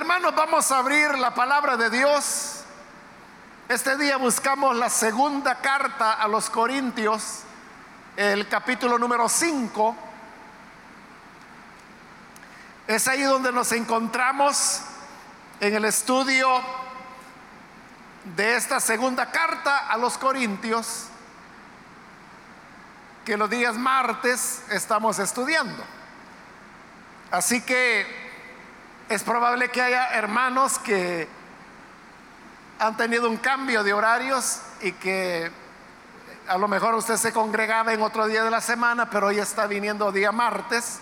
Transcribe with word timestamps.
Hermanos, 0.00 0.34
vamos 0.34 0.72
a 0.72 0.78
abrir 0.78 1.18
la 1.18 1.34
palabra 1.34 1.76
de 1.76 1.90
Dios. 1.90 2.62
Este 3.68 3.98
día 3.98 4.16
buscamos 4.16 4.74
la 4.74 4.88
segunda 4.88 5.56
carta 5.56 6.14
a 6.14 6.26
los 6.26 6.48
Corintios, 6.48 7.40
el 8.16 8.48
capítulo 8.48 8.98
número 8.98 9.28
5. 9.28 9.94
Es 12.86 13.06
ahí 13.08 13.20
donde 13.24 13.52
nos 13.52 13.72
encontramos 13.72 14.80
en 15.60 15.74
el 15.74 15.84
estudio 15.84 16.48
de 18.36 18.56
esta 18.56 18.80
segunda 18.80 19.30
carta 19.30 19.86
a 19.86 19.98
los 19.98 20.16
Corintios, 20.16 21.08
que 23.26 23.36
los 23.36 23.50
días 23.50 23.76
martes 23.76 24.62
estamos 24.70 25.18
estudiando. 25.18 25.84
Así 27.30 27.60
que 27.60 28.19
es 29.10 29.24
probable 29.24 29.70
que 29.70 29.82
haya 29.82 30.06
hermanos 30.10 30.78
que 30.78 31.26
han 32.78 32.96
tenido 32.96 33.28
un 33.28 33.38
cambio 33.38 33.82
de 33.82 33.92
horarios 33.92 34.60
y 34.82 34.92
que 34.92 35.50
a 36.46 36.56
lo 36.56 36.68
mejor 36.68 36.94
usted 36.94 37.16
se 37.16 37.32
congregaba 37.32 37.92
en 37.92 38.02
otro 38.02 38.28
día 38.28 38.44
de 38.44 38.52
la 38.52 38.60
semana, 38.60 39.10
pero 39.10 39.26
hoy 39.26 39.40
está 39.40 39.66
viniendo 39.66 40.12
día 40.12 40.30
martes. 40.30 41.00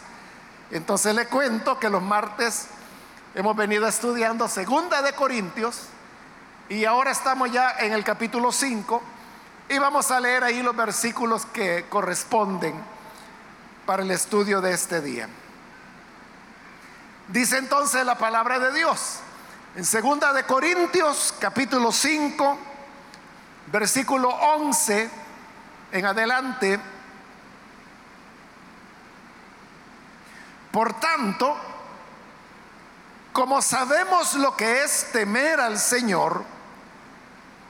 Entonces 0.70 1.14
le 1.14 1.26
cuento 1.26 1.78
que 1.78 1.90
los 1.90 2.02
martes 2.02 2.68
hemos 3.34 3.54
venido 3.54 3.86
estudiando 3.86 4.48
Segunda 4.48 5.02
de 5.02 5.12
Corintios 5.12 5.88
y 6.70 6.86
ahora 6.86 7.10
estamos 7.10 7.52
ya 7.52 7.72
en 7.78 7.92
el 7.92 8.04
capítulo 8.04 8.52
5 8.52 9.02
y 9.68 9.78
vamos 9.78 10.10
a 10.10 10.18
leer 10.18 10.44
ahí 10.44 10.62
los 10.62 10.74
versículos 10.74 11.44
que 11.44 11.84
corresponden 11.90 12.74
para 13.84 14.02
el 14.02 14.10
estudio 14.10 14.62
de 14.62 14.72
este 14.72 15.02
día. 15.02 15.28
Dice 17.28 17.58
entonces 17.58 18.06
la 18.06 18.16
palabra 18.16 18.58
de 18.58 18.72
Dios. 18.72 19.18
En 19.76 19.84
segunda 19.84 20.32
de 20.32 20.44
Corintios, 20.44 21.34
capítulo 21.38 21.92
5, 21.92 22.58
versículo 23.66 24.30
11 24.30 25.10
en 25.92 26.06
adelante. 26.06 26.80
Por 30.72 30.98
tanto, 30.98 31.54
como 33.34 33.60
sabemos 33.60 34.32
lo 34.34 34.56
que 34.56 34.84
es 34.84 35.12
temer 35.12 35.60
al 35.60 35.78
Señor, 35.78 36.44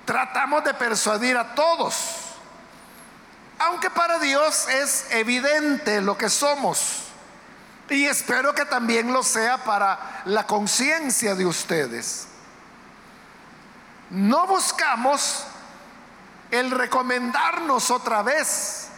tratamos 0.04 0.62
de 0.62 0.74
persuadir 0.74 1.36
a 1.36 1.56
todos, 1.56 1.96
aunque 3.58 3.90
para 3.90 4.20
Dios 4.20 4.68
es 4.68 5.06
evidente 5.10 6.00
lo 6.00 6.16
que 6.16 6.30
somos 6.30 7.07
y 7.90 8.06
espero 8.06 8.54
que 8.54 8.66
también 8.66 9.12
lo 9.12 9.22
sea 9.22 9.64
para 9.64 10.22
la 10.26 10.46
conciencia 10.46 11.34
de 11.34 11.46
ustedes. 11.46 12.26
No 14.10 14.46
buscamos 14.46 15.44
el 16.50 16.70
recomendarnos 16.70 17.90
otra 17.90 18.22
vez 18.22 18.88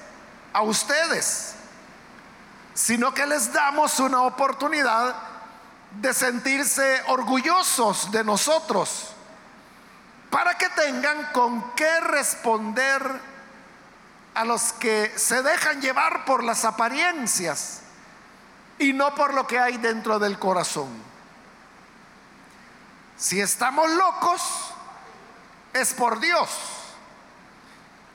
a 0.53 0.63
ustedes, 0.63 1.55
sino 2.75 3.15
que 3.15 3.27
les 3.27 3.53
damos 3.53 3.99
una 4.01 4.23
oportunidad 4.23 5.15
de 5.93 6.15
sentirse 6.15 7.03
orgullosos 7.09 8.11
de 8.13 8.23
nosotros, 8.25 9.09
para 10.31 10.57
que 10.57 10.69
tengan 10.71 11.33
con 11.33 11.75
qué 11.75 12.01
responder 12.01 13.21
a 14.35 14.45
los 14.45 14.73
que 14.75 15.13
se 15.17 15.43
dejan 15.43 15.81
llevar 15.81 16.25
por 16.25 16.45
las 16.45 16.65
apariencias 16.65 17.80
y 18.81 18.95
no 18.95 19.14
por 19.14 19.34
lo 19.34 19.47
que 19.47 19.59
hay 19.59 19.77
dentro 19.77 20.19
del 20.19 20.39
corazón. 20.39 20.89
Si 23.17 23.39
estamos 23.39 23.91
locos, 23.91 24.42
es 25.75 25.92
por 25.92 26.19
Dios. 26.19 26.48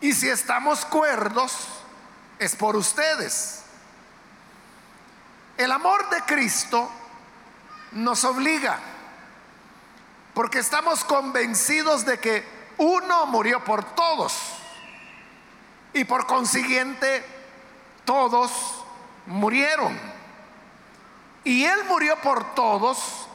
Y 0.02 0.14
si 0.14 0.28
estamos 0.28 0.84
cuerdos, 0.86 1.54
es 2.40 2.56
por 2.56 2.76
ustedes. 2.76 3.62
El 5.56 5.72
amor 5.72 6.10
de 6.10 6.22
Cristo 6.24 6.90
nos 7.92 8.24
obliga, 8.24 8.80
porque 10.34 10.58
estamos 10.60 11.04
convencidos 11.06 12.06
de 12.06 12.20
que 12.20 12.44
uno 12.80 13.28
murió 13.28 13.64
por 13.64 13.84
todos 13.96 14.36
y 15.94 16.06
por 16.06 16.26
consiguiente 16.26 17.24
todos 18.04 18.52
murieron. 19.28 20.15
Y 21.46 21.64
Él 21.64 21.86
murió 21.88 22.18
por 22.18 22.54
todos 22.56 23.28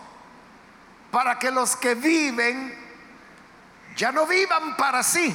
para 1.11 1.39
que 1.39 1.51
los 1.51 1.77
que 1.77 1.95
viven 1.95 2.77
ya 3.97 4.13
no 4.13 4.27
vivan 4.27 4.77
para 4.77 5.03
sí, 5.03 5.35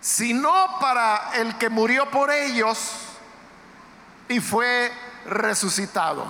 sino 0.00 0.78
para 0.80 1.30
el 1.34 1.56
que 1.58 1.68
murió 1.68 2.10
por 2.10 2.30
ellos 2.30 3.18
y 4.28 4.40
fue 4.40 4.92
resucitado. 5.26 6.26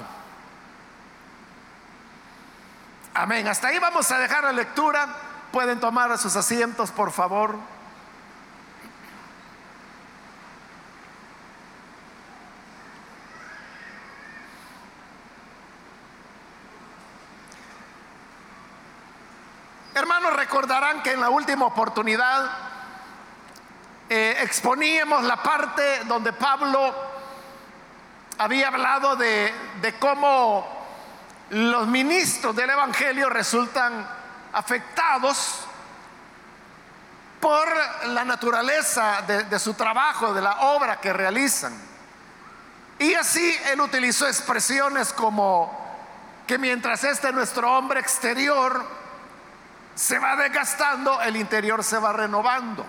Amén. 3.14 3.48
Hasta 3.48 3.68
ahí 3.68 3.78
vamos 3.78 4.10
a 4.10 4.18
dejar 4.18 4.44
la 4.44 4.52
lectura. 4.52 5.06
Pueden 5.50 5.80
tomar 5.80 6.18
sus 6.18 6.36
asientos, 6.36 6.90
por 6.90 7.12
favor. 7.12 7.56
Hermanos, 19.96 20.34
recordarán 20.34 21.02
que 21.02 21.12
en 21.12 21.22
la 21.22 21.30
última 21.30 21.64
oportunidad 21.64 22.50
eh, 24.10 24.36
exponíamos 24.42 25.22
la 25.22 25.42
parte 25.42 26.04
donde 26.04 26.34
Pablo 26.34 26.94
había 28.36 28.68
hablado 28.68 29.16
de, 29.16 29.54
cómo 29.98 30.68
los 31.48 31.86
ministros 31.86 32.54
del 32.54 32.68
Evangelio 32.68 33.30
resultan 33.30 34.06
afectados 34.52 35.60
por 37.40 37.66
la 38.08 38.22
naturaleza 38.22 39.22
de, 39.22 39.44
de, 39.44 39.58
su 39.58 39.72
trabajo, 39.72 40.34
de 40.34 40.42
la 40.42 40.60
obra 40.60 41.00
que 41.00 41.14
realizan. 41.14 41.72
Y 42.98 43.14
así 43.14 43.58
él 43.72 43.80
utilizó 43.80 44.28
expresiones 44.28 45.14
como 45.14 45.86
que 46.46 46.58
mientras 46.58 47.02
este 47.02 47.32
nuestro 47.32 47.72
hombre 47.72 47.98
exterior 47.98 49.05
se 49.96 50.18
va 50.18 50.36
desgastando, 50.36 51.20
el 51.22 51.36
interior 51.36 51.82
se 51.82 51.98
va 51.98 52.12
renovando. 52.12 52.86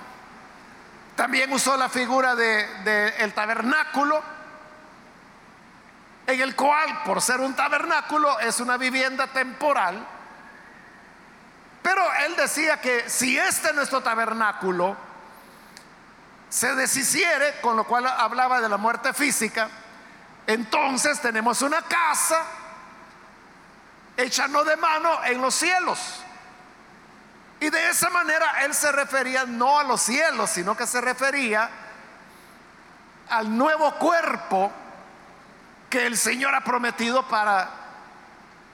También 1.16 1.52
usó 1.52 1.78
la 1.78 1.88
figura 1.88 2.36
del 2.36 2.84
de, 2.84 3.08
el 3.20 3.34
tabernáculo, 3.34 4.22
en 6.28 6.42
el 6.42 6.54
cual, 6.56 7.04
por 7.06 7.22
ser 7.22 7.40
un 7.40 7.56
tabernáculo, 7.56 8.40
es 8.42 8.60
una 8.60 8.76
vivienda 8.76 9.26
temporal. 9.28 10.06
Pero 11.82 12.04
él 12.26 12.36
decía 12.36 12.82
que 12.82 13.10
si 13.10 13.38
este 13.38 13.72
nuestro 13.72 14.04
tabernáculo 14.04 14.98
se 16.50 16.76
deshiciere, 16.76 17.62
con 17.62 17.78
lo 17.78 17.86
cual 17.86 18.06
hablaba 18.06 18.60
de 18.60 18.68
la 18.68 18.78
muerte 18.78 19.14
física, 19.14 19.70
entonces 20.46 21.22
tenemos 21.22 21.62
una 21.62 21.82
casa 21.84 22.44
hecha 24.18 24.50
no 24.50 24.66
de 24.66 24.76
mano 24.76 25.24
en 25.24 25.42
los 25.42 25.56
cielos. 25.56 26.26
Y 27.60 27.70
de 27.70 27.90
esa 27.90 28.10
manera 28.10 28.64
él 28.64 28.74
se 28.74 28.92
refería 28.92 29.46
no 29.46 29.80
a 29.80 29.84
los 29.84 30.02
cielos, 30.02 30.50
sino 30.50 30.78
que 30.78 30.86
se 30.86 31.02
refería 31.02 31.70
al 33.30 33.58
nuevo 33.58 33.94
cuerpo 33.96 34.72
que 35.90 36.06
el 36.06 36.18
Señor 36.18 36.54
ha 36.54 36.62
prometido 36.62 37.28
para 37.28 37.70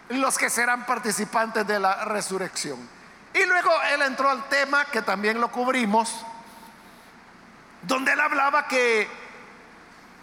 los 0.10 0.38
que 0.38 0.50
serán 0.50 0.86
participantes 0.86 1.66
de 1.66 1.80
la 1.80 2.06
resurrección. 2.06 2.78
Y 3.34 3.46
luego 3.46 3.72
él 3.94 4.02
entró 4.02 4.30
al 4.30 4.48
tema 4.50 4.86
que 4.86 5.02
también 5.02 5.40
lo 5.40 5.50
cubrimos, 5.50 6.26
donde 7.82 8.12
él 8.14 8.20
hablaba 8.20 8.68
que 8.68 9.08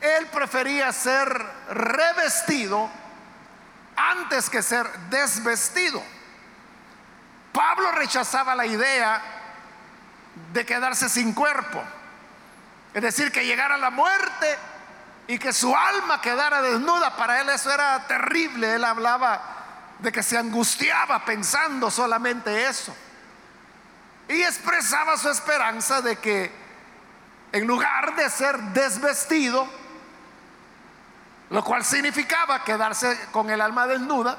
él 0.00 0.26
prefería 0.26 0.92
ser 0.92 1.44
revestido 1.70 2.88
antes 3.96 4.48
que 4.48 4.62
ser 4.62 4.88
desvestido. 5.10 6.02
Pablo 7.52 7.92
rechazaba 7.92 8.54
la 8.54 8.66
idea 8.66 9.20
de 10.52 10.64
quedarse 10.64 11.08
sin 11.08 11.32
cuerpo. 11.32 11.82
Es 12.94 13.02
decir, 13.02 13.30
que 13.32 13.44
llegara 13.44 13.76
la 13.76 13.90
muerte 13.90 14.58
y 15.26 15.38
que 15.38 15.52
su 15.52 15.74
alma 15.74 16.20
quedara 16.20 16.60
desnuda. 16.62 17.16
Para 17.16 17.40
él 17.40 17.48
eso 17.48 17.72
era 17.72 18.06
terrible. 18.06 18.74
Él 18.74 18.84
hablaba 18.84 19.40
de 19.98 20.10
que 20.10 20.22
se 20.22 20.36
angustiaba 20.38 21.24
pensando 21.24 21.90
solamente 21.90 22.66
eso. 22.66 22.94
Y 24.28 24.42
expresaba 24.42 25.16
su 25.16 25.28
esperanza 25.28 26.00
de 26.02 26.16
que 26.16 26.52
en 27.52 27.66
lugar 27.66 28.14
de 28.14 28.30
ser 28.30 28.58
desvestido, 28.58 29.68
lo 31.50 31.64
cual 31.64 31.84
significaba 31.84 32.62
quedarse 32.62 33.28
con 33.32 33.50
el 33.50 33.60
alma 33.60 33.86
desnuda, 33.88 34.38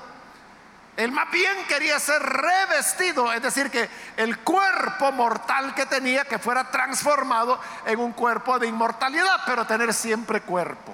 Él 0.98 1.12
más 1.12 1.32
bien 1.32 1.66
quería 1.68 2.00
ser 2.00 2.22
revestido, 2.22 3.32
es 3.32 3.42
decir, 3.42 3.72
que 3.72 3.90
el 4.18 4.40
cuerpo 4.40 5.12
mortal 5.12 5.74
que 5.74 5.86
tenía 5.86 6.26
que 6.26 6.38
fuera 6.38 6.70
transformado 6.70 7.60
en 7.86 8.00
un 8.00 8.12
cuerpo 8.12 8.60
de 8.60 8.68
inmortalidad, 8.68 9.42
pero 9.46 9.66
tener 9.66 9.94
siempre 9.94 10.42
cuerpo. 10.42 10.94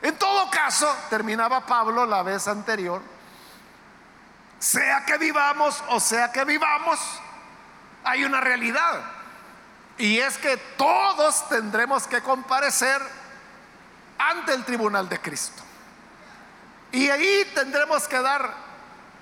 En 0.00 0.16
todo 0.16 0.48
caso, 0.50 0.94
terminaba 1.10 1.66
Pablo 1.66 2.06
la 2.06 2.22
vez 2.22 2.46
anterior, 2.46 3.02
sea 4.60 5.04
que 5.04 5.18
vivamos 5.18 5.82
o 5.88 6.00
sea 6.00 6.30
que 6.30 6.44
vivamos, 6.44 7.00
hay 8.04 8.24
una 8.24 8.40
realidad. 8.40 9.02
Y 9.98 10.20
es 10.20 10.38
que 10.38 10.56
todos 10.56 11.48
tendremos 11.48 12.06
que 12.06 12.22
comparecer 12.22 13.02
ante 14.16 14.54
el 14.54 14.64
tribunal 14.64 15.08
de 15.08 15.20
Cristo. 15.20 15.64
Y 16.92 17.10
ahí 17.10 17.50
tendremos 17.54 18.06
que 18.06 18.20
dar 18.20 18.67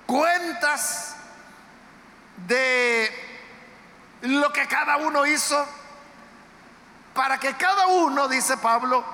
cuentas 0.06 1.16
de 2.46 3.10
lo 4.22 4.52
que 4.52 4.66
cada 4.66 4.96
uno 4.96 5.26
hizo 5.26 5.66
para 7.14 7.38
que 7.38 7.54
cada 7.54 7.86
uno, 7.86 8.28
dice 8.28 8.58
Pablo, 8.58 9.04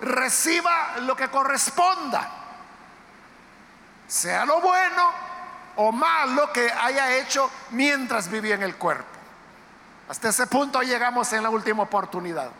reciba 0.00 0.96
lo 1.02 1.14
que 1.14 1.28
corresponda, 1.28 2.28
sea 4.06 4.44
lo 4.44 4.60
bueno 4.60 5.10
o 5.76 5.92
malo 5.92 6.52
que 6.52 6.70
haya 6.70 7.16
hecho 7.16 7.50
mientras 7.70 8.28
vivía 8.28 8.56
en 8.56 8.62
el 8.62 8.76
cuerpo. 8.76 9.06
Hasta 10.08 10.28
ese 10.28 10.46
punto 10.48 10.82
llegamos 10.82 11.32
en 11.32 11.42
la 11.42 11.50
última 11.50 11.84
oportunidad. 11.84 12.50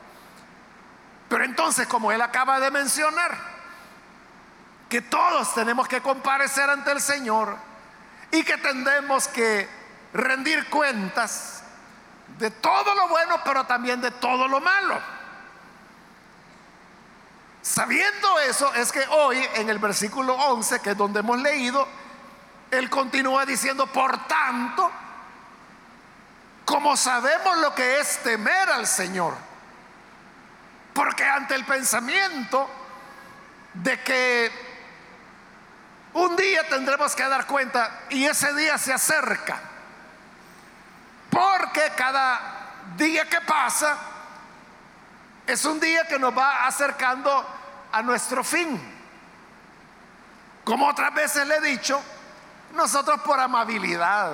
Pero 1.28 1.44
entonces, 1.44 1.86
como 1.86 2.12
él 2.12 2.22
acaba 2.22 2.60
de 2.60 2.70
mencionar, 2.70 3.36
que 4.88 5.02
todos 5.02 5.52
tenemos 5.54 5.88
que 5.88 6.00
comparecer 6.00 6.70
ante 6.70 6.92
el 6.92 7.00
Señor, 7.00 7.56
y 8.32 8.42
que 8.42 8.56
tendremos 8.56 9.28
que 9.28 9.68
rendir 10.14 10.68
cuentas 10.68 11.62
de 12.38 12.50
todo 12.50 12.94
lo 12.94 13.08
bueno, 13.08 13.40
pero 13.44 13.64
también 13.64 14.00
de 14.00 14.10
todo 14.10 14.48
lo 14.48 14.60
malo. 14.60 14.98
Sabiendo 17.60 18.40
eso, 18.40 18.74
es 18.74 18.90
que 18.90 19.06
hoy 19.08 19.38
en 19.54 19.68
el 19.68 19.78
versículo 19.78 20.34
11, 20.34 20.80
que 20.80 20.90
es 20.90 20.96
donde 20.96 21.20
hemos 21.20 21.38
leído, 21.38 21.86
él 22.70 22.88
continúa 22.88 23.44
diciendo, 23.44 23.86
por 23.86 24.26
tanto, 24.26 24.90
como 26.64 26.96
sabemos 26.96 27.58
lo 27.58 27.74
que 27.74 28.00
es 28.00 28.22
temer 28.22 28.70
al 28.70 28.86
Señor, 28.86 29.34
porque 30.94 31.24
ante 31.24 31.54
el 31.54 31.66
pensamiento 31.66 32.68
de 33.74 34.00
que 34.00 34.71
un 36.14 36.36
día 36.36 36.68
tendremos 36.68 37.14
que 37.14 37.24
dar 37.24 37.46
cuenta 37.46 38.02
y 38.10 38.24
ese 38.24 38.52
día 38.54 38.76
se 38.78 38.92
acerca. 38.92 39.60
Porque 41.30 41.92
cada 41.96 42.40
día 42.96 43.28
que 43.28 43.40
pasa 43.40 43.96
es 45.46 45.64
un 45.64 45.80
día 45.80 46.06
que 46.06 46.18
nos 46.18 46.36
va 46.36 46.66
acercando 46.66 47.46
a 47.90 48.02
nuestro 48.02 48.44
fin. 48.44 48.80
Como 50.64 50.86
otras 50.86 51.12
veces 51.14 51.46
le 51.46 51.56
he 51.56 51.60
dicho, 51.60 52.00
nosotros 52.74 53.20
por 53.22 53.40
amabilidad. 53.40 54.32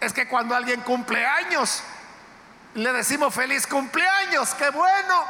Es 0.00 0.12
que 0.12 0.28
cuando 0.28 0.54
alguien 0.54 0.82
cumple 0.82 1.26
años, 1.26 1.82
le 2.74 2.92
decimos 2.92 3.34
feliz 3.34 3.66
cumpleaños, 3.66 4.54
qué 4.54 4.70
bueno 4.70 5.24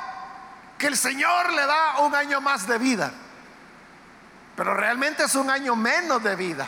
que 0.76 0.88
el 0.88 0.96
Señor 0.96 1.52
le 1.52 1.64
da 1.64 2.00
un 2.00 2.14
año 2.14 2.40
más 2.40 2.66
de 2.66 2.78
vida. 2.78 3.12
Pero 4.58 4.74
realmente 4.74 5.22
es 5.22 5.36
un 5.36 5.48
año 5.50 5.76
menos 5.76 6.20
de 6.20 6.34
vida. 6.34 6.66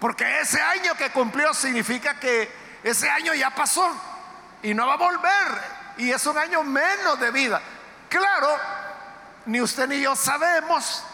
Porque 0.00 0.40
ese 0.40 0.60
año 0.60 0.96
que 0.96 1.12
cumplió 1.12 1.54
significa 1.54 2.18
que 2.18 2.50
ese 2.82 3.08
año 3.08 3.32
ya 3.32 3.54
pasó 3.54 3.88
y 4.60 4.74
no 4.74 4.88
va 4.88 4.94
a 4.94 4.96
volver. 4.96 5.62
Y 5.98 6.10
es 6.10 6.26
un 6.26 6.36
año 6.36 6.64
menos 6.64 7.20
de 7.20 7.30
vida. 7.30 7.62
Claro, 8.08 8.48
ni 9.46 9.60
usted 9.60 9.86
ni 9.86 10.00
yo 10.00 10.16
sabemos 10.16 11.04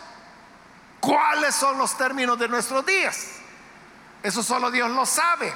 cuáles 0.99 1.55
son 1.57 1.77
los 1.77 1.95
términos 1.95 2.39
de 2.39 2.49
nuestros 2.49 2.87
días. 2.87 3.33
Eso 4.23 4.43
solo 4.43 4.71
Dios 4.71 4.91
lo 4.91 5.05
sabe. 5.05 5.53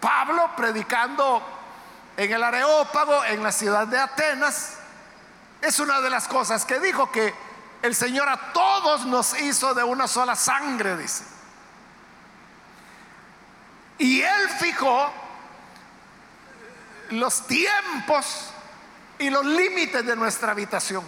Pablo 0.00 0.52
predicando 0.56 1.42
en 2.16 2.32
el 2.32 2.40
Areópago, 2.44 3.24
en 3.24 3.42
la 3.42 3.50
ciudad 3.50 3.88
de 3.88 3.98
Atenas, 3.98 4.74
es 5.60 5.80
una 5.80 6.00
de 6.00 6.10
las 6.10 6.28
cosas 6.28 6.64
que 6.64 6.78
dijo 6.78 7.10
que 7.10 7.45
el 7.82 7.94
Señor 7.94 8.28
a 8.28 8.52
todos 8.52 9.06
nos 9.06 9.38
hizo 9.40 9.74
de 9.74 9.84
una 9.84 10.08
sola 10.08 10.34
sangre, 10.34 10.96
dice. 10.96 11.24
Y 13.98 14.20
Él 14.20 14.48
fijó 14.58 15.12
los 17.10 17.46
tiempos 17.46 18.50
y 19.18 19.30
los 19.30 19.44
límites 19.44 20.04
de 20.04 20.16
nuestra 20.16 20.52
habitación. 20.52 21.04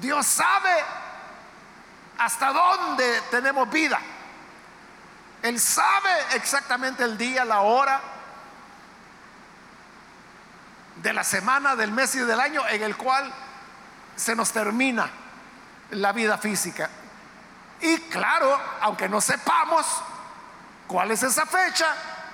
Dios 0.00 0.26
sabe 0.26 0.74
hasta 2.18 2.52
dónde 2.52 3.20
tenemos 3.30 3.68
vida. 3.70 4.00
Él 5.42 5.60
sabe 5.60 6.10
exactamente 6.34 7.04
el 7.04 7.18
día, 7.18 7.44
la 7.44 7.60
hora 7.60 8.00
de 11.02 11.12
la 11.12 11.24
semana, 11.24 11.76
del 11.76 11.92
mes 11.92 12.14
y 12.14 12.20
del 12.20 12.40
año 12.40 12.66
en 12.68 12.82
el 12.82 12.96
cual 12.96 13.30
se 14.16 14.34
nos 14.34 14.52
termina 14.52 15.10
la 15.90 16.12
vida 16.12 16.38
física. 16.38 16.90
Y 17.80 17.98
claro, 18.02 18.58
aunque 18.80 19.08
no 19.08 19.20
sepamos 19.20 19.86
cuál 20.86 21.10
es 21.10 21.22
esa 21.22 21.46
fecha, 21.46 21.86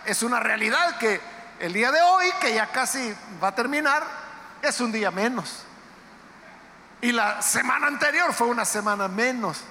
es 0.04 0.22
una 0.22 0.40
realidad 0.40 0.96
que 0.98 1.20
el 1.58 1.72
día 1.72 1.90
de 1.90 2.00
hoy, 2.00 2.26
que 2.40 2.54
ya 2.54 2.66
casi 2.68 3.14
va 3.42 3.48
a 3.48 3.54
terminar, 3.54 4.02
es 4.62 4.80
un 4.80 4.92
día 4.92 5.10
menos. 5.10 5.64
Y 7.00 7.12
la 7.12 7.40
semana 7.42 7.86
anterior 7.86 8.32
fue 8.32 8.46
una 8.48 8.64
semana 8.64 9.08
menos. 9.08 9.62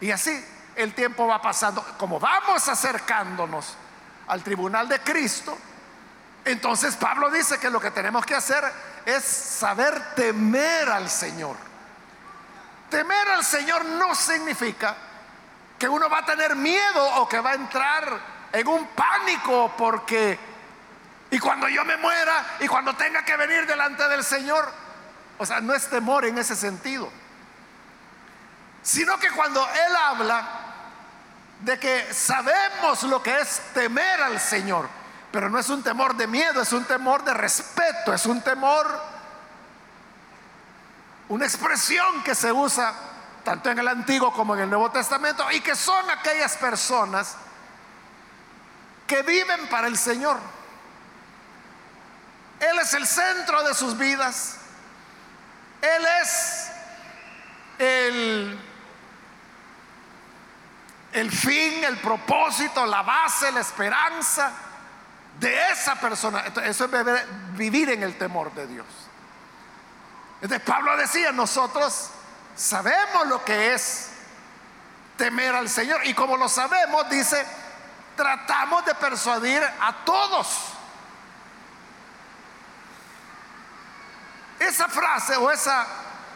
Y 0.00 0.10
así 0.10 0.44
el 0.76 0.94
tiempo 0.94 1.26
va 1.26 1.40
pasando. 1.40 1.84
Como 1.98 2.18
vamos 2.18 2.68
acercándonos 2.68 3.74
al 4.28 4.42
tribunal 4.42 4.88
de 4.88 5.00
Cristo, 5.00 5.56
entonces 6.44 6.96
Pablo 6.96 7.30
dice 7.30 7.58
que 7.58 7.70
lo 7.70 7.80
que 7.80 7.90
tenemos 7.90 8.24
que 8.26 8.34
hacer 8.34 8.64
es 9.04 9.22
saber 9.22 10.14
temer 10.14 10.88
al 10.88 11.08
Señor. 11.08 11.56
Temer 12.92 13.26
al 13.30 13.42
Señor 13.42 13.86
no 13.86 14.14
significa 14.14 14.94
que 15.78 15.88
uno 15.88 16.10
va 16.10 16.18
a 16.18 16.24
tener 16.26 16.54
miedo 16.54 17.02
o 17.22 17.26
que 17.26 17.40
va 17.40 17.52
a 17.52 17.54
entrar 17.54 18.20
en 18.52 18.68
un 18.68 18.86
pánico 18.88 19.72
porque, 19.78 20.38
y 21.30 21.38
cuando 21.38 21.70
yo 21.70 21.86
me 21.86 21.96
muera 21.96 22.58
y 22.60 22.68
cuando 22.68 22.94
tenga 22.94 23.24
que 23.24 23.34
venir 23.38 23.66
delante 23.66 24.06
del 24.08 24.22
Señor, 24.22 24.70
o 25.38 25.46
sea, 25.46 25.62
no 25.62 25.72
es 25.72 25.88
temor 25.88 26.26
en 26.26 26.36
ese 26.36 26.54
sentido, 26.54 27.10
sino 28.82 29.18
que 29.18 29.30
cuando 29.30 29.66
Él 29.66 29.96
habla 29.96 30.48
de 31.60 31.78
que 31.78 32.12
sabemos 32.12 33.04
lo 33.04 33.22
que 33.22 33.40
es 33.40 33.62
temer 33.72 34.20
al 34.20 34.38
Señor, 34.38 34.86
pero 35.30 35.48
no 35.48 35.58
es 35.58 35.70
un 35.70 35.82
temor 35.82 36.14
de 36.14 36.26
miedo, 36.26 36.60
es 36.60 36.74
un 36.74 36.84
temor 36.84 37.24
de 37.24 37.32
respeto, 37.32 38.12
es 38.12 38.26
un 38.26 38.42
temor 38.42 39.00
una 41.32 41.46
expresión 41.46 42.22
que 42.22 42.34
se 42.34 42.52
usa 42.52 42.92
tanto 43.42 43.70
en 43.70 43.78
el 43.78 43.88
Antiguo 43.88 44.34
como 44.34 44.54
en 44.54 44.64
el 44.64 44.68
Nuevo 44.68 44.90
Testamento 44.90 45.50
y 45.50 45.60
que 45.60 45.74
son 45.74 46.10
aquellas 46.10 46.58
personas 46.58 47.36
que 49.06 49.22
viven 49.22 49.66
para 49.68 49.86
el 49.86 49.96
Señor. 49.96 50.38
Él 52.60 52.78
es 52.78 52.92
el 52.92 53.06
centro 53.06 53.62
de 53.64 53.72
sus 53.72 53.96
vidas. 53.96 54.58
Él 55.80 56.06
es 56.20 56.70
el, 57.78 58.60
el 61.14 61.32
fin, 61.32 61.82
el 61.82 61.96
propósito, 61.96 62.84
la 62.84 63.00
base, 63.00 63.50
la 63.52 63.60
esperanza 63.60 64.52
de 65.40 65.70
esa 65.70 65.94
persona. 65.94 66.44
Eso 66.62 66.84
es 66.84 67.56
vivir 67.56 67.88
en 67.88 68.02
el 68.02 68.18
temor 68.18 68.52
de 68.52 68.66
Dios. 68.66 69.01
Entonces 70.42 70.60
Pablo 70.66 70.96
decía, 70.96 71.30
nosotros 71.30 72.10
sabemos 72.56 73.28
lo 73.28 73.44
que 73.44 73.74
es 73.74 74.10
temer 75.16 75.54
al 75.54 75.68
Señor. 75.68 76.04
Y 76.04 76.14
como 76.14 76.36
lo 76.36 76.48
sabemos, 76.48 77.08
dice, 77.08 77.46
tratamos 78.16 78.84
de 78.84 78.94
persuadir 78.96 79.62
a 79.62 80.04
todos. 80.04 80.48
Esa 84.58 84.88
frase 84.88 85.36
o 85.36 85.48
esa 85.48 85.86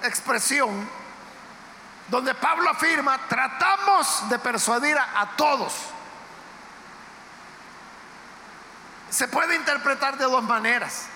expresión 0.05 0.89
donde 2.07 2.33
Pablo 2.35 2.71
afirma, 2.71 3.19
tratamos 3.29 4.29
de 4.29 4.39
persuadir 4.39 4.97
a, 4.97 5.35
todos, 5.37 5.75
se 9.11 9.27
puede 9.27 9.57
interpretar 9.57 10.17
de 10.17 10.25
dos 10.25 10.45
maneras. 10.45 11.07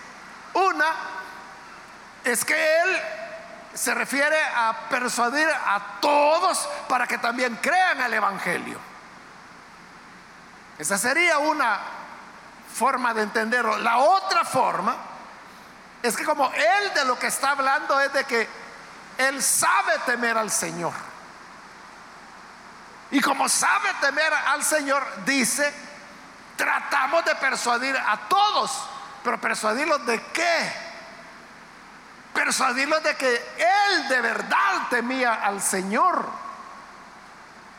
Una, 0.55 0.93
es 2.25 2.45
que 2.45 2.81
Él 2.83 3.03
se 3.75 3.95
refiere 3.95 4.37
a 4.55 4.89
persuadir 4.89 5.49
a 5.49 6.00
todos 6.00 6.69
para 6.89 7.07
que 7.07 7.19
también 7.19 7.57
crean 7.57 8.00
el 8.00 8.15
Evangelio. 8.15 8.79
Esa 10.79 10.99
sería 10.99 11.39
una 11.39 11.79
forma 12.75 13.15
de 13.15 13.23
entenderlo. 13.23 13.79
La 13.79 13.99
otra 13.99 14.45
forma 14.45 14.97
es 16.03 16.17
que 16.17 16.25
como 16.25 16.50
él 16.53 16.95
de 16.95 17.05
lo 17.05 17.19
que 17.19 17.27
está 17.27 17.50
hablando 17.50 18.00
es 18.00 18.12
de 18.12 18.25
que 18.25 18.49
él 19.19 19.43
sabe 19.43 19.99
temer 20.07 20.39
al 20.39 20.50
Señor. 20.50 20.95
Y 23.11 23.21
como 23.21 23.49
sabe 23.49 23.93
temer 24.00 24.33
al 24.33 24.62
Señor, 24.65 25.07
dice, 25.25 25.73
tratamos 26.57 27.25
de 27.25 27.35
persuadir 27.35 27.97
a 27.97 28.17
todos, 28.29 28.71
pero 29.23 29.41
persuadirlos 29.41 30.07
de 30.07 30.23
qué? 30.33 30.90
Persuadirlos 32.33 33.03
de 33.03 33.17
que 33.17 33.35
él 33.35 34.09
de 34.09 34.21
verdad 34.21 34.89
temía 34.89 35.35
al 35.35 35.61
Señor. 35.61 36.29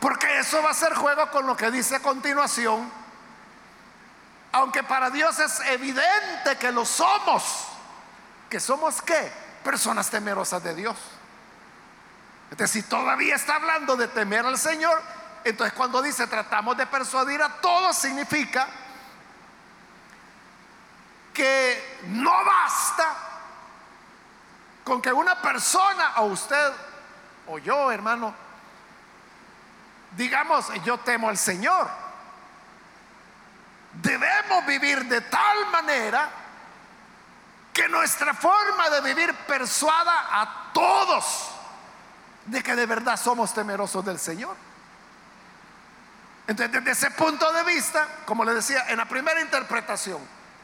Porque 0.00 0.38
eso 0.38 0.62
va 0.62 0.70
a 0.70 0.74
ser 0.74 0.94
juego 0.94 1.30
con 1.30 1.46
lo 1.46 1.56
que 1.56 1.70
dice 1.70 1.96
a 1.96 2.00
continuación. 2.00 2.90
Aunque 4.52 4.82
para 4.82 5.10
Dios 5.10 5.38
es 5.38 5.60
evidente 5.60 6.56
que 6.58 6.72
lo 6.72 6.84
somos. 6.84 7.68
¿Que 8.50 8.60
somos 8.60 9.00
qué? 9.00 9.32
Personas 9.64 10.10
temerosas 10.10 10.62
de 10.62 10.74
Dios. 10.74 10.96
Entonces, 12.50 12.70
si 12.70 12.82
todavía 12.82 13.36
está 13.36 13.54
hablando 13.54 13.96
de 13.96 14.08
temer 14.08 14.44
al 14.44 14.58
Señor, 14.58 15.00
entonces 15.44 15.72
cuando 15.72 16.02
dice 16.02 16.26
tratamos 16.26 16.76
de 16.76 16.86
persuadir 16.86 17.40
a 17.42 17.48
todos, 17.60 17.96
significa 17.96 18.68
que 21.32 22.00
no 22.08 22.44
basta 22.44 23.31
con 24.84 25.00
que 25.00 25.12
una 25.12 25.40
persona 25.40 26.14
o 26.16 26.24
usted 26.26 26.72
o 27.46 27.58
yo, 27.58 27.90
hermano, 27.90 28.34
digamos, 30.16 30.66
yo 30.84 30.98
temo 30.98 31.28
al 31.28 31.38
Señor. 31.38 31.88
Debemos 33.94 34.66
vivir 34.66 35.04
de 35.04 35.20
tal 35.20 35.70
manera 35.70 36.30
que 37.72 37.88
nuestra 37.88 38.34
forma 38.34 38.90
de 38.90 39.00
vivir 39.02 39.34
persuada 39.46 40.40
a 40.42 40.72
todos 40.72 41.50
de 42.46 42.62
que 42.62 42.74
de 42.74 42.86
verdad 42.86 43.16
somos 43.16 43.54
temerosos 43.54 44.04
del 44.04 44.18
Señor. 44.18 44.56
Entonces, 46.46 46.72
desde 46.72 46.90
ese 46.90 47.10
punto 47.12 47.50
de 47.52 47.62
vista, 47.62 48.06
como 48.24 48.44
le 48.44 48.54
decía, 48.54 48.86
en 48.88 48.96
la 48.96 49.06
primera 49.06 49.40
interpretación, 49.40 50.18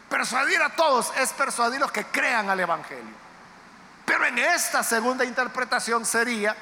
persuadir 0.09 0.61
a 0.61 0.71
todos 0.71 1.13
es 1.17 1.33
persuadir 1.33 1.77
a 1.77 1.81
los 1.81 1.93
que 1.93 2.05
crean 2.07 2.51
al 2.51 2.59
Evangelio. 2.59 3.28
Pero 4.09 4.25
en 4.25 4.39
esta 4.39 4.83
segunda 4.83 5.23
interpretación 5.23 6.07
sería 6.07 6.57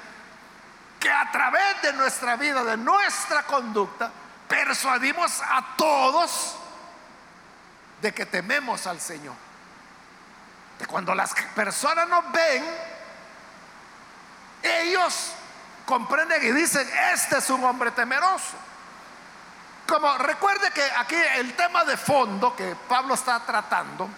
que 0.98 1.08
a 1.08 1.30
través 1.30 1.80
de 1.80 1.92
nuestra 1.92 2.34
vida, 2.34 2.64
de 2.64 2.76
nuestra 2.76 3.44
conducta, 3.44 4.10
persuadimos 4.48 5.40
a 5.42 5.76
todos 5.76 6.56
de 8.02 8.12
que 8.12 8.26
tememos 8.26 8.88
al 8.88 9.00
Señor. 9.00 9.36
De 10.80 10.86
cuando 10.88 11.14
las 11.14 11.34
personas 11.54 12.08
nos 12.08 12.32
ven, 12.32 12.64
ellos 14.64 15.30
comprenden 15.86 16.42
y 16.42 16.50
dicen, 16.50 16.90
este 17.12 17.38
es 17.38 17.48
un 17.48 17.62
hombre 17.62 17.92
temeroso. 17.92 18.56
Como 19.86 20.18
recuerde 20.18 20.72
que 20.72 20.82
aquí 20.82 21.14
el 21.36 21.54
tema 21.54 21.84
de 21.84 21.96
fondo 21.96 22.56
que 22.56 22.74
Pablo 22.88 23.14
está 23.14 23.38
tratando, 23.38 24.10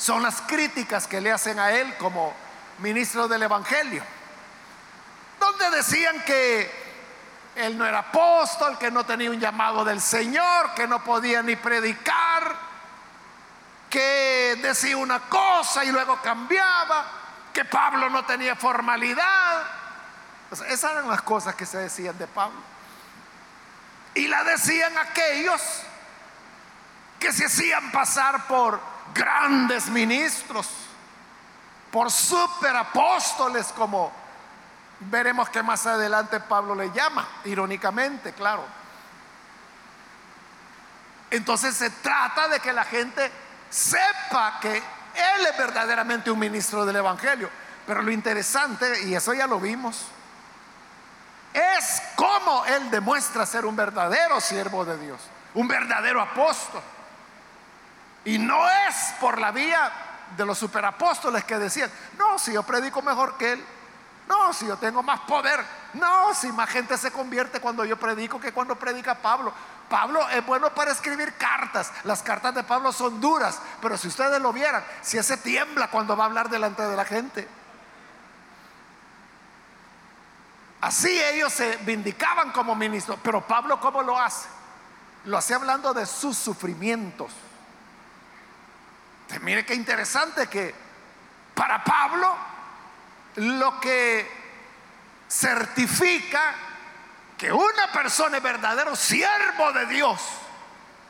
son 0.00 0.22
las 0.22 0.40
críticas 0.40 1.06
que 1.06 1.20
le 1.20 1.30
hacen 1.30 1.58
a 1.58 1.72
él 1.72 1.94
como 1.98 2.32
ministro 2.78 3.28
del 3.28 3.42
Evangelio, 3.42 4.02
donde 5.38 5.76
decían 5.76 6.24
que 6.24 6.70
él 7.54 7.76
no 7.76 7.84
era 7.84 7.98
apóstol, 7.98 8.78
que 8.78 8.90
no 8.90 9.04
tenía 9.04 9.30
un 9.30 9.38
llamado 9.38 9.84
del 9.84 10.00
Señor, 10.00 10.72
que 10.74 10.88
no 10.88 11.04
podía 11.04 11.42
ni 11.42 11.54
predicar, 11.54 12.56
que 13.90 14.58
decía 14.62 14.96
una 14.96 15.20
cosa 15.20 15.84
y 15.84 15.92
luego 15.92 16.18
cambiaba, 16.22 17.04
que 17.52 17.66
Pablo 17.66 18.08
no 18.08 18.24
tenía 18.24 18.56
formalidad. 18.56 19.66
esas 20.66 20.92
eran 20.92 21.08
las 21.08 21.20
cosas 21.20 21.54
que 21.54 21.66
se 21.66 21.76
decían 21.76 22.16
de 22.16 22.26
Pablo. 22.26 22.58
Y 24.14 24.28
la 24.28 24.44
decían 24.44 24.96
aquellos 24.96 25.60
que 27.18 27.34
se 27.34 27.44
hacían 27.44 27.92
pasar 27.92 28.46
por 28.46 28.89
grandes 29.14 29.88
ministros, 29.88 30.68
por 31.90 32.10
superapóstoles, 32.10 33.66
como 33.68 34.12
veremos 35.00 35.48
que 35.48 35.62
más 35.62 35.86
adelante 35.86 36.40
Pablo 36.40 36.74
le 36.74 36.90
llama, 36.92 37.26
irónicamente, 37.44 38.32
claro. 38.32 38.64
Entonces 41.30 41.76
se 41.76 41.90
trata 41.90 42.48
de 42.48 42.60
que 42.60 42.72
la 42.72 42.84
gente 42.84 43.30
sepa 43.70 44.58
que 44.60 44.76
Él 44.76 45.46
es 45.50 45.56
verdaderamente 45.56 46.30
un 46.30 46.38
ministro 46.38 46.84
del 46.84 46.96
Evangelio. 46.96 47.48
Pero 47.86 48.02
lo 48.02 48.10
interesante, 48.10 49.04
y 49.04 49.14
eso 49.14 49.32
ya 49.32 49.46
lo 49.46 49.58
vimos, 49.58 50.06
es 51.52 52.02
cómo 52.14 52.64
Él 52.66 52.90
demuestra 52.90 53.46
ser 53.46 53.64
un 53.64 53.74
verdadero 53.74 54.40
siervo 54.40 54.84
de 54.84 54.98
Dios, 54.98 55.20
un 55.54 55.66
verdadero 55.66 56.20
apóstol. 56.20 56.82
Y 58.24 58.38
no 58.38 58.68
es 58.68 59.14
por 59.20 59.38
la 59.38 59.50
vía 59.50 59.90
de 60.36 60.44
los 60.44 60.58
superapóstoles 60.58 61.44
que 61.44 61.58
decían, 61.58 61.90
no, 62.18 62.38
si 62.38 62.52
yo 62.52 62.62
predico 62.62 63.02
mejor 63.02 63.36
que 63.36 63.52
él, 63.52 63.64
no, 64.28 64.52
si 64.52 64.66
yo 64.66 64.76
tengo 64.76 65.02
más 65.02 65.20
poder, 65.20 65.64
no, 65.94 66.34
si 66.34 66.52
más 66.52 66.68
gente 66.68 66.96
se 66.96 67.10
convierte 67.10 67.60
cuando 67.60 67.84
yo 67.84 67.96
predico 67.96 68.40
que 68.40 68.52
cuando 68.52 68.76
predica 68.76 69.14
Pablo. 69.14 69.52
Pablo 69.88 70.28
es 70.28 70.44
bueno 70.46 70.72
para 70.72 70.92
escribir 70.92 71.34
cartas, 71.34 71.92
las 72.04 72.22
cartas 72.22 72.54
de 72.54 72.62
Pablo 72.62 72.92
son 72.92 73.20
duras, 73.20 73.60
pero 73.82 73.98
si 73.98 74.06
ustedes 74.06 74.40
lo 74.40 74.52
vieran, 74.52 74.84
si 75.02 75.18
ese 75.18 75.36
tiembla 75.36 75.90
cuando 75.90 76.16
va 76.16 76.24
a 76.24 76.26
hablar 76.26 76.48
delante 76.48 76.82
de 76.82 76.96
la 76.96 77.04
gente. 77.04 77.48
Así 80.80 81.10
ellos 81.10 81.52
se 81.52 81.76
vindicaban 81.78 82.52
como 82.52 82.74
ministros, 82.76 83.18
pero 83.22 83.46
Pablo 83.46 83.80
¿cómo 83.80 84.02
lo 84.02 84.18
hace? 84.18 84.48
Lo 85.24 85.36
hace 85.36 85.54
hablando 85.54 85.92
de 85.92 86.06
sus 86.06 86.38
sufrimientos 86.38 87.32
Mire 89.38 89.64
qué 89.64 89.74
interesante 89.74 90.48
que 90.48 90.74
para 91.54 91.84
Pablo 91.84 92.36
lo 93.36 93.80
que 93.80 94.28
certifica 95.28 96.54
que 97.38 97.52
una 97.52 97.92
persona 97.92 98.38
es 98.38 98.42
verdadero 98.42 98.96
siervo 98.96 99.72
de 99.72 99.86
Dios 99.86 100.20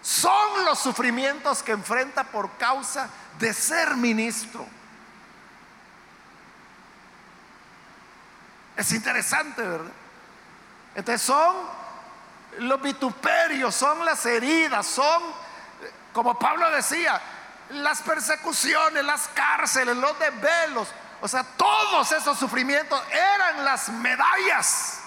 son 0.03 0.65
los 0.65 0.79
sufrimientos 0.79 1.63
que 1.63 1.73
enfrenta 1.73 2.25
por 2.25 2.51
causa 2.59 3.09
de 3.39 3.53
ser 3.55 3.97
ministro. 3.97 4.67
Es 8.77 8.93
interesante, 8.93 9.63
¿verdad? 9.63 9.93
Entonces 10.95 11.23
son 11.23 11.57
los 12.59 12.81
vituperios, 12.81 13.75
son 13.75 14.05
las 14.05 14.25
heridas, 14.27 14.87
son, 14.87 15.23
como 16.13 16.39
Pablo 16.39 16.71
decía, 16.71 17.21
las 17.71 18.03
persecuciones, 18.03 19.05
las 19.05 19.29
cárceles, 19.29 19.97
los 19.97 20.19
desvelos, 20.19 20.89
o 21.21 21.29
sea, 21.29 21.45
todos 21.45 22.11
esos 22.13 22.39
sufrimientos 22.39 23.01
eran 23.11 23.65
las 23.65 23.89
medallas 23.91 25.01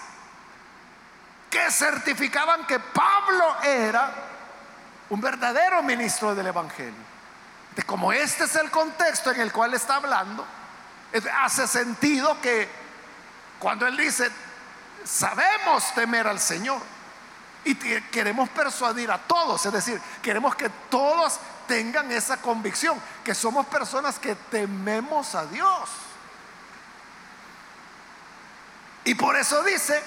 que 1.49 1.71
certificaban 1.71 2.65
que 2.65 2.79
Pablo 2.79 3.61
era 3.63 4.11
un 5.09 5.21
verdadero 5.21 5.83
ministro 5.83 6.33
del 6.35 6.47
Evangelio. 6.47 7.13
De 7.75 7.83
como 7.83 8.13
este 8.13 8.43
es 8.43 8.55
el 8.55 8.69
contexto 8.69 9.31
en 9.31 9.41
el 9.41 9.51
cual 9.51 9.73
está 9.73 9.95
hablando, 9.95 10.45
hace 11.41 11.67
sentido 11.67 12.39
que 12.41 12.69
cuando 13.59 13.87
él 13.87 13.97
dice, 13.97 14.31
sabemos 15.03 15.93
temer 15.93 16.27
al 16.27 16.39
Señor 16.39 16.81
y 17.65 17.75
queremos 17.75 18.49
persuadir 18.49 19.11
a 19.11 19.17
todos, 19.17 19.65
es 19.65 19.73
decir, 19.73 20.01
queremos 20.21 20.55
que 20.55 20.69
todos 20.89 21.39
tengan 21.67 22.11
esa 22.11 22.37
convicción, 22.37 23.01
que 23.23 23.33
somos 23.35 23.65
personas 23.67 24.19
que 24.19 24.35
tememos 24.35 25.35
a 25.35 25.45
Dios. 25.45 25.89
Y 29.05 29.15
por 29.15 29.35
eso 29.35 29.63
dice, 29.63 30.01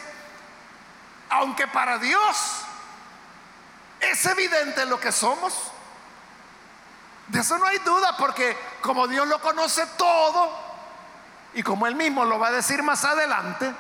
aunque 1.31 1.67
para 1.67 1.99
Dios 1.99 2.37
es 4.01 4.25
evidente 4.27 4.87
lo 4.87 4.99
que 4.99 5.13
somos, 5.13 5.55
de 7.29 7.41
eso 7.41 7.59
no 7.59 7.67
hay 7.67 7.79
duda, 7.79 8.17
porque 8.17 8.57
como 8.81 9.09
Dios 9.09 9.27
lo 9.27 9.41
conoce 9.41 9.85
todo, 9.99 10.65
y 11.55 11.63
como 11.63 11.87
Él 11.87 11.95
mismo 11.95 12.25
lo 12.25 12.39
va 12.39 12.49
a 12.49 12.53
decir 12.53 12.83
más 12.83 13.05
adelante, 13.05 13.75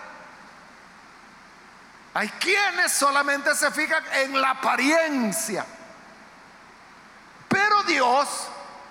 hay 2.14 2.28
quienes 2.30 2.92
solamente 2.92 3.54
se 3.54 3.70
fijan 3.70 4.02
en 4.12 4.40
la 4.40 4.50
apariencia 4.50 5.66
Dios 7.96 8.28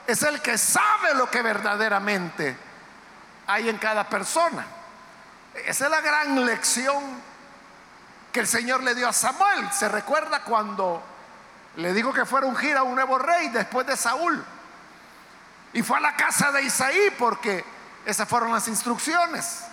es 0.07 0.23
el 0.23 0.41
que 0.41 0.57
sabe 0.57 1.13
lo 1.13 1.29
que 1.29 1.43
verdaderamente 1.43 2.57
hay 3.45 3.69
en 3.69 3.77
cada 3.77 4.09
persona. 4.09 4.65
Esa 5.53 5.85
es 5.85 5.91
la 5.91 6.01
gran 6.01 6.43
lección 6.43 7.03
que 8.31 8.39
el 8.39 8.47
Señor 8.47 8.81
le 8.81 8.95
dio 8.95 9.07
a 9.07 9.13
Samuel. 9.13 9.71
Se 9.71 9.87
recuerda 9.89 10.41
cuando 10.41 11.03
le 11.75 11.93
dijo 11.93 12.11
que 12.13 12.25
fuera 12.25 12.47
a 12.47 12.49
ungir 12.49 12.75
a 12.75 12.81
un 12.81 12.95
nuevo 12.95 13.19
rey 13.19 13.49
después 13.49 13.85
de 13.85 13.95
Saúl. 13.95 14.43
Y 15.73 15.83
fue 15.83 15.97
a 15.97 16.01
la 16.01 16.15
casa 16.15 16.51
de 16.51 16.63
Isaí 16.63 17.13
porque 17.19 17.63
esas 18.07 18.27
fueron 18.27 18.51
las 18.51 18.67
instrucciones 18.67 19.65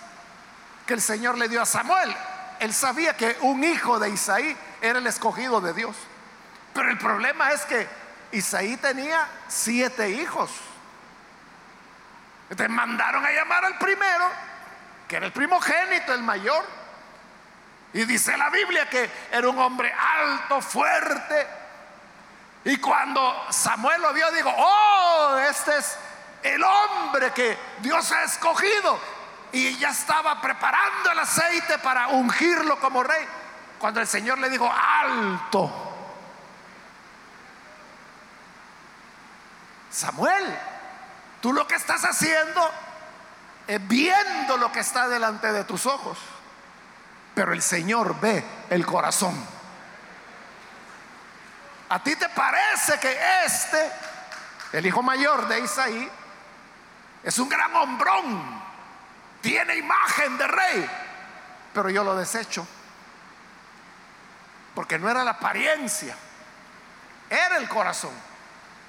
que 0.85 0.93
el 0.93 1.01
Señor 1.01 1.39
le 1.39 1.49
dio 1.49 1.59
a 1.59 1.65
Samuel. 1.65 2.15
Él 2.59 2.71
sabía 2.71 3.17
que 3.17 3.35
un 3.41 3.63
hijo 3.63 3.97
de 3.97 4.11
Isaí 4.11 4.55
era 4.79 4.99
el 4.99 5.07
escogido 5.07 5.59
de 5.59 5.73
Dios. 5.73 5.95
Pero 6.75 6.91
el 6.91 6.99
problema 6.99 7.51
es 7.51 7.61
que 7.65 8.02
Isaí 8.33 8.77
tenía 8.77 9.27
siete 9.47 10.09
hijos. 10.09 10.51
Entonces 12.49 12.75
mandaron 12.75 13.23
a 13.23 13.31
llamar 13.31 13.63
al 13.63 13.77
primero, 13.77 14.25
que 15.07 15.17
era 15.17 15.27
el 15.27 15.31
primogénito, 15.31 16.13
el 16.13 16.23
mayor. 16.23 16.65
Y 17.93 18.05
dice 18.05 18.35
la 18.35 18.49
Biblia 18.49 18.89
que 18.89 19.09
era 19.31 19.47
un 19.47 19.59
hombre 19.59 19.93
alto, 19.93 20.61
fuerte. 20.61 21.47
Y 22.65 22.77
cuando 22.77 23.45
Samuel 23.51 24.01
lo 24.01 24.11
vio, 24.13 24.31
dijo, 24.31 24.51
oh, 24.55 25.37
este 25.49 25.77
es 25.77 25.97
el 26.41 26.63
hombre 26.63 27.31
que 27.33 27.55
Dios 27.79 28.11
ha 28.11 28.23
escogido. 28.23 28.99
Y 29.51 29.77
ya 29.77 29.89
estaba 29.89 30.41
preparando 30.41 31.11
el 31.11 31.19
aceite 31.19 31.77
para 31.77 32.07
ungirlo 32.07 32.79
como 32.79 33.03
rey. 33.03 33.27
Cuando 33.77 33.99
el 33.99 34.07
Señor 34.07 34.39
le 34.39 34.49
dijo, 34.49 34.67
alto. 34.71 35.92
Samuel, 39.93 40.59
tú 41.39 41.53
lo 41.53 41.67
que 41.67 41.75
estás 41.75 42.03
haciendo 42.03 42.71
es 43.67 43.87
viendo 43.87 44.57
lo 44.57 44.71
que 44.71 44.79
está 44.79 45.07
delante 45.07 45.53
de 45.53 45.63
tus 45.65 45.85
ojos. 45.85 46.17
Pero 47.35 47.53
el 47.53 47.61
Señor 47.61 48.19
ve 48.19 48.43
el 48.71 48.85
corazón. 48.87 49.35
¿A 51.89 52.01
ti 52.01 52.15
te 52.15 52.27
parece 52.29 52.99
que 52.99 53.15
este, 53.45 53.91
el 54.73 54.85
hijo 54.85 55.03
mayor 55.03 55.47
de 55.47 55.59
Isaí, 55.59 56.09
es 57.21 57.37
un 57.37 57.47
gran 57.47 57.75
hombrón? 57.75 58.63
Tiene 59.41 59.75
imagen 59.75 60.37
de 60.39 60.47
rey. 60.47 60.89
Pero 61.71 61.89
yo 61.91 62.03
lo 62.03 62.15
desecho. 62.15 62.65
Porque 64.73 64.97
no 64.97 65.07
era 65.07 65.23
la 65.23 65.31
apariencia, 65.31 66.15
era 67.29 67.57
el 67.57 67.69
corazón. 67.69 68.13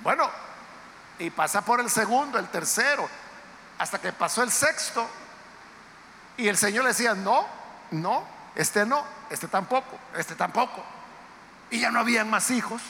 Bueno, 0.00 0.30
y 1.18 1.30
pasa 1.30 1.62
por 1.62 1.80
el 1.80 1.90
segundo, 1.90 2.38
el 2.38 2.49
tercero, 2.49 3.09
hasta 3.78 4.00
que 4.00 4.12
pasó 4.12 4.42
el 4.42 4.50
sexto. 4.50 5.09
Y 6.37 6.49
el 6.49 6.56
Señor 6.56 6.85
le 6.85 6.90
decía, 6.90 7.14
no, 7.14 7.47
no, 7.90 8.25
este 8.54 8.85
no, 8.85 9.04
este 9.30 9.49
tampoco, 9.49 9.99
este 10.16 10.35
tampoco. 10.35 10.85
Y 11.71 11.80
ya 11.80 11.90
no 11.90 12.00
habían 12.00 12.28
más 12.28 12.50
hijos. 12.50 12.83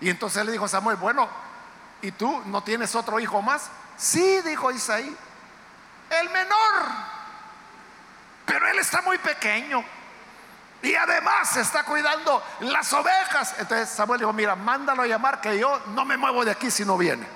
Y 0.00 0.10
entonces 0.10 0.44
le 0.46 0.52
dijo 0.52 0.66
a 0.66 0.68
Samuel, 0.68 0.96
bueno, 0.96 1.28
¿y 2.02 2.12
tú 2.12 2.42
no 2.46 2.62
tienes 2.62 2.94
otro 2.94 3.18
hijo 3.18 3.42
más? 3.42 3.70
Sí, 3.96 4.40
dijo 4.42 4.70
Isaí, 4.70 5.16
el 6.10 6.30
menor. 6.30 7.08
Pero 8.46 8.68
él 8.68 8.78
está 8.78 9.02
muy 9.02 9.18
pequeño. 9.18 9.84
Y 10.82 10.94
además 10.94 11.56
está 11.56 11.82
cuidando 11.84 12.42
las 12.60 12.92
ovejas. 12.92 13.54
Entonces 13.58 13.88
Samuel 13.88 14.20
dijo, 14.20 14.32
mira, 14.32 14.54
mándalo 14.54 15.02
a 15.02 15.06
llamar 15.06 15.40
que 15.40 15.58
yo 15.58 15.80
no 15.88 16.04
me 16.04 16.16
muevo 16.16 16.44
de 16.44 16.52
aquí 16.52 16.70
si 16.70 16.84
no 16.84 16.96
viene. 16.96 17.26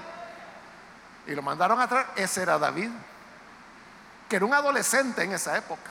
Y 1.26 1.34
lo 1.34 1.42
mandaron 1.42 1.80
a 1.80 1.88
traer. 1.88 2.06
Ese 2.16 2.42
era 2.42 2.58
David, 2.58 2.90
que 4.28 4.36
era 4.36 4.44
un 4.44 4.54
adolescente 4.54 5.22
en 5.24 5.32
esa 5.32 5.56
época. 5.56 5.90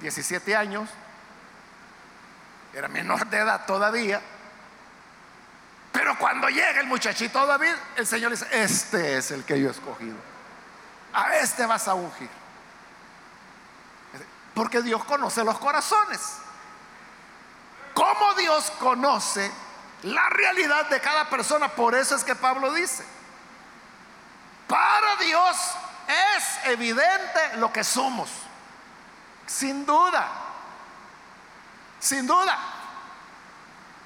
17 0.00 0.56
años. 0.56 0.88
Era 2.74 2.88
menor 2.88 3.26
de 3.26 3.38
edad 3.38 3.64
todavía. 3.66 4.20
Pero 5.92 6.16
cuando 6.18 6.48
llega 6.48 6.80
el 6.80 6.86
muchachito 6.86 7.44
David, 7.46 7.74
el 7.96 8.06
Señor 8.06 8.30
dice, 8.30 8.46
este 8.52 9.16
es 9.16 9.30
el 9.30 9.44
que 9.44 9.60
yo 9.60 9.68
he 9.68 9.72
escogido. 9.72 10.16
A 11.12 11.36
este 11.36 11.66
vas 11.66 11.88
a 11.88 11.94
ungir. 11.94 12.39
Porque 14.60 14.82
Dios 14.82 15.02
conoce 15.04 15.42
los 15.42 15.58
corazones. 15.58 16.20
¿Cómo 17.94 18.34
Dios 18.34 18.70
conoce 18.72 19.50
la 20.02 20.28
realidad 20.28 20.84
de 20.90 21.00
cada 21.00 21.30
persona? 21.30 21.70
Por 21.70 21.94
eso 21.94 22.14
es 22.14 22.22
que 22.22 22.34
Pablo 22.34 22.70
dice, 22.74 23.02
para 24.68 25.16
Dios 25.16 25.56
es 26.36 26.66
evidente 26.72 27.56
lo 27.56 27.72
que 27.72 27.82
somos. 27.82 28.28
Sin 29.46 29.86
duda. 29.86 30.28
Sin 31.98 32.26
duda. 32.26 32.58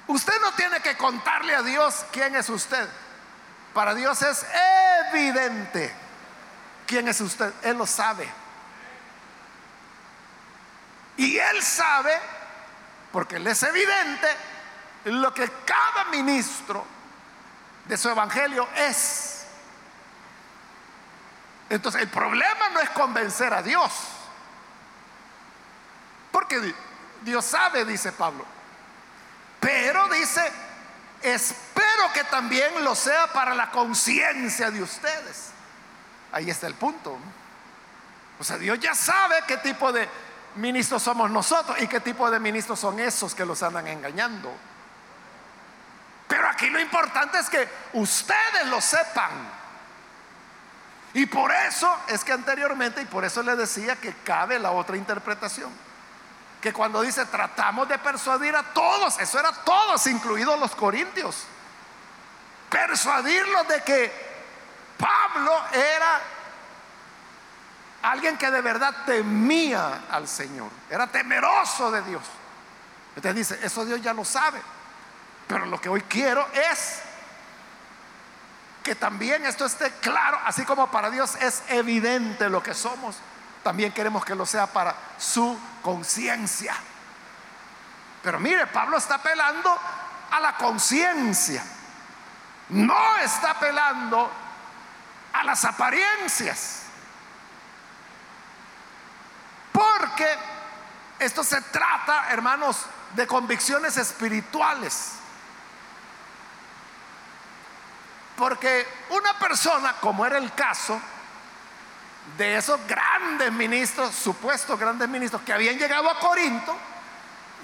Usted 0.07 0.39
no 0.39 0.53
tiene 0.53 0.79
que 0.79 0.95
contarle 0.95 1.53
a 1.53 1.63
Dios 1.63 2.05
quién 2.13 2.33
es 2.33 2.47
usted. 2.47 2.87
Para 3.73 3.93
Dios 3.93 4.21
es 4.21 4.45
evidente 5.11 5.93
quién 6.87 7.09
es 7.09 7.19
usted. 7.19 7.53
Él 7.61 7.77
lo 7.77 7.85
sabe. 7.85 8.44
Y 11.17 11.37
Él 11.37 11.61
sabe, 11.61 12.19
porque 13.11 13.37
Él 13.37 13.47
es 13.47 13.63
evidente, 13.63 14.27
lo 15.05 15.33
que 15.33 15.49
cada 15.65 16.05
ministro 16.05 16.85
de 17.85 17.97
su 17.97 18.09
evangelio 18.09 18.67
es. 18.75 19.45
Entonces 21.69 22.01
el 22.01 22.09
problema 22.09 22.69
no 22.69 22.79
es 22.79 22.89
convencer 22.91 23.53
a 23.53 23.61
Dios. 23.61 23.91
Porque 26.31 26.73
Dios 27.21 27.45
sabe, 27.45 27.85
dice 27.85 28.11
Pablo. 28.11 28.45
Pero 29.59 30.07
dice, 30.09 30.51
espero 31.21 32.11
que 32.13 32.23
también 32.25 32.83
lo 32.83 32.93
sea 32.93 33.27
para 33.27 33.55
la 33.55 33.71
conciencia 33.71 34.69
de 34.69 34.83
ustedes. 34.83 35.51
Ahí 36.31 36.49
está 36.49 36.67
el 36.67 36.75
punto. 36.75 37.17
O 38.39 38.43
sea, 38.43 38.57
Dios 38.57 38.79
ya 38.79 38.93
sabe 38.93 39.43
qué 39.47 39.57
tipo 39.57 39.91
de 39.91 40.07
ministros 40.55 41.03
somos 41.03 41.29
nosotros 41.29 41.79
y 41.81 41.87
qué 41.87 41.99
tipo 41.99 42.29
de 42.29 42.39
ministros 42.39 42.79
son 42.79 42.99
esos 42.99 43.35
que 43.35 43.45
los 43.45 43.61
andan 43.63 43.87
engañando. 43.87 44.51
Pero 46.27 46.47
aquí 46.47 46.69
lo 46.69 46.79
importante 46.79 47.39
es 47.39 47.49
que 47.49 47.67
ustedes 47.93 48.65
lo 48.67 48.81
sepan. 48.81 49.31
Y 51.13 51.27
por 51.27 51.51
eso 51.51 51.89
es 52.07 52.23
que 52.23 52.33
anteriormente, 52.33 53.01
y 53.01 53.05
por 53.05 53.23
eso 53.23 53.41
le 53.41 53.55
decía 53.55 53.95
que 53.95 54.13
cabe 54.23 54.59
la 54.59 54.71
otra 54.71 54.97
interpretación, 54.97 55.71
que 56.59 56.73
cuando 56.73 57.01
dice 57.01 57.25
tratamos 57.25 57.87
de 57.87 57.97
persuadir 57.99 58.55
a 58.55 58.63
todos, 58.63 59.19
eso 59.19 59.39
era 59.39 59.51
todos, 59.51 60.05
incluidos 60.07 60.59
los 60.59 60.75
corintios, 60.75 61.43
persuadirlos 62.69 63.67
de 63.67 63.83
que 63.83 64.25
Pablo 64.97 65.53
era 65.71 66.21
Alguien 68.05 68.37
que 68.37 68.51
de 68.51 68.61
verdad 68.61 68.93
temía 69.07 70.03
al 70.11 70.27
Señor, 70.27 70.69
era 70.91 71.07
temeroso 71.07 71.89
de 71.89 72.03
Dios. 72.03 72.21
Entonces 73.15 73.35
dice, 73.35 73.65
eso 73.65 73.83
Dios 73.83 73.99
ya 73.99 74.13
lo 74.13 74.23
sabe. 74.23 74.61
Pero 75.47 75.65
lo 75.65 75.81
que 75.81 75.89
hoy 75.89 76.01
quiero 76.01 76.47
es 76.53 77.01
que 78.83 78.93
también 78.93 79.43
esto 79.47 79.65
esté 79.65 79.91
claro, 80.01 80.39
así 80.45 80.65
como 80.65 80.91
para 80.91 81.09
Dios 81.09 81.33
es 81.41 81.63
evidente 81.69 82.47
lo 82.47 82.61
que 82.61 82.75
somos, 82.75 83.15
también 83.63 83.91
queremos 83.91 84.23
que 84.23 84.35
lo 84.35 84.45
sea 84.45 84.67
para 84.67 84.95
su 85.17 85.57
conciencia. 85.81 86.75
Pero 88.21 88.39
mire, 88.39 88.67
Pablo 88.67 88.97
está 88.97 89.15
apelando 89.15 89.79
a 90.29 90.39
la 90.39 90.55
conciencia, 90.57 91.63
no 92.69 93.17
está 93.17 93.51
apelando 93.51 94.31
a 95.33 95.43
las 95.43 95.65
apariencias. 95.65 96.84
Porque 99.75 100.27
esto 101.19 101.43
se 101.43 101.59
trata, 101.61 102.29
hermanos, 102.29 102.85
de 103.13 103.27
convicciones 103.27 103.97
espirituales. 103.97 105.11
Porque 108.37 108.87
una 109.09 109.37
persona, 109.37 109.95
como 109.99 110.25
era 110.25 110.37
el 110.37 110.53
caso 110.53 110.99
de 112.37 112.55
esos 112.55 112.79
grandes 112.87 113.51
ministros, 113.51 114.15
supuestos 114.15 114.79
grandes 114.79 115.09
ministros 115.09 115.41
que 115.41 115.51
habían 115.51 115.77
llegado 115.77 116.09
a 116.09 116.19
Corinto, 116.19 116.73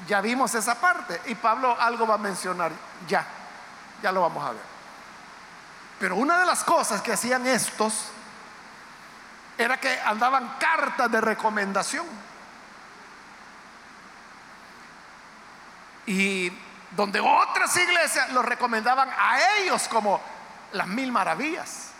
ya 0.06 0.20
vimos 0.20 0.54
esa 0.54 0.76
parte. 0.76 1.22
Y 1.28 1.36
Pablo 1.36 1.80
algo 1.80 2.06
va 2.06 2.16
a 2.16 2.18
mencionar 2.18 2.74
ya, 3.08 3.26
ya 4.04 4.12
lo 4.12 4.22
vamos 4.22 4.46
a 4.46 4.52
ver. 4.52 4.64
Pero 5.98 6.18
una 6.18 6.40
de 6.40 6.46
las 6.46 6.64
cosas 6.66 7.02
que 7.02 7.14
hacían 7.14 7.48
estos 7.48 8.12
era 9.58 9.78
que 9.78 10.00
andaban 10.02 10.58
cartas 10.60 11.12
de 11.12 11.22
recomendación. 11.22 12.06
Y 16.06 16.52
donde 16.92 17.20
otras 17.20 17.76
iglesias 17.78 18.32
los 18.32 18.44
recomendaban 18.44 19.10
a 19.10 19.58
ellos 19.60 19.88
como 19.88 20.20
las 20.74 20.88
mil 20.88 21.12
maravillas. 21.12 21.92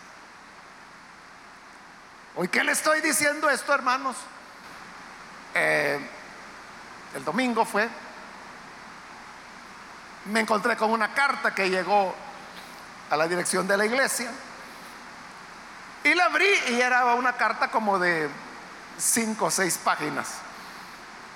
Hoy 2.34 2.48
que 2.48 2.64
le 2.64 2.72
estoy 2.72 3.00
diciendo 3.00 3.48
esto, 3.50 3.74
hermanos, 3.74 4.16
eh, 5.54 6.00
el 7.14 7.24
domingo 7.24 7.64
fue, 7.64 7.88
me 10.26 10.40
encontré 10.40 10.76
con 10.76 10.90
una 10.90 11.12
carta 11.12 11.54
que 11.54 11.68
llegó 11.68 12.14
a 13.10 13.16
la 13.16 13.28
dirección 13.28 13.68
de 13.68 13.76
la 13.76 13.84
iglesia 13.84 14.30
y 16.04 16.14
la 16.14 16.26
abrí 16.26 16.48
y 16.68 16.80
era 16.80 17.14
una 17.14 17.34
carta 17.34 17.70
como 17.70 17.98
de 17.98 18.28
cinco 18.98 19.46
o 19.46 19.50
seis 19.50 19.78
páginas. 19.78 20.28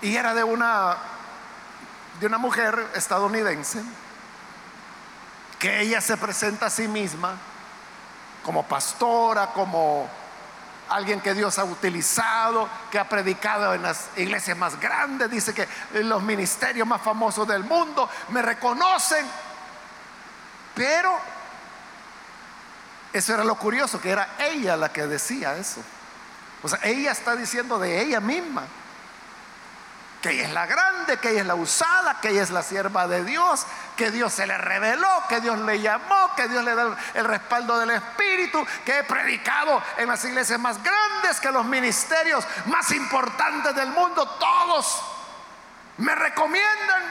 Y 0.03 0.17
era 0.17 0.35
de 0.35 0.45
una 0.45 0.97
de 2.21 2.27
una 2.27 2.39
mujer 2.39 2.87
estadounidense 2.95 3.83
que 5.59 5.81
ella 5.81 6.01
se 6.01 6.17
presenta 6.17 6.67
a 6.67 6.71
sí 6.71 6.89
misma 6.89 7.35
como 8.43 8.63
pastora, 8.63 9.49
como 9.49 10.09
alguien 10.89 11.21
que 11.21 11.35
Dios 11.35 11.59
ha 11.59 11.65
utilizado, 11.65 12.69
que 12.91 12.99
ha 12.99 13.09
predicado 13.09 13.75
en 13.75 13.83
las 13.83 14.09
iglesias 14.17 14.57
más 14.57 14.79
grandes, 14.79 15.31
dice 15.31 15.53
que 15.53 15.69
los 15.95 16.23
ministerios 16.23 16.87
más 16.87 17.03
famosos 17.03 17.47
del 17.49 17.65
mundo 17.65 18.09
me 18.29 18.43
reconocen, 18.43 19.27
pero 20.75 21.19
eso 23.19 23.35
era 23.35 23.45
lo 23.45 23.57
curioso, 23.57 24.01
que 24.01 24.11
era 24.11 24.37
ella 24.39 24.77
la 24.77 24.93
que 24.93 25.07
decía 25.07 25.57
eso. 25.57 25.83
O 26.63 26.69
sea, 26.69 26.79
ella 26.83 27.13
está 27.13 27.37
diciendo 27.37 27.79
de 27.79 28.01
ella 28.03 28.21
misma 28.21 28.65
que 30.23 30.31
ella 30.31 30.45
es 30.45 30.53
la 30.53 30.67
grande, 30.67 31.19
que 31.19 31.31
ella 31.31 31.43
es 31.43 31.47
la 31.47 31.55
usada, 31.55 32.21
que 32.21 32.31
ella 32.31 32.43
es 32.43 32.51
la 32.51 32.63
sierva 32.63 33.07
de 33.07 33.23
Dios, 33.25 33.67
que 33.97 34.11
Dios 34.11 34.33
se 34.33 34.47
le 34.47 34.59
reveló, 34.59 35.23
que 35.29 35.41
Dios 35.41 35.59
le 35.61 35.81
llamó, 35.81 36.35
que 36.35 36.49
Dios 36.49 36.65
le 36.65 36.75
da 36.75 36.97
el 37.15 37.25
respaldo 37.25 37.79
del 37.79 37.91
Espíritu, 37.91 38.67
que 38.85 38.99
he 38.99 39.05
predicado 39.05 39.83
en 39.99 40.09
las 40.09 40.25
iglesias 40.25 40.59
más 40.59 40.83
grandes, 40.83 41.41
que 41.41 41.53
los 41.53 41.65
ministerios 41.65 42.45
más 42.67 42.91
importantes 42.91 43.75
del 43.75 43.91
mundo, 43.91 44.27
todos 44.41 45.03
me 45.99 46.15
recomiendan. 46.15 47.03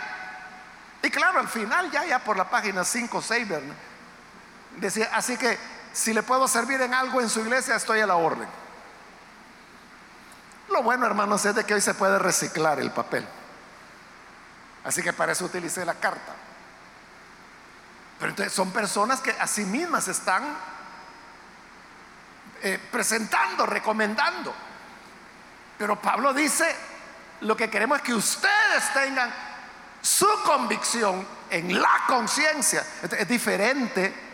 Y 1.03 1.09
claro, 1.09 1.39
al 1.39 1.47
final, 1.47 1.89
ya, 1.91 2.03
ya 2.05 2.19
por 2.19 2.35
la 2.35 2.49
página 2.49 2.83
5 2.83 3.21
6, 3.21 3.47
decía, 4.77 5.09
así 5.13 5.37
que 5.37 5.57
si 5.95 6.13
le 6.13 6.23
puedo 6.23 6.45
servir 6.45 6.81
en 6.81 6.93
algo 6.93 7.21
en 7.21 7.29
su 7.29 7.39
iglesia, 7.39 7.77
estoy 7.77 8.01
a 8.01 8.05
la 8.05 8.17
orden. 8.17 8.47
Lo 10.69 10.83
bueno, 10.83 11.05
hermanos, 11.05 11.45
es 11.45 11.55
de 11.55 11.63
que 11.63 11.73
hoy 11.73 11.79
se 11.79 11.93
puede 11.93 12.19
reciclar 12.19 12.81
el 12.81 12.91
papel. 12.91 13.25
Así 14.83 15.01
que 15.01 15.13
para 15.13 15.31
eso 15.31 15.45
utilicé 15.45 15.85
la 15.85 15.93
carta. 15.93 16.33
Pero 18.19 18.29
entonces 18.29 18.53
son 18.53 18.71
personas 18.71 19.21
que 19.21 19.31
a 19.31 19.47
sí 19.47 19.63
mismas 19.63 20.09
están 20.09 20.43
eh, 22.61 22.77
presentando, 22.91 23.65
recomendando. 23.65 24.53
Pero 25.77 25.95
Pablo 26.01 26.33
dice, 26.33 26.75
lo 27.39 27.55
que 27.55 27.69
queremos 27.69 27.99
es 27.99 28.03
que 28.03 28.13
ustedes 28.13 28.93
tengan 28.93 29.33
su 30.01 30.27
convicción 30.43 31.25
en 31.49 31.81
la 31.81 32.03
conciencia. 32.05 32.85
Es 33.01 33.27
diferente 33.29 34.24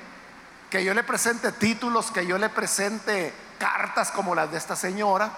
que 0.71 0.83
yo 0.83 0.95
le 0.95 1.03
presente 1.03 1.51
títulos, 1.51 2.09
que 2.09 2.25
yo 2.25 2.39
le 2.39 2.49
presente 2.49 3.31
cartas 3.59 4.09
como 4.09 4.33
las 4.33 4.49
de 4.49 4.57
esta 4.57 4.75
señora 4.75 5.31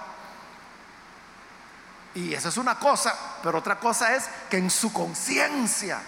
y 2.15 2.33
eso 2.33 2.49
es 2.49 2.57
una 2.57 2.75
cosa, 2.75 3.15
pero 3.41 3.57
otra 3.57 3.79
cosa 3.79 4.15
es 4.15 4.29
que 4.49 4.57
en 4.57 4.69
su 4.69 4.93
conciencia, 4.93 5.99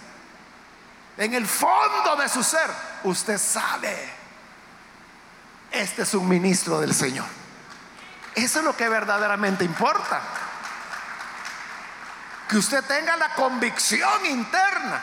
en 1.18 1.34
el 1.34 1.48
fondo 1.48 2.16
de 2.18 2.30
su 2.30 2.44
ser, 2.44 2.70
usted 3.04 3.40
sabe, 3.40 4.14
este 5.72 6.04
es 6.04 6.14
un 6.14 6.30
ministro 6.30 6.80
del 6.80 6.94
Señor. 6.94 7.26
Eso 8.36 8.60
es 8.60 8.66
lo 8.66 8.76
que 8.78 8.88
verdaderamente 8.88 9.64
importa. 9.64 10.22
Que 12.48 12.58
usted 12.58 12.84
tenga 12.84 13.16
la 13.18 13.34
convicción 13.34 14.26
interna. 14.28 15.02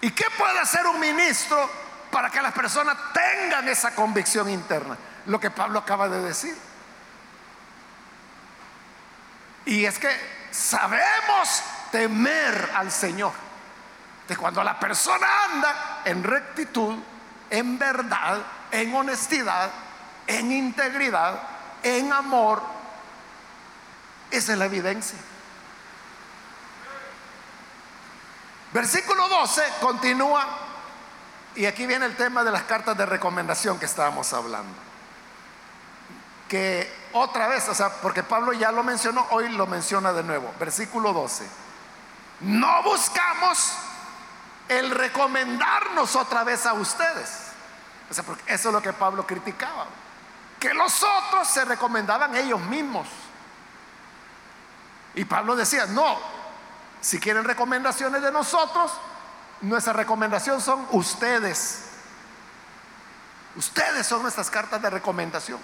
¿Y 0.00 0.10
qué 0.10 0.24
puede 0.36 0.58
hacer 0.58 0.86
un 0.86 0.98
ministro 0.98 1.70
para 2.10 2.30
que 2.30 2.42
las 2.42 2.52
personas 2.52 2.96
tengan 3.12 3.68
esa 3.68 3.94
convicción 3.94 4.48
interna? 4.48 4.96
Lo 5.26 5.38
que 5.38 5.50
Pablo 5.50 5.78
acaba 5.78 6.08
de 6.08 6.22
decir. 6.22 6.56
Y 9.66 9.84
es 9.84 9.98
que 9.98 10.10
sabemos 10.50 11.62
temer 11.92 12.70
al 12.74 12.90
Señor. 12.90 13.32
De 14.26 14.36
cuando 14.36 14.62
la 14.62 14.78
persona 14.78 15.26
anda 15.52 16.02
en 16.04 16.22
rectitud, 16.22 16.96
en 17.50 17.78
verdad, 17.78 18.38
en 18.70 18.94
honestidad, 18.94 19.70
en 20.26 20.52
integridad, 20.52 21.40
en 21.82 22.12
amor, 22.12 22.62
esa 24.30 24.52
es 24.52 24.58
la 24.58 24.66
evidencia. 24.66 25.18
Versículo 28.72 29.28
12 29.28 29.62
continúa, 29.80 30.46
y 31.60 31.66
aquí 31.66 31.84
viene 31.84 32.06
el 32.06 32.16
tema 32.16 32.42
de 32.42 32.50
las 32.50 32.62
cartas 32.62 32.96
de 32.96 33.04
recomendación 33.04 33.78
que 33.78 33.84
estábamos 33.84 34.32
hablando. 34.32 34.72
Que 36.48 36.90
otra 37.12 37.48
vez, 37.48 37.68
o 37.68 37.74
sea, 37.74 37.90
porque 38.00 38.22
Pablo 38.22 38.54
ya 38.54 38.72
lo 38.72 38.82
mencionó, 38.82 39.26
hoy 39.28 39.50
lo 39.50 39.66
menciona 39.66 40.10
de 40.14 40.22
nuevo. 40.22 40.54
Versículo 40.58 41.12
12. 41.12 41.46
No 42.40 42.82
buscamos 42.82 43.74
el 44.70 44.90
recomendarnos 44.90 46.16
otra 46.16 46.44
vez 46.44 46.64
a 46.64 46.72
ustedes. 46.72 47.48
O 48.10 48.14
sea, 48.14 48.24
porque 48.24 48.54
eso 48.54 48.70
es 48.70 48.74
lo 48.74 48.80
que 48.80 48.94
Pablo 48.94 49.26
criticaba. 49.26 49.84
Que 50.58 50.72
los 50.72 51.02
otros 51.02 51.46
se 51.46 51.66
recomendaban 51.66 52.34
ellos 52.36 52.60
mismos. 52.62 53.06
Y 55.14 55.26
Pablo 55.26 55.54
decía, 55.56 55.84
no, 55.84 56.16
si 57.02 57.20
quieren 57.20 57.44
recomendaciones 57.44 58.22
de 58.22 58.32
nosotros, 58.32 58.92
nuestra 59.62 59.92
recomendación 59.92 60.60
son 60.60 60.86
ustedes. 60.90 61.86
Ustedes 63.56 64.06
son 64.06 64.22
nuestras 64.22 64.50
cartas 64.50 64.80
de 64.80 64.90
recomendación. 64.90 65.58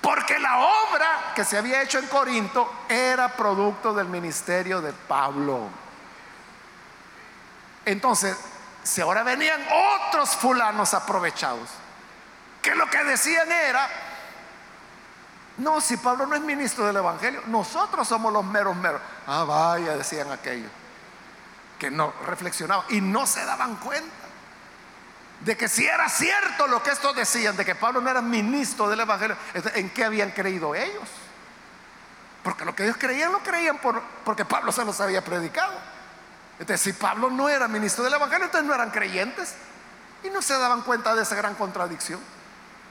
Porque 0.00 0.38
la 0.38 0.58
obra 0.58 1.32
que 1.34 1.44
se 1.44 1.58
había 1.58 1.82
hecho 1.82 1.98
en 1.98 2.06
Corinto 2.06 2.70
era 2.88 3.28
producto 3.28 3.92
del 3.92 4.08
ministerio 4.08 4.80
de 4.80 4.92
Pablo. 4.92 5.68
Entonces, 7.84 8.36
si 8.82 9.00
ahora 9.00 9.22
venían 9.22 9.60
otros 10.08 10.30
fulanos 10.30 10.94
aprovechados, 10.94 11.68
que 12.62 12.74
lo 12.74 12.88
que 12.88 13.04
decían 13.04 13.50
era, 13.52 13.88
no, 15.58 15.80
si 15.80 15.96
Pablo 15.98 16.26
no 16.26 16.34
es 16.34 16.40
ministro 16.40 16.86
del 16.86 16.96
Evangelio, 16.96 17.42
nosotros 17.46 18.08
somos 18.08 18.32
los 18.32 18.44
meros 18.44 18.76
meros. 18.76 19.00
Ah, 19.26 19.44
vaya, 19.44 19.96
decían 19.96 20.30
aquellos, 20.32 20.70
que 21.80 21.90
no 21.90 22.12
reflexionaban 22.26 22.84
y 22.90 23.00
no 23.00 23.26
se 23.26 23.44
daban 23.44 23.76
cuenta 23.76 24.14
de 25.40 25.56
que 25.56 25.68
si 25.68 25.86
era 25.86 26.08
cierto 26.08 26.66
lo 26.66 26.82
que 26.82 26.90
estos 26.90 27.16
decían, 27.16 27.56
de 27.56 27.64
que 27.64 27.74
Pablo 27.74 28.00
no 28.00 28.10
era 28.10 28.20
ministro 28.20 28.88
del 28.88 29.00
Evangelio, 29.00 29.36
¿en 29.74 29.90
qué 29.90 30.04
habían 30.04 30.30
creído 30.30 30.74
ellos? 30.74 31.08
Porque 32.44 32.64
lo 32.64 32.76
que 32.76 32.84
ellos 32.84 32.96
creían 32.98 33.32
lo 33.32 33.40
creían 33.40 33.78
por, 33.78 34.00
porque 34.24 34.44
Pablo 34.44 34.70
se 34.70 34.84
los 34.84 35.00
había 35.00 35.24
predicado. 35.24 35.72
Entonces, 36.58 36.82
si 36.82 36.92
Pablo 36.92 37.30
no 37.30 37.48
era 37.48 37.66
ministro 37.68 38.04
del 38.04 38.12
Evangelio, 38.12 38.44
entonces 38.44 38.68
no 38.68 38.74
eran 38.74 38.90
creyentes 38.90 39.54
y 40.22 40.28
no 40.28 40.42
se 40.42 40.58
daban 40.58 40.82
cuenta 40.82 41.14
de 41.14 41.22
esa 41.22 41.34
gran 41.34 41.54
contradicción. 41.54 42.20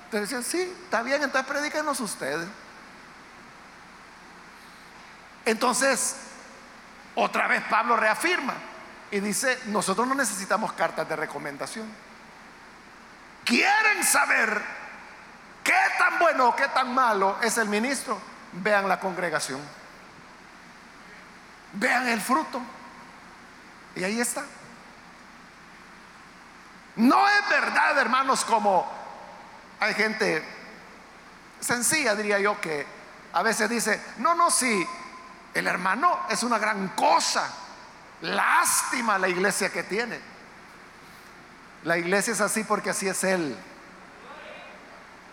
Entonces 0.06 0.30
decían, 0.30 0.43
sí, 0.43 0.73
está 0.84 1.04
bien, 1.04 1.21
entonces 1.21 1.47
predíquenos 1.47 1.99
ustedes. 1.99 2.47
Entonces, 5.45 6.15
otra 7.13 7.47
vez 7.47 7.63
Pablo 7.69 7.95
reafirma 7.95 8.56
y 9.12 9.19
dice, 9.19 9.60
nosotros 9.65 10.08
no 10.08 10.15
necesitamos 10.15 10.74
cartas 10.74 11.08
de 11.08 11.15
recomendación 11.15 11.88
quieren 13.50 14.04
saber 14.04 14.62
qué 15.63 15.74
tan 15.98 16.19
bueno 16.19 16.50
o 16.50 16.56
qué 16.56 16.67
tan 16.67 16.93
malo 16.93 17.38
es 17.41 17.58
el 17.58 17.67
ministro, 17.67 18.19
vean 18.54 18.88
la 18.88 19.00
congregación. 19.00 19.60
Vean 21.74 22.08
el 22.08 22.22
fruto. 22.22 22.62
Y 23.95 24.04
ahí 24.04 24.22
está. 24.22 24.43
No 26.95 27.28
es 27.28 27.50
verdad, 27.50 27.98
hermanos, 27.98 28.45
como 28.45 28.88
hay 29.80 29.95
gente 29.95 30.43
sencilla, 31.60 32.13
diría 32.13 32.39
yo, 32.39 32.62
que 32.62 32.86
a 33.34 33.41
veces 33.41 33.67
dice, 33.67 34.00
no, 34.17 34.36
no, 34.36 34.52
sí, 34.52 34.88
el 35.56 35.65
hermano 35.65 36.19
es 36.30 36.43
una 36.43 36.60
gran 36.60 36.89
cosa. 36.89 37.52
Lástima 38.21 39.17
la 39.17 39.27
iglesia 39.27 39.69
que 39.71 39.84
tiene. 39.84 40.19
La 41.84 41.97
iglesia 41.97 42.34
es 42.34 42.41
así 42.41 42.63
porque 42.63 42.89
así 42.89 43.08
es 43.08 43.23
Él. 43.23 43.58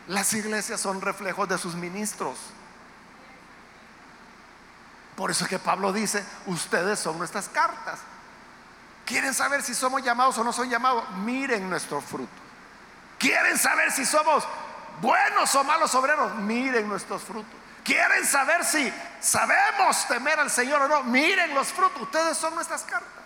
Las 0.09 0.33
iglesias 0.35 0.81
son 0.81 1.01
reflejos 1.01 1.49
de 1.49 1.59
sus 1.59 1.75
ministros. 1.75 2.39
Por 5.17 5.31
eso 5.31 5.45
es 5.45 5.51
que 5.51 5.59
Pablo 5.59 5.93
dice, 5.93 6.25
ustedes 6.47 6.99
son 6.99 7.19
nuestras 7.19 7.49
cartas. 7.49 7.99
¿Quieren 9.05 9.35
saber 9.35 9.63
si 9.63 9.75
somos 9.75 10.03
llamados 10.03 10.37
o 10.39 10.45
no 10.45 10.53
son 10.53 10.69
llamados? 10.69 11.09
Miren 11.17 11.69
nuestro 11.69 12.01
fruto. 12.01 12.29
¿Quieren 13.19 13.57
saber 13.59 13.91
si 13.93 14.05
somos 14.05 14.45
buenos 15.01 15.55
o 15.55 15.65
malos 15.65 15.95
obreros, 15.95 16.35
miren 16.37 16.89
nuestros 16.89 17.23
frutos. 17.23 17.53
¿Quieren 17.85 18.25
saber 18.27 18.65
si 18.65 18.93
sabemos 19.27 20.07
temer 20.07 20.39
al 20.39 20.51
Señor 20.51 20.83
o 20.83 20.89
no? 20.89 21.03
Miren 21.03 21.55
los 21.55 21.69
frutos, 21.69 22.03
ustedes 22.03 22.37
son 22.39 22.55
nuestras 22.55 22.83
cartas. 22.83 23.25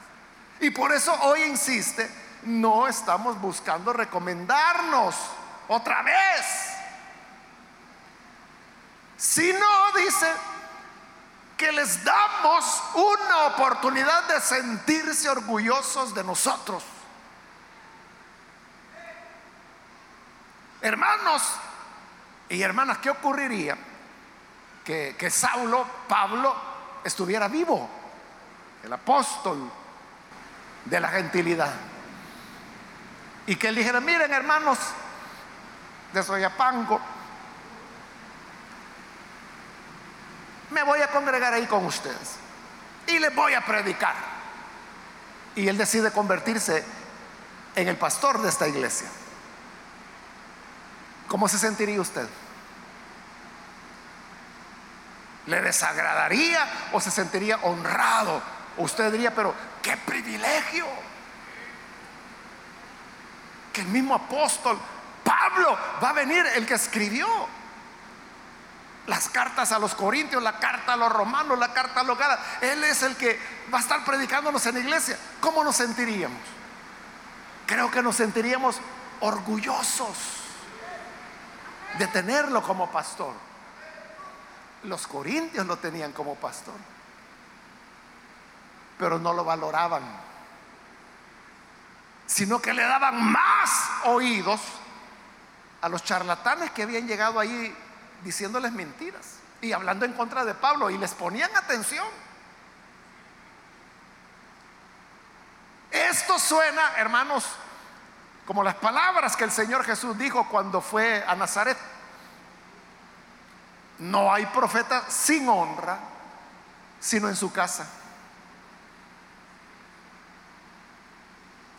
Y 0.61 0.71
por 0.71 0.93
eso 0.93 1.13
hoy 1.23 1.43
insiste, 1.43 2.11
no 2.45 2.89
estamos 2.89 3.39
buscando 3.41 3.93
recomendarnos 3.93 5.15
otra 5.69 6.03
vez. 6.03 6.47
Sino, 9.17 9.67
dice, 9.95 10.27
que 11.57 11.71
les 11.73 12.03
damos 12.03 12.83
una 12.95 13.45
oportunidad 13.49 14.25
de 14.29 14.41
sentirse 14.41 15.29
orgullosos 15.29 16.15
de 16.15 16.25
nosotros. 16.25 16.83
Hermanos 20.81 21.43
y 22.49 22.63
hermanas, 22.63 22.99
¿qué 22.99 23.11
ocurriría 23.11 23.77
que, 25.17 25.31
Saulo, 25.31 25.87
Pablo, 26.09 26.55
estuviera 27.05 27.49
vivo? 27.49 27.89
El 28.83 28.93
apóstol 28.93 29.71
de 30.85 31.01
la 31.01 31.09
gentilidad. 31.09 31.73
Y 33.47 33.57
que 33.57 33.69
él 33.69 33.77
dijera, 33.77 34.01
miren 34.01 34.33
hermanos 34.33 34.79
de 36.13 36.23
Soyapango, 36.23 37.01
me 40.71 40.83
voy 40.83 41.01
a 41.01 41.09
congregar 41.09 41.53
ahí 41.53 41.67
con 41.67 41.85
ustedes 41.85 42.37
y 43.07 43.19
les 43.19 43.35
voy 43.35 43.55
a 43.55 43.65
predicar. 43.65 44.15
Y 45.55 45.69
él 45.69 45.77
decide 45.77 46.11
convertirse 46.13 46.85
en 47.75 47.89
el 47.89 47.97
pastor 47.97 48.41
de 48.41 48.49
esta 48.49 48.67
iglesia. 48.67 49.09
¿Cómo 51.29 51.49
se 51.49 51.59
sentiría 51.59 52.01
usted? 52.01 52.29
¿Le 55.51 55.61
desagradaría 55.61 56.65
o 56.93 57.01
se 57.01 57.11
sentiría 57.11 57.59
honrado? 57.63 58.41
Usted 58.77 59.11
diría, 59.11 59.35
pero 59.35 59.53
qué 59.83 59.97
privilegio. 59.97 60.87
Que 63.73 63.81
el 63.81 63.89
mismo 63.89 64.15
apóstol 64.15 64.79
Pablo 65.25 65.77
va 66.01 66.11
a 66.11 66.13
venir, 66.13 66.47
el 66.55 66.65
que 66.67 66.75
escribió 66.75 67.27
las 69.09 69.29
cartas 69.29 69.73
a 69.73 69.81
los 69.81 69.97
corintios, 69.97 70.41
la 70.41 70.61
carta 70.61 70.93
a 70.93 70.97
los 70.97 71.11
romanos, 71.11 71.59
la 71.59 71.73
carta 71.73 72.03
a 72.03 72.05
los 72.05 72.17
galas. 72.17 72.39
Él 72.61 72.85
es 72.85 73.03
el 73.03 73.17
que 73.17 73.37
va 73.75 73.79
a 73.79 73.81
estar 73.81 74.05
predicándonos 74.05 74.65
en 74.67 74.75
la 74.75 74.81
iglesia. 74.81 75.19
¿Cómo 75.41 75.65
nos 75.65 75.75
sentiríamos? 75.75 76.39
Creo 77.67 77.91
que 77.91 78.03
nos 78.05 78.15
sentiríamos 78.15 78.77
orgullosos 79.19 80.17
de 81.99 82.07
tenerlo 82.07 82.63
como 82.63 82.89
pastor. 82.93 83.50
Los 84.85 85.07
corintios 85.07 85.67
lo 85.67 85.77
tenían 85.77 86.13
como 86.13 86.37
pastor, 86.37 86.75
pero 88.99 89.19
no 89.19 89.33
lo 89.33 89.45
valoraban, 89.45 90.03
sino 92.27 92.61
que 92.61 92.73
le 92.73 92.83
daban 92.83 93.31
más 93.31 93.71
oídos 94.05 94.61
a 95.83 95.89
los 95.89 96.05
charlatanes 96.05 96.71
que 96.71 96.83
habían 96.83 97.07
llegado 97.07 97.41
ahí 97.41 97.77
diciéndoles 98.23 98.73
mentiras 98.73 99.41
y 99.61 99.73
hablando 99.73 100.05
en 100.05 100.13
contra 100.13 100.45
de 100.45 100.55
Pablo 100.55 100.91
y 100.91 100.99
les 100.99 101.13
ponían 101.13 101.55
atención. 101.57 102.07
Esto 105.91 106.39
suena, 106.39 106.95
hermanos, 106.97 107.45
como 108.47 108.63
las 108.63 108.77
palabras 108.77 109.37
que 109.37 109.45
el 109.45 109.51
Señor 109.51 109.85
Jesús 109.85 110.17
dijo 110.17 110.49
cuando 110.49 110.81
fue 110.81 111.25
a 111.27 111.35
Nazaret. 111.35 111.77
No 114.01 114.33
hay 114.33 114.47
profeta 114.47 115.05
sin 115.09 115.49
honra, 115.49 115.99
sino 116.99 117.29
en 117.29 117.37
su 117.37 117.53
casa. 117.53 117.87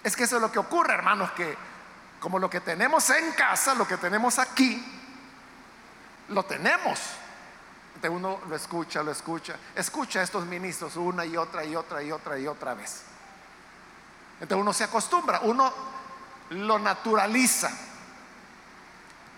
Es 0.03 0.15
que 0.15 0.23
eso 0.23 0.37
es 0.37 0.41
lo 0.41 0.51
que 0.51 0.59
ocurre, 0.59 0.93
hermanos, 0.93 1.31
que 1.31 1.57
como 2.19 2.39
lo 2.39 2.49
que 2.49 2.61
tenemos 2.61 3.09
en 3.09 3.31
casa, 3.33 3.73
lo 3.73 3.87
que 3.87 3.97
tenemos 3.97 4.39
aquí, 4.39 4.83
lo 6.29 6.43
tenemos. 6.43 6.99
Entonces 7.95 8.17
uno 8.17 8.39
lo 8.47 8.55
escucha, 8.55 9.03
lo 9.03 9.11
escucha, 9.11 9.55
escucha 9.75 10.19
a 10.19 10.23
estos 10.23 10.45
ministros 10.45 10.95
una 10.95 11.25
y 11.25 11.37
otra 11.37 11.63
y 11.65 11.75
otra 11.75 12.01
y 12.01 12.11
otra 12.11 12.39
y 12.39 12.47
otra 12.47 12.73
vez. 12.73 13.03
Entonces 14.39 14.61
uno 14.61 14.73
se 14.73 14.83
acostumbra, 14.83 15.41
uno 15.43 15.71
lo 16.51 16.79
naturaliza. 16.79 17.69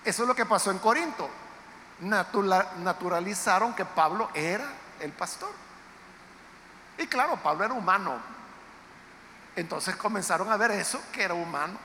Eso 0.05 0.23
es 0.23 0.27
lo 0.27 0.35
que 0.35 0.45
pasó 0.45 0.71
en 0.71 0.79
Corinto. 0.79 1.29
Naturalizaron 2.03 3.73
que 3.73 3.85
Pablo 3.85 4.29
era 4.33 4.67
el 4.99 5.11
pastor. 5.11 5.51
Y 6.97 7.07
claro, 7.07 7.37
Pablo 7.37 7.65
era 7.65 7.73
humano. 7.73 8.19
Entonces 9.55 9.95
comenzaron 9.95 10.51
a 10.51 10.57
ver 10.57 10.71
eso, 10.71 11.01
que 11.11 11.23
era 11.23 11.33
humano. 11.33 11.77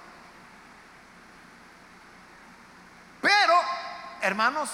Pero, 3.20 3.54
hermanos, 4.20 4.70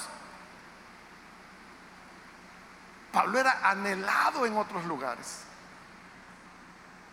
Pablo 3.12 3.38
era 3.38 3.60
anhelado 3.62 4.46
en 4.46 4.56
otros 4.56 4.84
lugares. 4.84 5.40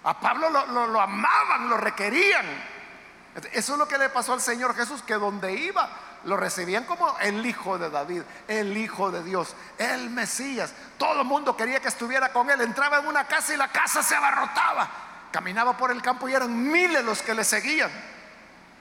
A 0.03 0.19
Pablo 0.19 0.49
lo, 0.49 0.99
amaban, 0.99 1.69
lo 1.69 1.77
requerían. 1.77 2.45
Eso 3.53 3.73
es 3.73 3.79
lo 3.79 3.87
que 3.87 3.97
le 3.97 4.09
pasó 4.09 4.33
al 4.33 4.41
Señor 4.41 4.75
Jesús, 4.75 5.03
que 5.03 5.13
donde 5.13 5.53
iba 5.53 5.89
lo 6.25 6.37
recibían 6.37 6.83
como 6.83 7.17
el 7.19 7.45
Hijo 7.45 7.77
de 7.77 7.89
David, 7.89 8.21
el 8.47 8.77
Hijo 8.77 9.11
de 9.11 9.23
Dios, 9.23 9.55
el 9.77 10.09
Mesías. 10.09 10.73
Todo 10.97 11.21
el 11.21 11.27
mundo 11.27 11.57
quería 11.57 11.79
que 11.79 11.87
estuviera 11.87 12.31
con 12.31 12.49
él. 12.49 12.61
Entraba 12.61 12.99
en 12.99 13.07
una 13.07 13.25
casa 13.25 13.53
y 13.53 13.57
la 13.57 13.69
casa 13.69 14.03
se 14.03 14.15
abarrotaba. 14.15 14.87
Caminaba 15.31 15.75
por 15.77 15.91
el 15.91 16.01
campo 16.01 16.29
y 16.29 16.33
eran 16.33 16.71
miles 16.71 17.03
los 17.03 17.21
que 17.21 17.33
le 17.33 17.43
seguían. 17.43 17.89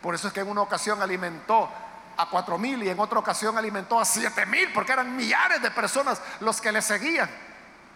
Por 0.03 0.15
eso 0.15 0.29
es 0.29 0.35
que 0.35 0.41
en 0.41 0.49
una 0.49 0.63
ocasión 0.63 1.01
alimentó 1.01 1.71
a 2.17 2.27
cuatro 2.27 2.59
mil 2.59 2.83
y 2.83 2.89
en 2.89 3.01
otra 3.01 3.19
ocasión 3.19 3.57
alimentó 3.57 3.99
a 3.99 4.05
siete 4.05 4.45
mil 4.47 4.73
porque 4.73 4.93
eran 4.93 5.17
millares 5.17 5.63
de 5.63 5.71
personas 5.71 6.21
los 6.41 6.61
que 6.61 6.73
le 6.73 6.83
seguían. 6.83 7.31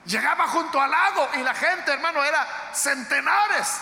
Llegaba 0.07 0.47
junto 0.49 0.81
al 0.81 0.91
lago 0.91 1.29
y 1.35 1.43
la 1.43 1.55
gente, 1.55 1.93
hermano, 1.93 2.23
era 2.23 2.47
centenares. 2.73 3.81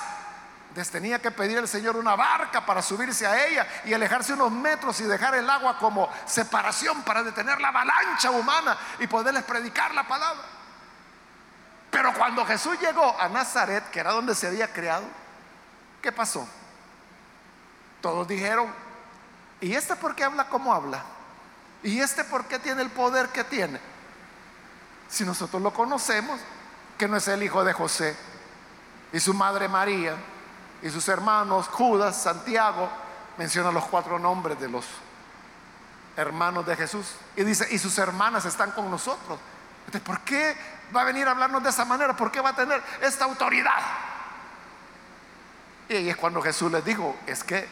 Les 0.75 0.91
tenía 0.91 1.21
que 1.21 1.31
pedir 1.31 1.59
al 1.59 1.69
Señor 1.69 1.97
una 1.97 2.17
barca 2.17 2.65
para 2.65 2.81
subirse 2.81 3.27
a 3.27 3.47
ella 3.47 3.67
y 3.85 3.93
alejarse 3.93 4.33
unos 4.33 4.51
metros 4.51 5.01
y 5.01 5.05
dejar 5.05 5.35
el 5.35 5.49
agua 5.49 5.77
como 5.79 6.09
separación 6.27 7.03
para 7.03 7.23
detener 7.23 7.61
la 7.61 7.69
avalancha 7.69 8.31
humana 8.31 8.77
y 8.99 9.07
poderles 9.07 9.43
predicar 9.45 9.95
la 9.95 10.07
palabra. 10.09 10.43
Pero 11.91 12.15
cuando 12.15 12.47
Jesús 12.47 12.81
llegó 12.81 13.21
a 13.21 13.29
Nazaret, 13.29 13.91
que 13.91 14.01
era 14.01 14.13
donde 14.13 14.35
se 14.35 14.47
había 14.47 14.73
creado, 14.73 15.05
¿qué 16.01 16.11
pasó? 16.11 16.49
Todos 18.01 18.27
dijeron, 18.27 18.73
¿Y 19.63 19.77
este 19.77 19.95
por 19.95 20.17
qué 20.17 20.25
habla 20.25 20.49
como 20.49 20.75
habla? 20.75 21.03
¿Y 21.85 22.01
este 22.01 22.25
por 22.25 22.47
qué 22.47 22.59
tiene 22.59 22.83
el 22.83 22.91
poder 22.91 23.29
que 23.29 23.45
tiene? 23.45 23.79
Si 25.09 25.25
nosotros 25.25 25.63
lo 25.63 25.73
conocemos, 25.73 26.41
que 26.99 27.07
no 27.07 27.17
es 27.17 27.29
el 27.29 27.45
hijo 27.45 27.63
de 27.63 27.73
José 27.73 28.17
y 29.13 29.21
su 29.21 29.33
madre 29.33 29.69
María 29.69 30.17
y 30.83 30.91
sus 30.91 31.09
hermanos 31.09 31.69
Judas, 31.69 32.21
Santiago, 32.21 32.89
menciona 33.39 33.71
los 33.71 33.85
cuatro 33.85 34.19
nombres 34.19 34.59
de 34.61 34.69
los 34.69 34.85
hermanos 36.17 36.67
de 36.67 36.77
Jesús 36.77 37.15
y 37.37 37.45
dice, 37.45 37.67
y 37.71 37.79
sus 37.79 37.97
hermanas 37.99 38.45
están 38.45 38.73
con 38.73 38.91
nosotros. 38.91 39.39
Entonces, 39.87 40.03
¿por 40.03 40.21
qué 40.21 40.57
va 40.95 41.03
a 41.03 41.05
venir 41.05 41.27
a 41.27 41.33
hablarnos 41.33 41.63
de 41.63 41.71
esa 41.71 41.85
manera? 41.85 42.17
¿Por 42.17 42.31
qué 42.31 42.41
va 42.41 42.51
a 42.51 42.57
tener 42.57 42.83
esta 43.01 43.25
autoridad? 43.25 43.83
Y 45.89 45.95
ahí 45.97 46.11
es 46.11 46.17
cuando 46.17 46.41
Jesús 46.43 46.71
les 46.71 46.85
dijo, 46.85 47.17
es 47.27 47.43
que 47.43 47.69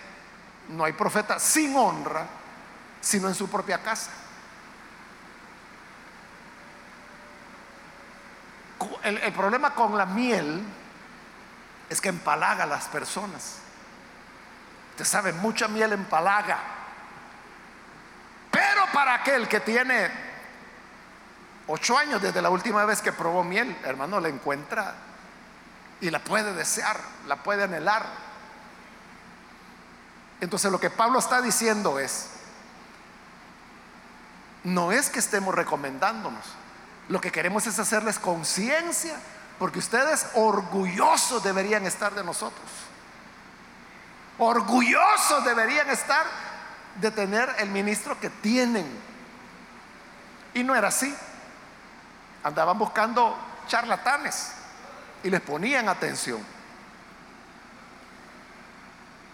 no 0.68 0.84
hay 0.84 0.92
profeta 0.92 1.38
sin 1.38 1.76
honra, 1.76 2.26
sino 3.00 3.28
en 3.28 3.34
su 3.34 3.48
propia 3.48 3.78
casa. 3.78 4.10
El, 9.02 9.32
problema 9.32 9.74
con 9.74 9.96
la 9.96 10.06
miel 10.06 10.62
es 11.90 12.00
que 12.00 12.08
empalaga 12.08 12.64
a 12.64 12.66
las 12.68 12.86
personas. 12.86 13.56
Usted 14.92 15.04
sabe, 15.04 15.32
mucha 15.32 15.66
miel 15.68 15.92
empalaga. 15.92 16.58
Pero 18.50 18.84
para 18.92 19.14
aquel 19.14 19.48
que 19.48 19.60
tiene 19.60 20.10
ocho 21.66 21.98
años 21.98 22.22
desde 22.22 22.40
la 22.40 22.50
última 22.50 22.84
vez 22.84 23.02
que 23.02 23.12
probó 23.12 23.42
miel, 23.42 23.76
hermano, 23.84 24.20
la 24.20 24.28
encuentra 24.28 24.94
y 26.00 26.10
la 26.10 26.20
puede 26.20 26.54
desear, 26.54 26.98
la 27.26 27.36
puede 27.36 27.64
anhelar. 27.64 28.06
Entonces 30.40 30.70
lo 30.70 30.80
que 30.80 30.90
Pablo 30.90 31.18
está 31.18 31.42
diciendo 31.42 31.98
es, 31.98 32.30
no 34.62 34.92
es 34.92 35.10
que 35.10 35.18
estemos 35.18 35.54
recomendándonos, 35.54 36.44
lo 37.08 37.20
que 37.20 37.32
queremos 37.32 37.66
es 37.66 37.78
hacerles 37.78 38.18
conciencia, 38.18 39.16
porque 39.60 39.78
ustedes 39.78 40.26
orgullosos 40.36 41.42
deberían 41.42 41.84
estar 41.84 42.14
de 42.14 42.24
nosotros. 42.24 42.66
Orgullosos 44.38 45.44
deberían 45.44 45.90
estar 45.90 46.24
de 46.94 47.10
tener 47.10 47.54
el 47.58 47.68
ministro 47.68 48.18
que 48.18 48.30
tienen. 48.30 48.90
Y 50.54 50.64
no 50.64 50.74
era 50.74 50.88
así. 50.88 51.14
Andaban 52.42 52.78
buscando 52.78 53.36
charlatanes 53.68 54.52
y 55.22 55.28
les 55.28 55.42
ponían 55.42 55.90
atención. 55.90 56.42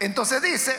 Entonces 0.00 0.42
dice, 0.42 0.76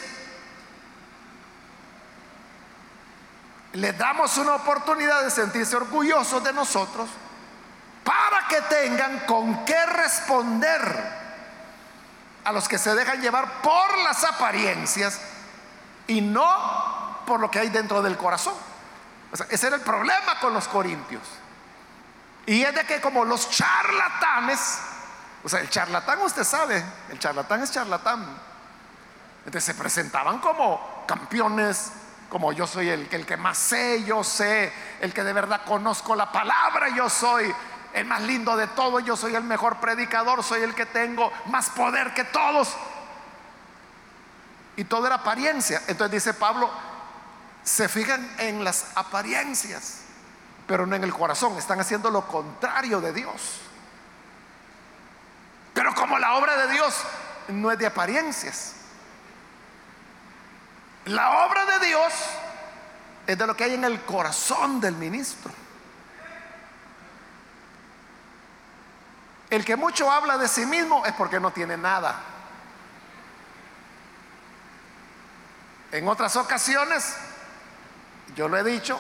les 3.71 3.97
damos 3.97 4.37
una 4.37 4.55
oportunidad 4.55 5.23
de 5.23 5.31
sentirse 5.31 5.77
orgullosos 5.77 6.43
de 6.43 6.51
nosotros 6.51 7.09
que 8.47 8.61
tengan 8.61 9.19
con 9.19 9.65
qué 9.65 9.85
responder 9.85 11.17
a 12.43 12.51
los 12.51 12.67
que 12.67 12.77
se 12.77 12.95
dejan 12.95 13.21
llevar 13.21 13.61
por 13.61 13.97
las 13.99 14.23
apariencias 14.23 15.19
y 16.07 16.21
no 16.21 17.23
por 17.25 17.41
lo 17.41 17.51
que 17.51 17.59
hay 17.59 17.69
dentro 17.69 18.01
del 18.01 18.17
corazón. 18.17 18.53
ese 19.49 19.67
era 19.67 19.75
el 19.75 19.81
problema 19.81 20.39
con 20.39 20.53
los 20.53 20.67
corintios. 20.67 21.23
Y 22.45 22.63
es 22.63 22.73
de 22.73 22.85
que 22.85 23.01
como 23.01 23.25
los 23.25 23.49
charlatanes, 23.49 24.79
o 25.43 25.49
sea, 25.49 25.59
el 25.59 25.69
charlatán 25.69 26.21
usted 26.21 26.45
sabe, 26.45 26.81
el 27.09 27.19
charlatán 27.19 27.61
es 27.61 27.71
charlatán. 27.71 28.25
Entonces 29.39 29.65
se 29.65 29.73
presentaban 29.73 30.39
como 30.39 31.03
campeones, 31.05 31.91
como 32.29 32.53
yo 32.53 32.65
soy 32.65 32.87
el, 32.89 33.09
el 33.11 33.25
que 33.25 33.35
más 33.35 33.57
sé, 33.57 34.05
yo 34.05 34.23
sé, 34.23 34.71
el 35.01 35.13
que 35.13 35.25
de 35.25 35.33
verdad 35.33 35.61
conozco 35.65 36.15
la 36.15 36.31
palabra, 36.31 36.87
yo 36.89 37.09
soy 37.09 37.53
el 37.93 38.05
más 38.05 38.21
lindo 38.21 38.55
de 38.55 38.67
todos, 38.67 39.03
yo 39.03 39.15
soy 39.15 39.35
el 39.35 39.43
mejor 39.43 39.77
predicador, 39.77 40.43
soy 40.43 40.61
el 40.61 40.75
que 40.75 40.85
tengo 40.85 41.31
más 41.47 41.69
poder 41.69 42.13
que 42.13 42.23
todos. 42.23 42.75
Y 44.75 44.83
todo 44.83 45.07
era 45.07 45.15
apariencia. 45.15 45.81
Entonces 45.87 46.11
dice 46.11 46.33
Pablo, 46.33 46.69
se 47.63 47.89
fijan 47.89 48.29
en 48.39 48.63
las 48.63 48.85
apariencias, 48.95 50.01
pero 50.67 50.85
no 50.85 50.95
en 50.95 51.03
el 51.03 51.13
corazón. 51.13 51.57
Están 51.57 51.79
haciendo 51.79 52.11
lo 52.11 52.27
contrario 52.27 53.01
de 53.01 53.13
Dios. 53.13 53.61
Pero 55.73 55.93
como 55.93 56.17
la 56.17 56.35
obra 56.35 56.55
de 56.57 56.73
Dios 56.73 56.95
no 57.49 57.71
es 57.71 57.79
de 57.79 57.87
apariencias, 57.87 58.73
la 61.05 61.45
obra 61.45 61.65
de 61.65 61.87
Dios 61.87 62.13
es 63.27 63.37
de 63.37 63.47
lo 63.47 63.55
que 63.55 63.63
hay 63.63 63.73
en 63.73 63.83
el 63.83 64.01
corazón 64.01 64.79
del 64.81 64.95
ministro. 64.95 65.51
El 69.49 69.63
que 69.63 69.75
mucho 69.75 70.11
habla 70.11 70.37
de 70.37 70.47
sí 70.47 70.65
mismo 70.65 71.05
es 71.05 71.13
porque 71.13 71.39
no 71.39 71.51
tiene 71.51 71.77
nada. 71.77 72.19
En 75.91 76.07
otras 76.07 76.35
ocasiones, 76.35 77.15
yo 78.35 78.49
lo 78.49 78.57
he 78.57 78.63
dicho, 78.63 78.99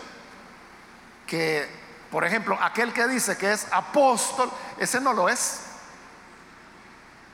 que, 1.25 1.69
por 2.09 2.23
ejemplo, 2.23 2.57
aquel 2.61 2.93
que 2.93 3.07
dice 3.07 3.37
que 3.37 3.51
es 3.51 3.67
apóstol, 3.71 4.49
ese 4.77 5.01
no 5.01 5.11
lo 5.11 5.27
es. 5.27 5.61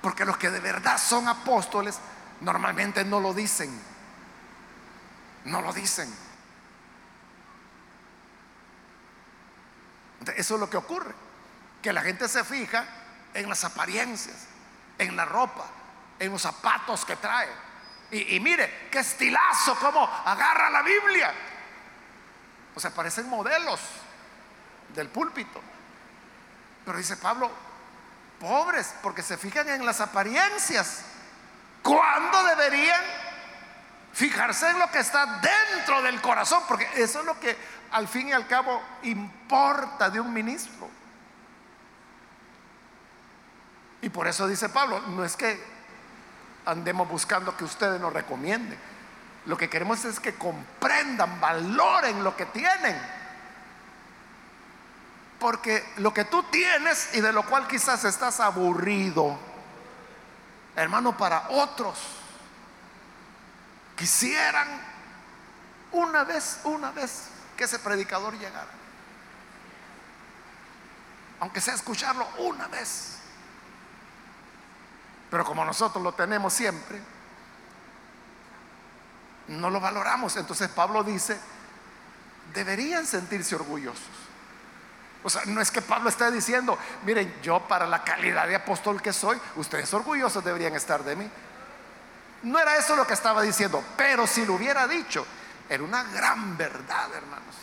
Porque 0.02 0.26
los 0.26 0.38
que 0.38 0.50
de 0.50 0.60
verdad 0.60 0.98
son 0.98 1.28
apóstoles 1.28 2.00
normalmente 2.42 3.06
no 3.06 3.20
lo 3.20 3.34
dicen. 3.34 3.80
No 5.46 5.62
lo 5.62 5.72
dicen. 5.72 6.12
Eso 10.36 10.54
es 10.56 10.60
lo 10.60 10.70
que 10.70 10.78
ocurre. 10.78 11.14
Que 11.82 11.94
la 11.94 12.02
gente 12.02 12.28
se 12.28 12.44
fija 12.44 12.86
en 13.34 13.50
las 13.50 13.64
apariencias, 13.64 14.36
en 14.98 15.16
la 15.16 15.26
ropa, 15.26 15.66
en 16.20 16.32
los 16.32 16.42
zapatos 16.42 17.06
que 17.06 17.16
trae. 17.16 17.50
Y, 18.12 18.40
mire, 18.40 18.90
qué 18.92 19.00
estilazo, 19.00 19.76
como 19.76 20.04
agarra 20.04 20.70
la 20.70 20.84
Biblia. 20.84 21.34
O 22.76 22.80
sea, 22.80 22.92
parecen 22.92 23.28
modelos 23.28 23.80
del 24.94 25.10
púlpito. 25.10 25.62
Pero 26.86 26.98
dice 26.98 27.18
Pablo, 27.18 27.50
pobres, 28.40 28.94
porque 29.02 29.24
se 29.24 29.38
fijan 29.38 29.68
en 29.70 29.86
las 29.86 30.00
apariencias. 30.00 31.02
¿Cuándo 31.82 32.44
deberían 32.44 33.02
fijarse 34.14 34.70
en 34.70 34.80
lo 34.80 34.92
que 34.92 35.00
está 35.00 35.40
dentro 35.42 36.04
del 36.04 36.22
corazón? 36.22 36.64
Porque 36.68 36.88
eso 36.96 37.22
es 37.22 37.26
lo 37.26 37.40
que 37.40 37.58
al 37.92 38.08
fin 38.08 38.30
y 38.30 38.34
al 38.34 38.48
cabo 38.48 38.82
importa 39.04 40.10
de 40.12 40.20
un 40.20 40.32
ministro. 40.32 40.90
Y 44.04 44.10
por 44.10 44.28
eso 44.28 44.48
dice 44.50 44.68
Pablo, 44.68 45.00
no 45.00 45.24
es 45.24 45.38
que 45.38 45.58
andemos 46.66 47.08
buscando 47.08 47.56
que 47.56 47.64
ustedes 47.64 48.02
nos 48.02 48.12
recomienden. 48.12 48.78
Lo 49.46 49.56
que 49.56 49.70
queremos 49.70 50.04
es 50.04 50.20
que 50.20 50.36
comprendan, 50.36 51.40
valoren 51.40 52.22
lo 52.22 52.36
que 52.36 52.46
tienen. 52.48 53.02
Porque 55.40 55.94
lo 55.98 56.14
que 56.14 56.26
tú 56.26 56.44
tienes 56.44 57.16
y 57.16 57.22
de 57.22 57.32
lo 57.32 57.46
cual 57.46 57.66
quizás 57.66 58.04
estás 58.04 58.42
aburrido, 58.42 59.40
hermano, 60.76 61.16
para 61.16 61.48
otros, 61.52 61.98
quisieran 63.96 64.68
una 65.94 66.26
vez, 66.26 66.60
una 66.66 66.92
vez 66.92 67.30
que 67.56 67.64
ese 67.64 67.80
predicador 67.80 68.34
llegara. 68.34 68.68
Aunque 71.40 71.62
sea 71.62 71.74
escucharlo 71.74 72.28
una 72.40 72.68
vez. 72.68 73.23
Pero 75.34 75.46
como 75.46 75.66
nosotros 75.66 76.04
lo 76.04 76.12
tenemos 76.12 76.54
siempre, 76.54 77.02
no 79.48 79.72
lo 79.72 79.80
valoramos. 79.80 80.38
Entonces 80.38 80.70
Pablo 80.70 81.04
dice, 81.04 81.40
deberían 82.54 83.08
sentirse 83.08 83.56
orgullosos. 83.56 84.12
O 85.24 85.32
sea, 85.32 85.42
no 85.46 85.60
es 85.60 85.72
que 85.72 85.82
Pablo 85.82 86.10
esté 86.10 86.30
diciendo, 86.30 86.78
miren, 87.04 87.34
yo 87.42 87.68
para 87.68 87.88
la 87.88 88.04
calidad 88.04 88.48
de 88.48 88.58
apóstol 88.58 89.02
que 89.02 89.12
soy, 89.12 89.42
ustedes 89.56 89.92
orgullosos 89.96 90.44
deberían 90.44 90.76
estar 90.76 91.04
de 91.04 91.16
mí. 91.16 91.28
No 92.44 92.60
era 92.60 92.78
eso 92.78 92.96
lo 92.96 93.08
que 93.08 93.16
estaba 93.16 93.42
diciendo, 93.42 93.84
pero 93.98 94.28
si 94.28 94.46
lo 94.46 94.54
hubiera 94.54 94.88
dicho, 94.88 95.26
era 95.68 95.82
una 95.82 96.04
gran 96.04 96.56
verdad, 96.58 97.12
hermanos. 97.12 97.56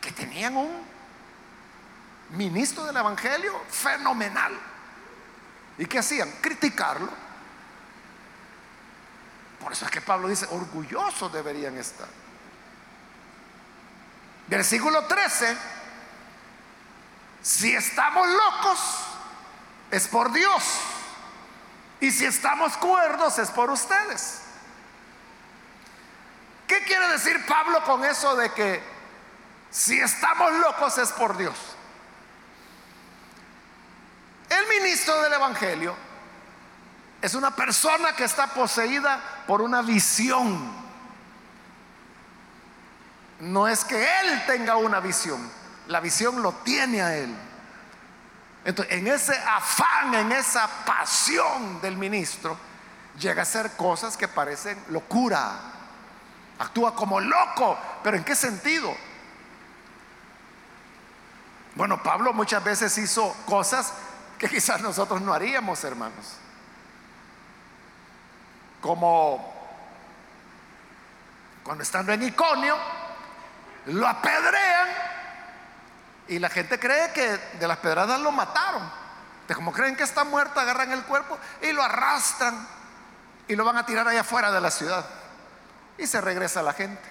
Que 0.00 0.12
tenían 0.12 0.56
un 0.56 0.82
ministro 2.30 2.86
del 2.86 2.96
Evangelio 2.96 3.60
fenomenal. 3.68 4.58
¿Y 5.78 5.86
qué 5.86 5.98
hacían? 5.98 6.30
Criticarlo. 6.40 7.10
Por 9.60 9.72
eso 9.72 9.84
es 9.86 9.90
que 9.90 10.00
Pablo 10.00 10.28
dice, 10.28 10.46
orgullosos 10.50 11.32
deberían 11.32 11.76
estar. 11.78 12.08
Versículo 14.46 15.06
13, 15.06 15.56
si 17.42 17.74
estamos 17.74 18.28
locos, 18.28 18.78
es 19.90 20.06
por 20.08 20.32
Dios. 20.32 20.62
Y 22.00 22.10
si 22.10 22.26
estamos 22.26 22.76
cuerdos, 22.76 23.38
es 23.38 23.50
por 23.50 23.70
ustedes. 23.70 24.42
¿Qué 26.66 26.82
quiere 26.84 27.08
decir 27.08 27.44
Pablo 27.46 27.82
con 27.84 28.04
eso 28.04 28.36
de 28.36 28.52
que 28.52 28.82
si 29.70 29.98
estamos 29.98 30.52
locos 30.54 30.98
es 30.98 31.10
por 31.12 31.36
Dios? 31.36 31.54
El 34.48 34.66
ministro 34.68 35.20
del 35.22 35.32
Evangelio 35.32 35.94
es 37.20 37.34
una 37.34 37.50
persona 37.54 38.14
que 38.14 38.24
está 38.24 38.48
poseída 38.48 39.20
por 39.46 39.62
una 39.62 39.82
visión. 39.82 40.84
No 43.40 43.66
es 43.66 43.84
que 43.84 43.96
él 44.20 44.42
tenga 44.46 44.76
una 44.76 45.00
visión, 45.00 45.50
la 45.88 46.00
visión 46.00 46.42
lo 46.42 46.52
tiene 46.52 47.02
a 47.02 47.16
él. 47.16 47.34
Entonces, 48.64 48.94
en 48.94 49.06
ese 49.06 49.36
afán, 49.36 50.14
en 50.14 50.32
esa 50.32 50.68
pasión 50.86 51.80
del 51.80 51.96
ministro, 51.96 52.56
llega 53.18 53.40
a 53.40 53.42
hacer 53.42 53.72
cosas 53.72 54.16
que 54.16 54.28
parecen 54.28 54.82
locura. 54.88 55.52
Actúa 56.58 56.94
como 56.94 57.20
loco, 57.20 57.78
pero 58.02 58.16
¿en 58.16 58.24
qué 58.24 58.34
sentido? 58.34 58.94
Bueno, 61.74 62.02
Pablo 62.02 62.32
muchas 62.32 62.62
veces 62.62 62.96
hizo 62.98 63.34
cosas 63.46 63.92
que 64.44 64.56
quizás 64.56 64.82
nosotros 64.82 65.22
no 65.22 65.32
haríamos, 65.32 65.82
hermanos. 65.84 66.36
Como 68.82 69.54
cuando 71.62 71.82
estando 71.82 72.12
en 72.12 72.22
Iconio, 72.24 72.76
lo 73.86 74.06
apedrean 74.06 74.88
y 76.28 76.38
la 76.38 76.50
gente 76.50 76.78
cree 76.78 77.10
que 77.12 77.26
de 77.58 77.66
las 77.66 77.78
pedradas 77.78 78.20
lo 78.20 78.32
mataron. 78.32 78.82
Como 79.54 79.72
creen 79.72 79.96
que 79.96 80.02
está 80.02 80.24
muerto, 80.24 80.60
agarran 80.60 80.92
el 80.92 81.04
cuerpo 81.04 81.38
y 81.62 81.72
lo 81.72 81.82
arrastran 81.82 82.68
y 83.48 83.56
lo 83.56 83.64
van 83.64 83.78
a 83.78 83.86
tirar 83.86 84.06
allá 84.06 84.20
afuera 84.20 84.52
de 84.52 84.60
la 84.60 84.70
ciudad. 84.70 85.06
Y 85.96 86.06
se 86.06 86.20
regresa 86.20 86.62
la 86.62 86.74
gente. 86.74 87.02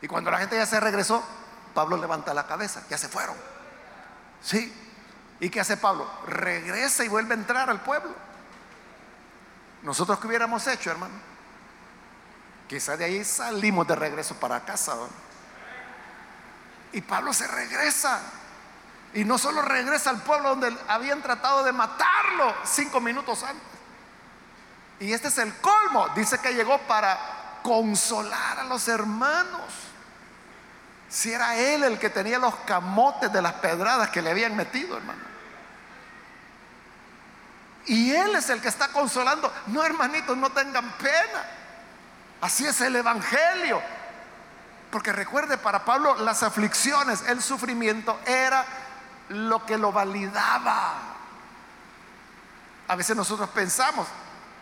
Y 0.00 0.08
cuando 0.08 0.30
la 0.30 0.38
gente 0.38 0.56
ya 0.56 0.64
se 0.64 0.80
regresó, 0.80 1.22
Pablo 1.74 1.98
levanta 1.98 2.32
la 2.32 2.46
cabeza, 2.46 2.82
ya 2.88 2.96
se 2.96 3.08
fueron. 3.08 3.36
Sí, 4.40 4.85
¿Y 5.40 5.50
qué 5.50 5.60
hace 5.60 5.76
Pablo? 5.76 6.10
Regresa 6.26 7.04
y 7.04 7.08
vuelve 7.08 7.34
a 7.34 7.38
entrar 7.38 7.68
al 7.68 7.80
pueblo. 7.82 8.14
Nosotros 9.82 10.18
qué 10.18 10.26
hubiéramos 10.26 10.66
hecho, 10.66 10.90
hermano? 10.90 11.14
Quizá 12.68 12.96
de 12.96 13.04
ahí 13.04 13.24
salimos 13.24 13.86
de 13.86 13.94
regreso 13.94 14.34
para 14.36 14.64
casa. 14.64 14.94
Y 16.92 17.00
Pablo 17.02 17.32
se 17.32 17.46
regresa. 17.46 18.20
Y 19.14 19.24
no 19.24 19.38
solo 19.38 19.62
regresa 19.62 20.10
al 20.10 20.22
pueblo 20.22 20.50
donde 20.50 20.76
habían 20.88 21.22
tratado 21.22 21.62
de 21.62 21.72
matarlo 21.72 22.54
cinco 22.64 23.00
minutos 23.00 23.42
antes. 23.42 23.62
Y 25.00 25.12
este 25.12 25.28
es 25.28 25.38
el 25.38 25.54
colmo. 25.58 26.08
Dice 26.14 26.38
que 26.38 26.54
llegó 26.54 26.78
para 26.86 27.60
consolar 27.62 28.60
a 28.60 28.64
los 28.64 28.88
hermanos. 28.88 29.62
Si 31.08 31.32
era 31.32 31.56
él 31.56 31.84
el 31.84 31.98
que 31.98 32.10
tenía 32.10 32.38
los 32.38 32.54
camotes 32.66 33.32
de 33.32 33.40
las 33.40 33.54
pedradas 33.54 34.10
que 34.10 34.22
le 34.22 34.30
habían 34.30 34.56
metido, 34.56 34.96
hermano. 34.96 35.20
Y 37.86 38.12
él 38.12 38.34
es 38.34 38.50
el 38.50 38.60
que 38.60 38.68
está 38.68 38.88
consolando. 38.88 39.52
No, 39.68 39.84
hermanitos, 39.84 40.36
no 40.36 40.50
tengan 40.50 40.90
pena. 40.92 41.44
Así 42.40 42.66
es 42.66 42.80
el 42.80 42.96
Evangelio. 42.96 43.80
Porque 44.90 45.12
recuerde, 45.12 45.56
para 45.56 45.84
Pablo 45.84 46.16
las 46.16 46.42
aflicciones, 46.42 47.22
el 47.28 47.42
sufrimiento 47.42 48.18
era 48.26 48.64
lo 49.28 49.64
que 49.64 49.78
lo 49.78 49.92
validaba. 49.92 50.94
A 52.88 52.96
veces 52.96 53.16
nosotros 53.16 53.48
pensamos, 53.50 54.06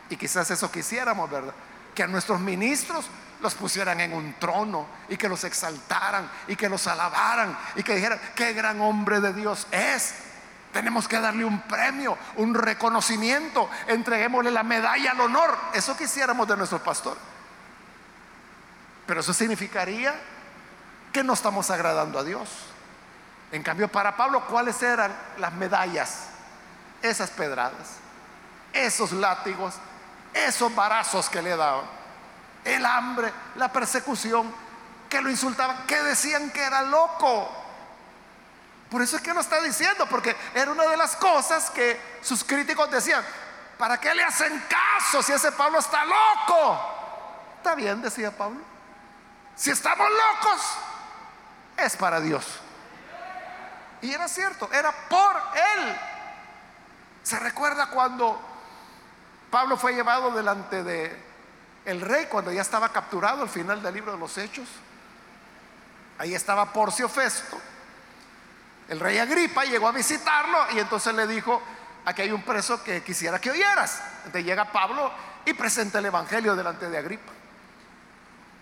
y 0.08 0.16
quizás 0.16 0.50
eso 0.50 0.70
quisiéramos, 0.70 1.30
¿verdad? 1.30 1.54
Que 1.94 2.02
a 2.02 2.06
nuestros 2.06 2.40
ministros 2.40 3.06
los 3.44 3.54
pusieran 3.54 4.00
en 4.00 4.14
un 4.14 4.32
trono 4.40 4.86
y 5.06 5.18
que 5.18 5.28
los 5.28 5.44
exaltaran 5.44 6.30
y 6.48 6.56
que 6.56 6.66
los 6.66 6.86
alabaran 6.86 7.56
y 7.76 7.82
que 7.82 7.94
dijeran, 7.94 8.18
qué 8.34 8.54
gran 8.54 8.80
hombre 8.80 9.20
de 9.20 9.34
Dios 9.34 9.66
es. 9.70 10.14
Tenemos 10.72 11.06
que 11.06 11.20
darle 11.20 11.44
un 11.44 11.60
premio, 11.60 12.16
un 12.36 12.54
reconocimiento, 12.54 13.68
entreguémosle 13.86 14.50
la 14.50 14.62
medalla 14.62 15.10
al 15.10 15.20
honor. 15.20 15.56
Eso 15.74 15.94
quisiéramos 15.94 16.48
de 16.48 16.56
nuestro 16.56 16.82
pastor. 16.82 17.18
Pero 19.06 19.20
eso 19.20 19.34
significaría 19.34 20.14
que 21.12 21.22
no 21.22 21.34
estamos 21.34 21.70
agradando 21.70 22.18
a 22.18 22.24
Dios. 22.24 22.48
En 23.52 23.62
cambio, 23.62 23.88
para 23.88 24.16
Pablo, 24.16 24.46
¿cuáles 24.46 24.82
eran 24.82 25.14
las 25.36 25.52
medallas? 25.52 26.28
Esas 27.02 27.28
pedradas, 27.28 27.98
esos 28.72 29.12
látigos, 29.12 29.74
esos 30.32 30.74
barazos 30.74 31.28
que 31.28 31.42
le 31.42 31.54
daban, 31.54 32.03
el 32.64 32.84
hambre, 32.86 33.32
la 33.56 33.70
persecución, 33.70 34.52
que 35.08 35.20
lo 35.20 35.30
insultaban, 35.30 35.86
que 35.86 36.02
decían 36.02 36.50
que 36.50 36.62
era 36.62 36.82
loco. 36.82 37.48
Por 38.90 39.02
eso 39.02 39.16
es 39.16 39.22
que 39.22 39.34
no 39.34 39.40
está 39.40 39.60
diciendo, 39.60 40.06
porque 40.08 40.36
era 40.54 40.70
una 40.70 40.84
de 40.84 40.96
las 40.96 41.16
cosas 41.16 41.70
que 41.70 42.18
sus 42.22 42.44
críticos 42.44 42.90
decían, 42.90 43.24
¿para 43.78 43.98
qué 43.98 44.14
le 44.14 44.24
hacen 44.24 44.62
caso 44.68 45.22
si 45.22 45.32
ese 45.32 45.52
Pablo 45.52 45.78
está 45.78 46.04
loco? 46.04 46.80
Está 47.56 47.74
bien, 47.74 48.02
decía 48.02 48.30
Pablo. 48.30 48.60
Si 49.56 49.70
estamos 49.70 50.08
locos, 50.08 50.60
es 51.76 51.96
para 51.96 52.20
Dios. 52.20 52.44
Y 54.02 54.12
era 54.12 54.28
cierto, 54.28 54.68
era 54.72 54.92
por 55.08 55.36
Él. 55.76 55.96
Se 57.22 57.38
recuerda 57.38 57.86
cuando 57.86 58.38
Pablo 59.50 59.76
fue 59.76 59.94
llevado 59.94 60.30
delante 60.32 60.82
de 60.82 61.33
el 61.84 62.00
rey 62.00 62.26
cuando 62.26 62.52
ya 62.52 62.62
estaba 62.62 62.88
capturado 62.90 63.42
al 63.42 63.48
final 63.48 63.82
del 63.82 63.94
libro 63.94 64.12
de 64.12 64.18
los 64.18 64.36
Hechos. 64.38 64.68
Ahí 66.18 66.34
estaba 66.34 66.72
Porcio 66.72 67.08
Festo. 67.08 67.60
El 68.88 69.00
rey 69.00 69.18
Agripa 69.18 69.64
llegó 69.64 69.88
a 69.88 69.92
visitarlo 69.92 70.66
y 70.72 70.78
entonces 70.78 71.14
le 71.14 71.26
dijo, 71.26 71.60
aquí 72.04 72.22
hay 72.22 72.32
un 72.32 72.42
preso 72.42 72.82
que 72.82 73.02
quisiera 73.02 73.38
que 73.38 73.50
oyeras. 73.50 74.02
Entonces 74.18 74.44
llega 74.44 74.70
Pablo 74.70 75.10
y 75.44 75.52
presenta 75.54 75.98
el 75.98 76.06
Evangelio 76.06 76.54
delante 76.54 76.88
de 76.88 76.98
Agripa. 76.98 77.32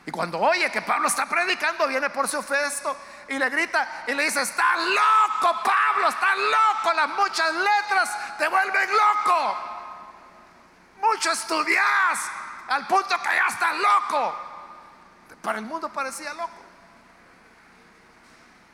Y 0.04 0.10
cuando 0.10 0.40
oye 0.40 0.70
que 0.70 0.82
Pablo 0.82 1.06
está 1.06 1.26
predicando, 1.26 1.86
viene 1.86 2.10
Porcio 2.10 2.42
Festo 2.42 2.96
y 3.28 3.38
le 3.38 3.48
grita 3.50 4.04
y 4.08 4.14
le 4.14 4.24
dice, 4.24 4.42
estás 4.42 4.78
loco 4.78 5.60
Pablo, 5.62 6.08
estás 6.08 6.36
loco, 6.36 6.92
las 6.96 7.08
muchas 7.10 7.54
letras 7.54 8.36
te 8.38 8.48
vuelven 8.48 8.88
loco. 8.90 9.56
Mucho 11.02 11.30
estudias 11.30 12.41
al 12.68 12.86
punto 12.86 13.08
que 13.08 13.28
ya 13.36 13.46
estás 13.48 13.76
loco. 13.76 14.34
Para 15.42 15.58
el 15.58 15.64
mundo 15.64 15.88
parecía 15.92 16.32
loco. 16.34 16.62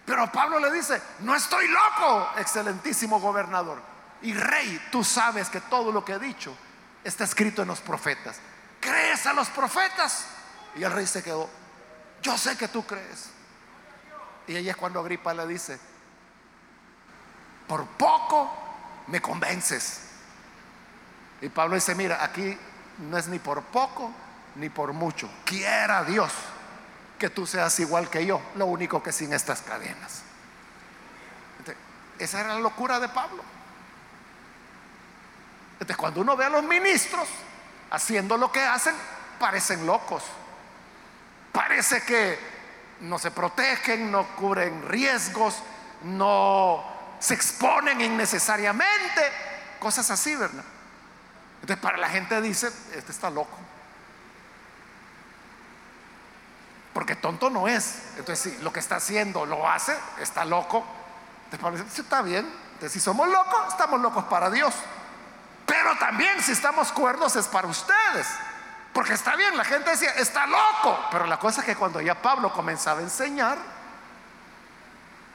Pero 0.05 0.31
Pablo 0.33 0.59
le 0.59 0.73
dice, 0.73 1.03
no 1.21 1.35
estoy 1.35 1.69
loco, 1.69 2.31
excelentísimo 2.39 3.21
gobernador. 3.21 3.81
Y 4.23 4.33
rey, 4.33 4.81
tú 4.91 5.05
sabes 5.05 5.51
que 5.51 5.61
todo 5.61 5.93
lo 5.93 6.05
que 6.05 6.15
he 6.15 6.19
dicho 6.19 6.57
está 7.05 7.25
escrito 7.25 7.63
en 7.63 7.69
los 7.69 7.81
profetas. 7.81 8.41
¿Crees 8.81 9.27
a 9.27 9.33
los 9.33 9.49
profetas? 9.51 10.27
Y 10.77 10.83
el 10.83 10.93
rey 10.93 11.07
se 11.07 11.23
quedó, 11.23 11.49
yo 12.23 12.39
sé 12.39 12.57
que 12.57 12.69
tú 12.69 12.87
crees. 12.87 13.31
Y 14.47 14.57
ella 14.57 14.71
es 14.71 14.77
cuando 14.77 15.01
Agripa 15.01 15.35
le 15.35 15.47
dice, 15.47 15.79
por 17.67 17.87
poco 17.87 18.51
me 19.09 19.21
convences. 19.21 20.09
Y 21.41 21.49
Pablo 21.51 21.75
dice, 21.75 21.95
mira, 21.95 22.25
aquí 22.25 22.59
no 22.99 23.17
es 23.17 23.29
ni 23.29 23.39
por 23.39 23.63
poco 23.65 24.13
ni 24.57 24.69
por 24.69 24.93
mucho. 24.93 25.31
Quiera 25.45 26.05
Dios 26.05 26.33
que 27.19 27.31
tú 27.31 27.47
seas 27.47 27.79
igual 27.81 28.09
que 28.09 28.25
yo, 28.25 28.41
lo 28.55 28.67
único 28.67 29.03
que 29.03 29.13
sin 29.13 29.33
estas 29.33 29.63
cadenas. 29.63 30.23
esa 32.19 32.41
era 32.41 32.55
la 32.55 32.61
locura 32.61 32.99
de 32.99 33.09
Pablo. 33.09 33.43
Entonces, 35.75 35.97
cuando 35.97 36.21
uno 36.21 36.37
ve 36.37 36.45
a 36.45 36.49
los 36.49 36.65
ministros 36.65 37.29
haciendo 37.91 38.37
lo 38.37 38.51
que 38.51 38.61
hacen, 38.61 38.95
parecen 39.39 39.87
locos. 39.87 40.25
Parece 41.53 42.03
que 42.03 42.39
no 43.01 43.19
se 43.19 43.31
protegen, 43.31 44.11
no 44.11 44.27
cubren 44.35 44.89
riesgos, 44.89 45.63
no 46.03 46.85
se 47.21 47.35
exponen 47.35 48.01
innecesariamente, 48.01 49.23
cosas 49.79 50.11
así, 50.11 50.35
¿verdad? 50.35 50.65
Entonces 51.69 51.83
para 51.83 51.99
la 51.99 52.09
gente 52.09 52.41
dice, 52.41 52.69
este 52.95 53.13
está 53.13 53.29
loco. 53.29 53.59
Porque 56.95 57.15
tonto 57.15 57.51
no 57.51 57.69
es. 57.69 58.05
Entonces 58.17 58.55
si 58.55 58.63
lo 58.63 58.73
que 58.73 58.81
está 58.81 58.97
haciendo 58.97 59.45
lo 59.45 59.69
hace, 59.69 59.95
está 60.19 60.47
loco. 60.47 60.83
Entonces 61.45 61.61
Pablo 61.61 61.85
dice, 61.85 62.01
está 62.01 62.23
bien. 62.23 62.51
Entonces 62.73 62.93
si 62.93 63.01
somos 63.01 63.29
locos, 63.29 63.69
estamos 63.69 64.01
locos 64.01 64.25
para 64.25 64.49
Dios. 64.49 64.75
Pero 65.67 65.95
también 65.99 66.43
si 66.43 66.53
estamos 66.53 66.91
cuerdos 66.91 67.37
es 67.37 67.47
para 67.47 67.69
ustedes. 67.69 68.27
Porque 68.95 69.13
está 69.13 69.37
bien, 69.37 69.55
la 69.55 69.65
gente 69.65 69.91
decía, 69.91 70.13
está 70.13 70.47
loco. 70.47 70.99
Pero 71.11 71.27
la 71.27 71.39
cosa 71.39 71.61
es 71.61 71.67
que 71.67 71.77
cuando 71.77 72.01
ya 72.01 72.15
Pablo 72.15 72.51
comenzaba 72.51 73.01
a 73.01 73.03
enseñar, 73.03 73.59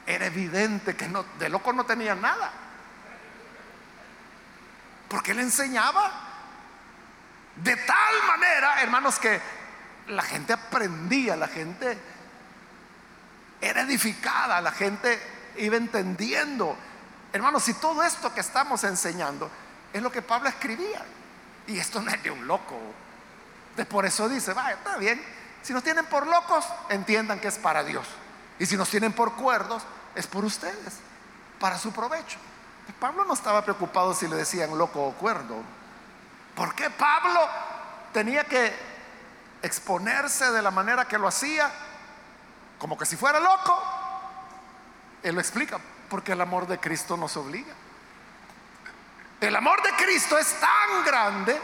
era 0.04 0.26
evidente 0.26 0.96
que 0.96 1.06
no, 1.06 1.24
de 1.38 1.48
loco 1.48 1.72
no 1.72 1.84
tenía 1.84 2.16
nada. 2.16 2.63
Porque 5.14 5.30
él 5.30 5.38
enseñaba 5.38 6.10
de 7.54 7.76
tal 7.76 8.22
manera, 8.26 8.82
hermanos, 8.82 9.20
que 9.20 9.40
la 10.08 10.22
gente 10.22 10.52
aprendía, 10.52 11.36
la 11.36 11.46
gente 11.46 11.96
era 13.60 13.82
edificada, 13.82 14.60
la 14.60 14.72
gente 14.72 15.22
iba 15.58 15.76
entendiendo. 15.76 16.76
Hermanos, 17.32 17.62
si 17.62 17.74
todo 17.74 18.02
esto 18.02 18.34
que 18.34 18.40
estamos 18.40 18.82
enseñando 18.82 19.48
es 19.92 20.02
lo 20.02 20.10
que 20.10 20.20
Pablo 20.20 20.48
escribía, 20.48 21.04
y 21.68 21.78
esto 21.78 22.02
no 22.02 22.10
es 22.10 22.20
de 22.20 22.32
un 22.32 22.48
loco, 22.48 22.76
de 23.76 23.84
por 23.84 24.06
eso 24.06 24.28
dice, 24.28 24.52
vaya, 24.52 24.78
está 24.78 24.96
bien, 24.96 25.24
si 25.62 25.72
nos 25.72 25.84
tienen 25.84 26.06
por 26.06 26.26
locos, 26.26 26.64
entiendan 26.88 27.38
que 27.38 27.46
es 27.46 27.58
para 27.58 27.84
Dios. 27.84 28.08
Y 28.58 28.66
si 28.66 28.76
nos 28.76 28.90
tienen 28.90 29.12
por 29.12 29.34
cuerdos, 29.34 29.84
es 30.16 30.26
por 30.26 30.44
ustedes, 30.44 30.94
para 31.60 31.78
su 31.78 31.92
provecho. 31.92 32.40
Pablo 33.00 33.24
no 33.24 33.34
estaba 33.34 33.62
preocupado 33.62 34.14
si 34.14 34.28
le 34.28 34.36
decían 34.36 34.76
loco 34.76 35.02
o 35.02 35.12
cuerdo. 35.12 35.56
¿Por 36.54 36.74
qué 36.74 36.90
Pablo 36.90 37.40
tenía 38.12 38.44
que 38.44 38.72
exponerse 39.62 40.50
de 40.52 40.62
la 40.62 40.70
manera 40.70 41.06
que 41.06 41.18
lo 41.18 41.28
hacía? 41.28 41.70
Como 42.78 42.96
que 42.96 43.06
si 43.06 43.16
fuera 43.16 43.40
loco. 43.40 43.82
Él 45.22 45.34
lo 45.34 45.40
explica, 45.40 45.78
porque 46.08 46.32
el 46.32 46.40
amor 46.40 46.66
de 46.66 46.78
Cristo 46.78 47.16
nos 47.16 47.36
obliga. 47.36 47.72
El 49.40 49.56
amor 49.56 49.82
de 49.82 49.90
Cristo 49.92 50.38
es 50.38 50.58
tan 50.60 51.04
grande 51.04 51.60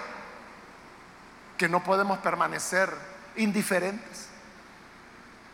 que 1.57 1.68
no 1.68 1.83
podemos 1.83 2.18
permanecer 2.18 2.95
indiferentes. 3.37 4.28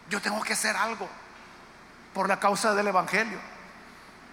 Yo 0.09 0.23
tengo 0.23 0.43
que 0.43 0.53
hacer 0.53 0.77
algo 0.77 1.09
por 2.15 2.29
la 2.29 2.39
causa 2.39 2.75
del 2.75 2.89
Evangelio. 2.89 3.39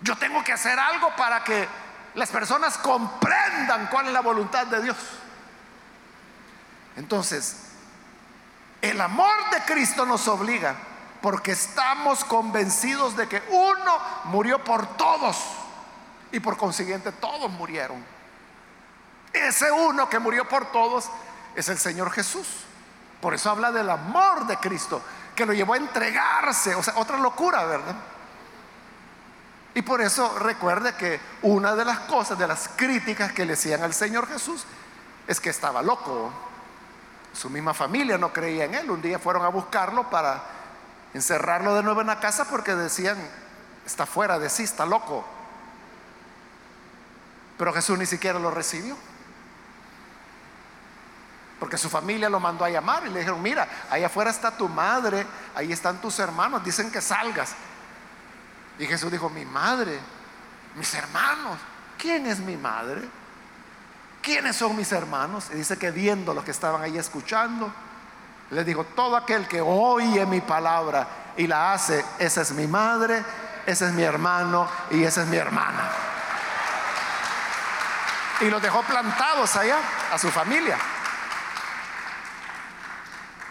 Yo 0.03 0.17
tengo 0.17 0.43
que 0.43 0.51
hacer 0.51 0.77
algo 0.77 1.15
para 1.15 1.43
que 1.43 1.67
las 2.15 2.29
personas 2.29 2.77
comprendan 2.77 3.87
cuál 3.87 4.07
es 4.07 4.13
la 4.13 4.21
voluntad 4.21 4.67
de 4.67 4.81
Dios. 4.81 4.97
Entonces, 6.97 7.71
el 8.81 8.99
amor 8.99 9.49
de 9.51 9.61
Cristo 9.61 10.05
nos 10.05 10.27
obliga 10.27 10.75
porque 11.21 11.53
estamos 11.53 12.25
convencidos 12.25 13.15
de 13.15 13.29
que 13.29 13.41
uno 13.49 13.97
murió 14.25 14.61
por 14.61 14.97
todos 14.97 15.37
y 16.33 16.41
por 16.41 16.57
consiguiente 16.57 17.13
todos 17.13 17.49
murieron. 17.51 18.03
Ese 19.31 19.71
uno 19.71 20.09
que 20.09 20.19
murió 20.19 20.47
por 20.49 20.71
todos 20.71 21.09
es 21.55 21.69
el 21.69 21.77
Señor 21.77 22.11
Jesús. 22.11 22.47
Por 23.21 23.33
eso 23.33 23.49
habla 23.49 23.71
del 23.71 23.89
amor 23.89 24.47
de 24.47 24.57
Cristo, 24.57 25.01
que 25.33 25.45
lo 25.45 25.53
llevó 25.53 25.75
a 25.75 25.77
entregarse, 25.77 26.75
o 26.75 26.83
sea, 26.83 26.95
otra 26.97 27.17
locura, 27.17 27.63
¿verdad? 27.63 27.95
Y 29.75 29.81
por 29.81 30.01
eso 30.01 30.37
recuerde 30.39 30.93
que 30.95 31.19
una 31.41 31.75
de 31.75 31.85
las 31.85 31.99
cosas, 31.99 32.37
de 32.37 32.47
las 32.47 32.69
críticas 32.75 33.31
que 33.31 33.45
le 33.45 33.53
hacían 33.53 33.81
al 33.81 33.93
Señor 33.93 34.27
Jesús, 34.27 34.65
es 35.27 35.39
que 35.39 35.49
estaba 35.49 35.81
loco. 35.81 36.31
Su 37.33 37.49
misma 37.49 37.73
familia 37.73 38.17
no 38.17 38.31
creía 38.31 38.65
en 38.65 38.75
él. 38.75 38.91
Un 38.91 39.01
día 39.01 39.17
fueron 39.17 39.43
a 39.43 39.47
buscarlo 39.47 40.09
para 40.09 40.43
encerrarlo 41.13 41.73
de 41.75 41.83
nuevo 41.83 42.01
en 42.01 42.07
la 42.07 42.19
casa 42.19 42.45
porque 42.45 42.75
decían, 42.75 43.17
está 43.85 44.05
fuera 44.05 44.37
de 44.37 44.49
sí, 44.49 44.63
está 44.63 44.85
loco. 44.85 45.25
Pero 47.57 47.73
Jesús 47.73 47.97
ni 47.97 48.05
siquiera 48.05 48.37
lo 48.37 48.51
recibió. 48.51 48.95
Porque 51.59 51.77
su 51.77 51.89
familia 51.89 52.29
lo 52.29 52.39
mandó 52.39 52.65
a 52.65 52.69
llamar 52.69 53.07
y 53.07 53.09
le 53.09 53.19
dijeron, 53.19 53.41
mira, 53.41 53.67
ahí 53.89 54.03
afuera 54.03 54.29
está 54.29 54.51
tu 54.51 54.67
madre, 54.67 55.25
ahí 55.55 55.71
están 55.71 56.01
tus 56.01 56.19
hermanos, 56.19 56.63
dicen 56.63 56.91
que 56.91 57.01
salgas. 57.01 57.55
Y 58.79 58.87
Jesús 58.87 59.11
dijo, 59.11 59.29
mi 59.29 59.45
madre, 59.45 59.99
mis 60.75 60.93
hermanos, 60.93 61.59
¿quién 61.97 62.25
es 62.25 62.39
mi 62.39 62.57
madre? 62.57 63.01
¿Quiénes 64.21 64.55
son 64.55 64.75
mis 64.75 64.91
hermanos? 64.91 65.49
Y 65.53 65.57
dice 65.57 65.77
que 65.77 65.91
viendo 65.91 66.33
los 66.33 66.43
que 66.43 66.51
estaban 66.51 66.81
ahí 66.81 66.97
escuchando, 66.97 67.71
le 68.49 68.63
dijo, 68.63 68.83
todo 68.83 69.15
aquel 69.15 69.47
que 69.47 69.61
oye 69.61 70.25
mi 70.25 70.41
palabra 70.41 71.07
y 71.37 71.47
la 71.47 71.73
hace, 71.73 72.03
esa 72.19 72.41
es 72.41 72.51
mi 72.51 72.67
madre, 72.67 73.23
ese 73.65 73.85
es 73.85 73.91
mi 73.91 74.03
hermano 74.03 74.67
y 74.91 75.03
esa 75.03 75.21
es 75.21 75.27
mi 75.27 75.37
hermana. 75.37 75.89
Y 78.41 78.49
los 78.49 78.61
dejó 78.61 78.81
plantados 78.83 79.55
allá, 79.55 79.77
a 80.11 80.17
su 80.17 80.29
familia. 80.29 80.77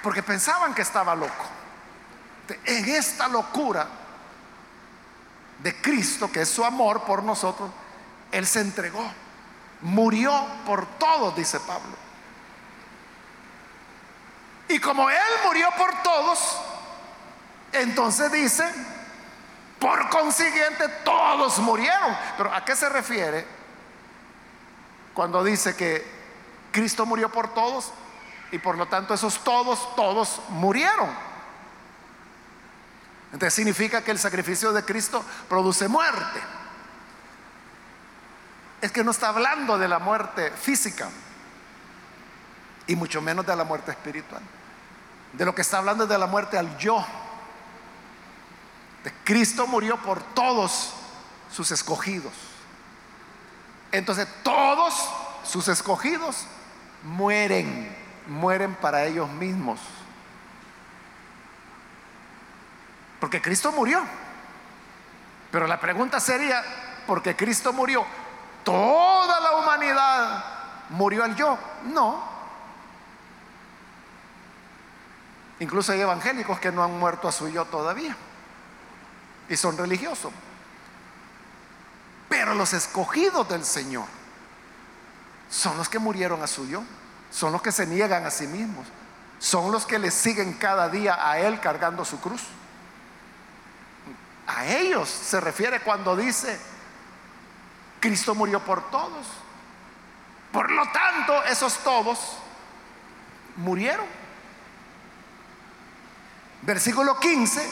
Porque 0.02 0.22
pensaban 0.22 0.74
que 0.74 0.82
estaba 0.82 1.14
loco. 1.14 1.46
En 2.64 2.88
esta 2.88 3.28
locura 3.28 3.86
de 5.62 5.80
Cristo, 5.80 6.30
que 6.30 6.42
es 6.42 6.48
su 6.48 6.64
amor 6.64 7.02
por 7.02 7.22
nosotros, 7.22 7.70
Él 8.30 8.46
se 8.46 8.60
entregó, 8.60 9.04
murió 9.80 10.46
por 10.66 10.86
todos, 10.98 11.36
dice 11.36 11.60
Pablo. 11.60 11.96
Y 14.68 14.78
como 14.80 15.08
Él 15.08 15.18
murió 15.44 15.68
por 15.76 16.02
todos, 16.02 16.58
entonces 17.72 18.32
dice, 18.32 18.64
por 19.78 20.08
consiguiente 20.08 20.88
todos 21.04 21.58
murieron. 21.58 22.16
Pero 22.36 22.52
¿a 22.52 22.64
qué 22.64 22.74
se 22.74 22.88
refiere 22.88 23.46
cuando 25.14 25.44
dice 25.44 25.76
que 25.76 26.04
Cristo 26.70 27.06
murió 27.06 27.30
por 27.30 27.52
todos 27.54 27.92
y 28.50 28.58
por 28.58 28.76
lo 28.76 28.86
tanto 28.86 29.14
esos 29.14 29.38
todos, 29.44 29.94
todos 29.94 30.40
murieron? 30.48 31.31
Entonces 33.32 33.54
significa 33.54 34.02
que 34.02 34.10
el 34.10 34.18
sacrificio 34.18 34.72
de 34.72 34.84
Cristo 34.84 35.24
produce 35.48 35.88
muerte. 35.88 36.40
Es 38.80 38.92
que 38.92 39.02
no 39.02 39.10
está 39.10 39.28
hablando 39.28 39.78
de 39.78 39.88
la 39.88 39.98
muerte 39.98 40.50
física 40.50 41.08
y 42.86 42.96
mucho 42.96 43.22
menos 43.22 43.46
de 43.46 43.56
la 43.56 43.64
muerte 43.64 43.90
espiritual. 43.92 44.42
De 45.32 45.44
lo 45.44 45.54
que 45.54 45.62
está 45.62 45.78
hablando 45.78 46.04
es 46.04 46.10
de 46.10 46.18
la 46.18 46.26
muerte 46.26 46.58
al 46.58 46.76
yo. 46.76 47.04
De 49.02 49.12
Cristo 49.24 49.66
murió 49.66 49.96
por 50.02 50.22
todos 50.34 50.92
sus 51.50 51.70
escogidos. 51.70 52.34
Entonces 53.92 54.28
todos 54.42 54.94
sus 55.44 55.68
escogidos 55.68 56.46
mueren, 57.02 57.96
mueren 58.26 58.74
para 58.74 59.04
ellos 59.04 59.30
mismos. 59.30 59.80
Porque 63.22 63.40
Cristo 63.40 63.70
murió. 63.70 64.02
Pero 65.52 65.68
la 65.68 65.78
pregunta 65.78 66.18
sería, 66.18 66.60
porque 67.06 67.36
Cristo 67.36 67.72
murió, 67.72 68.04
¿toda 68.64 69.38
la 69.38 69.58
humanidad 69.58 70.44
murió 70.88 71.22
al 71.22 71.36
yo? 71.36 71.56
No. 71.84 72.20
Incluso 75.60 75.92
hay 75.92 76.00
evangélicos 76.00 76.58
que 76.58 76.72
no 76.72 76.82
han 76.82 76.98
muerto 76.98 77.28
a 77.28 77.32
su 77.32 77.48
yo 77.48 77.64
todavía. 77.64 78.16
Y 79.48 79.56
son 79.56 79.78
religiosos. 79.78 80.32
Pero 82.28 82.54
los 82.54 82.72
escogidos 82.72 83.48
del 83.48 83.64
Señor 83.64 84.06
son 85.48 85.76
los 85.76 85.88
que 85.88 86.00
murieron 86.00 86.42
a 86.42 86.48
su 86.48 86.66
yo. 86.66 86.82
Son 87.30 87.52
los 87.52 87.62
que 87.62 87.70
se 87.70 87.86
niegan 87.86 88.26
a 88.26 88.32
sí 88.32 88.48
mismos. 88.48 88.84
Son 89.38 89.70
los 89.70 89.86
que 89.86 90.00
le 90.00 90.10
siguen 90.10 90.54
cada 90.54 90.88
día 90.88 91.24
a 91.24 91.38
Él 91.38 91.60
cargando 91.60 92.04
su 92.04 92.20
cruz. 92.20 92.42
A 94.46 94.66
ellos 94.66 95.08
se 95.08 95.40
refiere 95.40 95.80
cuando 95.80 96.16
dice, 96.16 96.58
Cristo 98.00 98.34
murió 98.34 98.60
por 98.64 98.90
todos. 98.90 99.26
Por 100.50 100.70
lo 100.70 100.82
tanto, 100.90 101.42
esos 101.44 101.78
todos 101.78 102.18
murieron. 103.56 104.06
Versículo 106.62 107.18
15, 107.18 107.70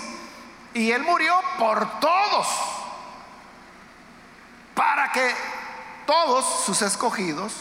y 0.74 0.90
Él 0.90 1.02
murió 1.02 1.34
por 1.58 2.00
todos, 2.00 2.48
para 4.74 5.12
que 5.12 5.34
todos 6.06 6.64
sus 6.64 6.82
escogidos 6.82 7.52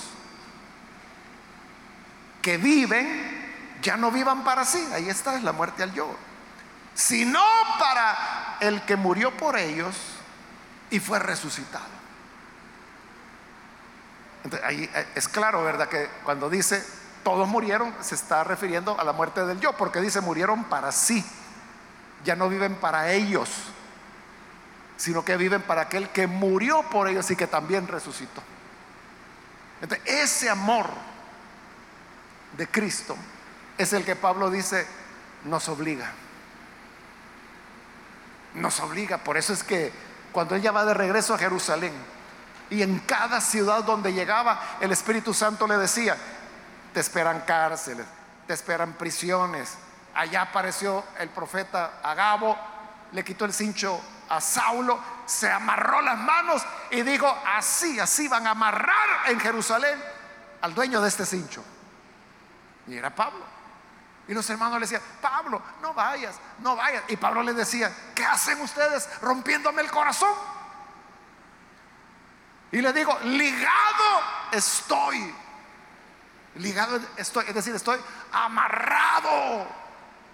que 2.41 2.57
viven 2.57 3.77
ya 3.81 3.97
no 3.97 4.11
vivan 4.11 4.43
para 4.43 4.65
sí. 4.65 4.83
Ahí 4.93 5.09
está, 5.09 5.35
es 5.35 5.43
la 5.43 5.51
muerte 5.51 5.83
al 5.83 5.93
yo 5.93 6.15
sino 6.93 7.41
para 7.79 8.57
el 8.59 8.81
que 8.83 8.95
murió 8.95 9.35
por 9.35 9.57
ellos 9.57 9.95
y 10.89 10.99
fue 10.99 11.19
resucitado. 11.19 11.99
Entonces, 14.43 14.67
ahí 14.67 14.89
eh, 14.93 15.07
es 15.15 15.27
claro, 15.27 15.63
¿verdad? 15.63 15.87
Que 15.87 16.09
cuando 16.23 16.49
dice 16.49 16.83
todos 17.23 17.47
murieron, 17.47 17.93
se 18.01 18.15
está 18.15 18.43
refiriendo 18.43 18.99
a 18.99 19.03
la 19.03 19.13
muerte 19.13 19.45
del 19.45 19.59
yo, 19.59 19.73
porque 19.73 19.99
dice 19.99 20.21
murieron 20.21 20.63
para 20.65 20.91
sí, 20.91 21.23
ya 22.23 22.35
no 22.35 22.49
viven 22.49 22.75
para 22.75 23.11
ellos, 23.11 23.49
sino 24.97 25.23
que 25.23 25.37
viven 25.37 25.61
para 25.61 25.81
aquel 25.81 26.09
que 26.09 26.27
murió 26.27 26.83
por 26.89 27.07
ellos 27.07 27.29
y 27.31 27.35
que 27.35 27.47
también 27.47 27.87
resucitó. 27.87 28.41
Entonces, 29.81 30.07
ese 30.07 30.49
amor 30.49 30.87
de 32.57 32.67
Cristo 32.67 33.15
es 33.77 33.93
el 33.93 34.03
que 34.03 34.15
Pablo 34.15 34.49
dice 34.49 34.85
nos 35.45 35.69
obliga 35.69 36.11
nos 38.53 38.79
obliga. 38.79 39.17
Por 39.19 39.37
eso 39.37 39.53
es 39.53 39.63
que 39.63 39.91
cuando 40.31 40.55
ella 40.55 40.71
va 40.71 40.85
de 40.85 40.93
regreso 40.93 41.33
a 41.33 41.37
Jerusalén 41.37 41.93
y 42.69 42.81
en 42.81 42.99
cada 42.99 43.41
ciudad 43.41 43.83
donde 43.83 44.13
llegaba, 44.13 44.77
el 44.79 44.91
Espíritu 44.91 45.33
Santo 45.33 45.67
le 45.67 45.77
decía, 45.77 46.15
te 46.93 46.99
esperan 46.99 47.41
cárceles, 47.41 48.05
te 48.47 48.53
esperan 48.53 48.93
prisiones. 48.93 49.77
Allá 50.13 50.43
apareció 50.43 51.03
el 51.19 51.29
profeta 51.29 51.99
Agabo, 52.03 52.57
le 53.11 53.23
quitó 53.23 53.45
el 53.45 53.53
cincho 53.53 53.99
a 54.29 54.39
Saulo, 54.39 54.99
se 55.25 55.49
amarró 55.49 56.01
las 56.01 56.17
manos 56.17 56.63
y 56.91 57.01
dijo, 57.01 57.27
así, 57.47 57.99
así 57.99 58.27
van 58.27 58.45
a 58.47 58.51
amarrar 58.51 59.27
en 59.27 59.39
Jerusalén 59.39 59.99
al 60.61 60.73
dueño 60.73 61.01
de 61.01 61.07
este 61.07 61.25
cincho. 61.25 61.63
Y 62.87 62.95
era 62.95 63.13
Pablo. 63.13 63.58
Y 64.29 64.33
los 64.35 64.47
hermanos 64.47 64.75
le 64.75 64.85
decían, 64.85 65.01
Pablo, 65.19 65.59
no 65.81 65.91
vayas, 65.95 66.35
no 66.59 66.75
vayas. 66.75 67.03
Y 67.07 67.17
Pablo 67.17 67.41
le 67.41 67.51
decía, 67.51 67.91
¿qué 68.13 68.23
hacen 68.23 68.61
ustedes 68.61 69.09
rompiéndome 69.21 69.81
el 69.81 69.89
corazón? 69.89 70.31
Y 72.71 72.79
le 72.79 72.93
digo, 72.93 73.17
ligado 73.23 74.21
estoy. 74.51 75.33
Ligado 76.57 76.99
estoy, 77.17 77.45
es 77.47 77.55
decir, 77.55 77.73
estoy 77.73 77.97
amarrado 78.31 79.65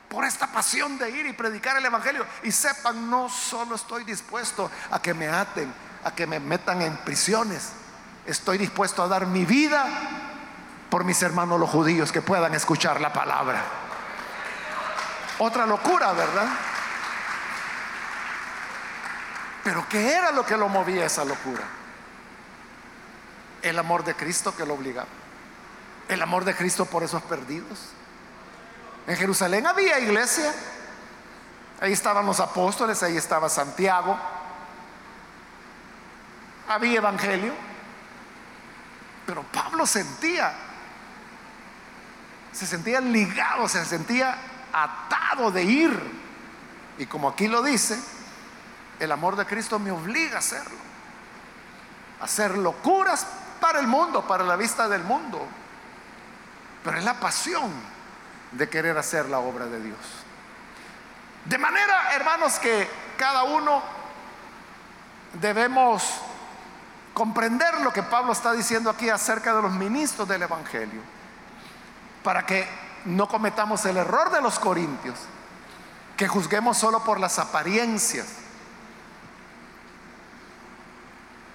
por 0.09 0.25
esta 0.25 0.47
pasión 0.47 0.97
de 0.97 1.09
ir 1.11 1.25
y 1.27 1.31
predicar 1.31 1.77
el 1.77 1.85
Evangelio. 1.85 2.25
Y 2.43 2.51
sepan, 2.51 3.09
no 3.09 3.29
solo 3.29 3.75
estoy 3.75 4.03
dispuesto 4.03 4.69
a 4.91 5.01
que 5.01 5.13
me 5.13 5.29
aten, 5.29 5.73
a 6.03 6.13
que 6.13 6.27
me 6.27 6.41
metan 6.41 6.81
en 6.81 6.97
prisiones. 6.97 7.71
Estoy 8.25 8.57
dispuesto 8.57 9.03
a 9.03 9.07
dar 9.07 9.25
mi 9.25 9.45
vida 9.45 9.87
por 10.89 11.05
mis 11.05 11.21
hermanos 11.21 11.61
los 11.61 11.69
judíos 11.69 12.11
que 12.11 12.21
puedan 12.21 12.53
escuchar 12.55 12.99
la 12.99 13.13
palabra. 13.13 13.84
Otra 15.39 15.65
locura, 15.65 16.13
¿verdad? 16.13 16.47
Pero 19.63 19.85
¿qué 19.89 20.13
era 20.13 20.31
lo 20.31 20.45
que 20.45 20.57
lo 20.57 20.69
movía 20.69 21.05
esa 21.05 21.25
locura? 21.25 21.63
El 23.61 23.79
amor 23.79 24.03
de 24.03 24.15
Cristo 24.15 24.55
que 24.55 24.65
lo 24.65 24.75
obligaba. 24.75 25.07
El 26.07 26.21
amor 26.21 26.45
de 26.45 26.55
Cristo 26.55 26.85
por 26.85 27.03
esos 27.03 27.21
perdidos. 27.23 27.89
En 29.07 29.17
Jerusalén 29.17 29.65
había 29.65 29.99
iglesia. 29.99 30.53
Ahí 31.81 31.91
estaban 31.91 32.25
los 32.25 32.39
apóstoles, 32.39 33.01
ahí 33.03 33.17
estaba 33.17 33.49
Santiago. 33.49 34.17
Había 36.69 36.97
evangelio. 36.97 37.53
Pero 39.25 39.43
Pablo 39.43 39.85
sentía 39.85 40.53
se 42.55 42.65
sentía 42.65 43.01
ligado, 43.01 43.67
se 43.67 43.83
sentía 43.83 44.37
atado 44.71 45.24
de 45.51 45.63
ir. 45.63 46.25
Y 46.97 47.05
como 47.05 47.29
aquí 47.29 47.47
lo 47.47 47.61
dice, 47.61 47.99
el 48.99 49.11
amor 49.11 49.35
de 49.35 49.45
Cristo 49.45 49.79
me 49.79 49.91
obliga 49.91 50.37
a 50.37 50.39
hacerlo. 50.39 50.77
A 52.21 52.25
hacer 52.25 52.57
locuras 52.57 53.27
para 53.59 53.79
el 53.79 53.87
mundo, 53.87 54.25
para 54.25 54.43
la 54.43 54.55
vista 54.55 54.87
del 54.87 55.03
mundo. 55.03 55.45
Pero 56.83 56.97
es 56.97 57.03
la 57.03 57.19
pasión 57.19 57.71
de 58.51 58.69
querer 58.69 58.97
hacer 58.97 59.27
la 59.29 59.39
obra 59.39 59.65
de 59.65 59.81
Dios. 59.81 59.99
De 61.45 61.57
manera, 61.57 62.15
hermanos, 62.15 62.57
que 62.57 62.89
cada 63.17 63.43
uno 63.43 63.81
debemos 65.33 66.03
comprender 67.13 67.81
lo 67.81 67.91
que 67.93 68.03
Pablo 68.03 68.31
está 68.31 68.51
diciendo 68.51 68.89
aquí 68.89 69.09
acerca 69.09 69.55
de 69.55 69.61
los 69.61 69.71
ministros 69.71 70.27
del 70.27 70.43
Evangelio, 70.43 71.01
para 72.23 72.45
que 72.45 72.67
no 73.05 73.27
cometamos 73.27 73.85
el 73.85 73.97
error 73.97 74.31
de 74.31 74.41
los 74.41 74.59
corintios, 74.59 75.17
que 76.17 76.27
juzguemos 76.27 76.77
solo 76.77 77.03
por 77.03 77.19
las 77.19 77.39
apariencias, 77.39 78.27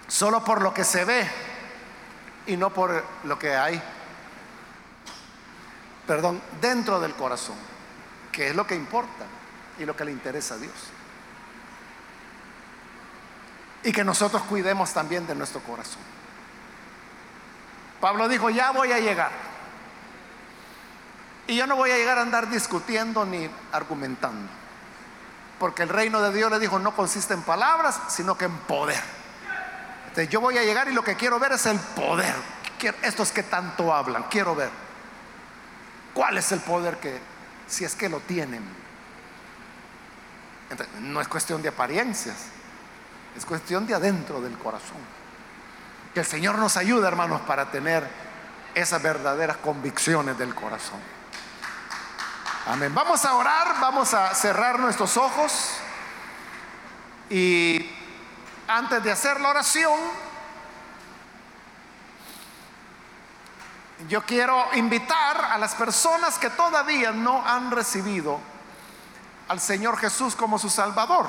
solo 0.06 0.44
por 0.44 0.62
lo 0.62 0.72
que 0.72 0.84
se 0.84 1.04
ve 1.04 1.28
y 2.46 2.56
no 2.56 2.70
por 2.70 3.04
lo 3.24 3.38
que 3.38 3.56
hay, 3.56 3.82
perdón, 6.06 6.40
dentro 6.60 7.00
del 7.00 7.14
corazón, 7.14 7.56
que 8.32 8.48
es 8.48 8.56
lo 8.56 8.66
que 8.66 8.74
importa 8.74 9.26
y 9.78 9.84
lo 9.84 9.96
que 9.96 10.04
le 10.04 10.12
interesa 10.12 10.54
a 10.54 10.58
Dios. 10.58 10.74
Y 13.82 13.92
que 13.92 14.04
nosotros 14.04 14.42
cuidemos 14.42 14.92
también 14.92 15.26
de 15.26 15.34
nuestro 15.34 15.60
corazón. 15.62 16.02
Pablo 18.00 18.28
dijo, 18.28 18.50
ya 18.50 18.72
voy 18.72 18.92
a 18.92 18.98
llegar. 18.98 19.49
Y 21.50 21.56
yo 21.56 21.66
no 21.66 21.74
voy 21.74 21.90
a 21.90 21.96
llegar 21.96 22.16
a 22.16 22.22
andar 22.22 22.48
discutiendo 22.48 23.26
ni 23.26 23.50
argumentando. 23.72 24.48
Porque 25.58 25.82
el 25.82 25.88
reino 25.88 26.22
de 26.22 26.32
Dios 26.32 26.48
le 26.48 26.60
dijo, 26.60 26.78
no 26.78 26.94
consiste 26.94 27.34
en 27.34 27.42
palabras, 27.42 28.00
sino 28.06 28.38
que 28.38 28.44
en 28.44 28.56
poder. 28.56 29.02
Entonces 30.04 30.28
yo 30.28 30.40
voy 30.40 30.58
a 30.58 30.62
llegar 30.62 30.86
y 30.86 30.92
lo 30.92 31.02
que 31.02 31.16
quiero 31.16 31.40
ver 31.40 31.50
es 31.50 31.66
el 31.66 31.76
poder. 31.76 32.36
estos 33.02 33.32
que 33.32 33.42
tanto 33.42 33.92
hablan, 33.92 34.26
quiero 34.30 34.54
ver. 34.54 34.70
¿Cuál 36.14 36.38
es 36.38 36.52
el 36.52 36.60
poder 36.60 36.98
que, 36.98 37.18
si 37.66 37.84
es 37.84 37.96
que 37.96 38.08
lo 38.08 38.20
tienen? 38.20 38.62
no 41.00 41.20
es 41.20 41.26
cuestión 41.26 41.60
de 41.62 41.68
apariencias, 41.68 42.36
es 43.36 43.44
cuestión 43.44 43.88
de 43.88 43.94
adentro 43.94 44.40
del 44.40 44.56
corazón. 44.56 44.98
Que 46.14 46.20
el 46.20 46.26
Señor 46.26 46.58
nos 46.58 46.76
ayude, 46.76 47.08
hermanos, 47.08 47.40
para 47.40 47.72
tener 47.72 48.08
esas 48.72 49.02
verdaderas 49.02 49.56
convicciones 49.56 50.38
del 50.38 50.54
corazón. 50.54 51.00
Amén. 52.66 52.94
Vamos 52.94 53.24
a 53.24 53.34
orar, 53.36 53.80
vamos 53.80 54.12
a 54.12 54.34
cerrar 54.34 54.78
nuestros 54.78 55.16
ojos 55.16 55.78
y 57.30 57.90
antes 58.68 59.02
de 59.02 59.10
hacer 59.10 59.40
la 59.40 59.48
oración, 59.48 59.98
yo 64.08 64.22
quiero 64.26 64.66
invitar 64.74 65.42
a 65.46 65.56
las 65.56 65.74
personas 65.74 66.38
que 66.38 66.50
todavía 66.50 67.12
no 67.12 67.42
han 67.46 67.70
recibido 67.70 68.38
al 69.48 69.58
Señor 69.58 69.96
Jesús 69.96 70.36
como 70.36 70.58
su 70.58 70.68
Salvador. 70.68 71.28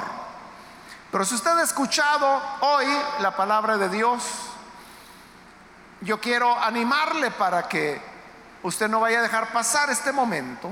Pero 1.14 1.24
si 1.24 1.36
usted 1.36 1.58
ha 1.58 1.64
escuchado 1.64 2.42
hoy 2.60 2.88
la 3.20 3.36
palabra 3.38 3.78
de 3.78 3.88
Dios, 3.88 4.24
yo 6.02 6.20
quiero 6.20 6.60
animarle 6.60 7.32
para 7.32 7.70
que 7.70 8.02
usted 8.64 8.90
no 8.90 9.00
vaya 9.00 9.20
a 9.20 9.24
dejar 9.24 9.54
pasar 9.54 9.90
este 9.90 10.12
momento 10.12 10.72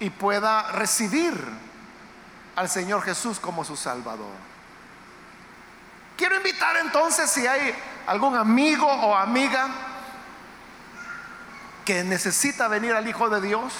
y 0.00 0.08
pueda 0.08 0.72
recibir 0.72 1.34
al 2.56 2.68
Señor 2.68 3.02
Jesús 3.02 3.38
como 3.38 3.64
su 3.64 3.76
Salvador. 3.76 4.50
Quiero 6.16 6.36
invitar 6.36 6.76
entonces 6.78 7.30
si 7.30 7.46
hay 7.46 7.74
algún 8.06 8.34
amigo 8.34 8.86
o 8.86 9.14
amiga 9.14 9.68
que 11.84 12.02
necesita 12.02 12.68
venir 12.68 12.94
al 12.94 13.06
Hijo 13.06 13.28
de 13.28 13.40
Dios, 13.40 13.72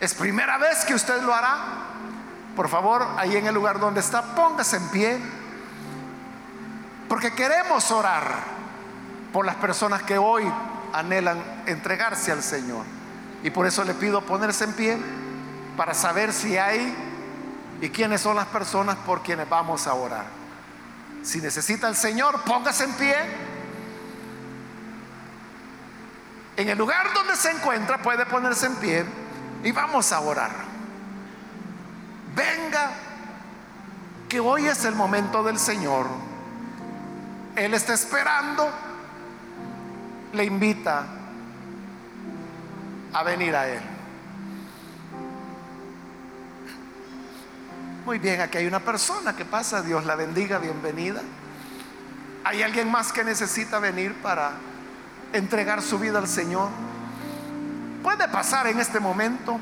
es 0.00 0.14
primera 0.14 0.58
vez 0.58 0.84
que 0.84 0.94
usted 0.94 1.22
lo 1.22 1.34
hará. 1.34 1.58
Por 2.56 2.68
favor, 2.68 3.06
ahí 3.16 3.36
en 3.36 3.46
el 3.46 3.54
lugar 3.54 3.78
donde 3.80 4.00
está, 4.00 4.34
póngase 4.34 4.76
en 4.76 4.88
pie. 4.88 5.18
Porque 7.08 7.34
queremos 7.34 7.90
orar 7.90 8.34
por 9.32 9.46
las 9.46 9.56
personas 9.56 10.02
que 10.02 10.18
hoy 10.18 10.50
anhelan 10.92 11.42
entregarse 11.66 12.32
al 12.32 12.42
Señor. 12.42 12.84
Y 13.42 13.50
por 13.50 13.66
eso 13.66 13.84
le 13.84 13.94
pido 13.94 14.22
ponerse 14.22 14.64
en 14.64 14.72
pie 14.72 15.21
para 15.76 15.94
saber 15.94 16.32
si 16.32 16.56
hay 16.56 16.94
y 17.80 17.88
quiénes 17.90 18.20
son 18.20 18.36
las 18.36 18.46
personas 18.46 18.96
por 18.98 19.22
quienes 19.22 19.48
vamos 19.48 19.86
a 19.86 19.94
orar. 19.94 20.26
Si 21.22 21.40
necesita 21.40 21.88
el 21.88 21.96
Señor, 21.96 22.42
póngase 22.42 22.84
en 22.84 22.92
pie. 22.94 23.16
En 26.56 26.68
el 26.68 26.78
lugar 26.78 27.12
donde 27.14 27.36
se 27.36 27.50
encuentra 27.50 28.02
puede 28.02 28.26
ponerse 28.26 28.66
en 28.66 28.76
pie 28.76 29.04
y 29.64 29.72
vamos 29.72 30.12
a 30.12 30.20
orar. 30.20 30.50
Venga, 32.34 32.90
que 34.28 34.40
hoy 34.40 34.66
es 34.66 34.84
el 34.84 34.94
momento 34.94 35.42
del 35.42 35.58
Señor. 35.58 36.06
Él 37.56 37.74
está 37.74 37.94
esperando, 37.94 38.70
le 40.32 40.44
invita 40.44 41.04
a 43.12 43.22
venir 43.22 43.54
a 43.54 43.68
Él. 43.68 43.91
Muy 48.04 48.18
bien, 48.18 48.40
aquí 48.40 48.58
hay 48.58 48.66
una 48.66 48.80
persona 48.80 49.36
que 49.36 49.44
pasa, 49.44 49.80
Dios 49.80 50.04
la 50.04 50.16
bendiga, 50.16 50.58
bienvenida. 50.58 51.22
¿Hay 52.42 52.60
alguien 52.60 52.90
más 52.90 53.12
que 53.12 53.22
necesita 53.22 53.78
venir 53.78 54.12
para 54.14 54.54
entregar 55.32 55.80
su 55.82 56.00
vida 56.00 56.18
al 56.18 56.26
Señor? 56.26 56.68
Puede 58.02 58.26
pasar 58.26 58.66
en 58.66 58.80
este 58.80 58.98
momento. 58.98 59.56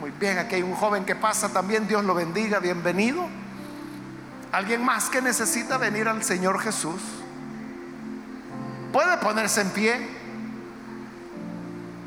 Muy 0.00 0.10
bien, 0.10 0.38
aquí 0.38 0.56
hay 0.56 0.64
un 0.64 0.74
joven 0.74 1.04
que 1.04 1.14
pasa 1.14 1.50
también, 1.50 1.86
Dios 1.86 2.04
lo 2.04 2.14
bendiga, 2.14 2.58
bienvenido. 2.58 3.28
¿Alguien 4.50 4.84
más 4.84 5.08
que 5.08 5.22
necesita 5.22 5.78
venir 5.78 6.08
al 6.08 6.24
Señor 6.24 6.60
Jesús? 6.60 7.00
Puede 8.92 9.16
ponerse 9.18 9.60
en 9.60 9.70
pie. 9.70 10.08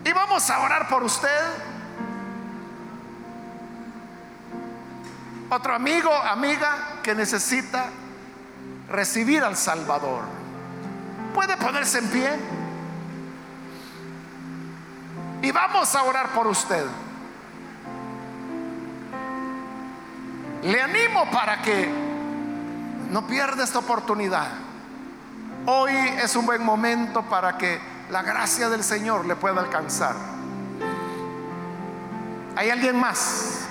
Y 0.03 0.11
vamos 0.11 0.49
a 0.49 0.59
orar 0.59 0.89
por 0.89 1.01
usted. 1.03 1.66
Otro 5.49 5.73
amigo, 5.73 6.13
amiga 6.13 6.99
que 7.01 7.15
necesita 7.15 7.85
recibir 8.89 9.43
al 9.43 9.55
Salvador. 9.55 10.23
Puede 11.33 11.55
ponerse 11.55 11.99
en 11.99 12.07
pie. 12.09 12.29
Y 15.41 15.51
vamos 15.51 15.95
a 15.95 16.03
orar 16.03 16.29
por 16.29 16.47
usted. 16.47 16.85
Le 20.63 20.81
animo 20.81 21.31
para 21.31 21.61
que 21.61 21.89
no 23.09 23.25
pierda 23.25 23.63
esta 23.63 23.79
oportunidad. 23.79 24.47
Hoy 25.65 25.93
es 26.21 26.35
un 26.35 26.45
buen 26.45 26.63
momento 26.63 27.21
para 27.23 27.57
que 27.57 27.79
la 28.09 28.21
gracia 28.21 28.67
del 28.67 28.83
Señor 28.83 29.25
le 29.25 29.37
pueda 29.37 29.61
alcanzar. 29.61 30.15
¿Hay 32.57 32.69
alguien 32.69 32.99
más? 32.99 33.67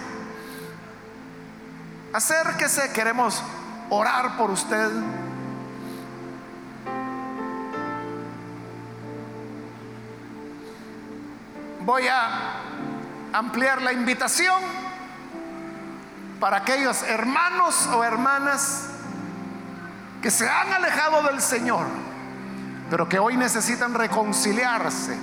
Acérquese, 2.13 2.93
queremos 2.93 3.43
orar 3.91 4.37
por 4.37 4.51
usted. 4.51 4.91
Voy 11.81 12.09
a 12.09 12.61
ampliar 13.33 13.83
la 13.83 13.93
invitación 13.93 14.63
para 16.41 16.59
aquellos 16.59 17.03
hermanos 17.03 17.87
o 17.89 18.03
hermanas 18.03 18.89
que 20.23 20.31
se 20.31 20.49
han 20.49 20.73
alejado 20.73 21.23
del 21.25 21.41
Señor, 21.41 21.87
pero 22.91 23.09
que 23.09 23.19
hoy 23.19 23.37
necesitan 23.37 23.95
reconciliarse. 23.95 25.17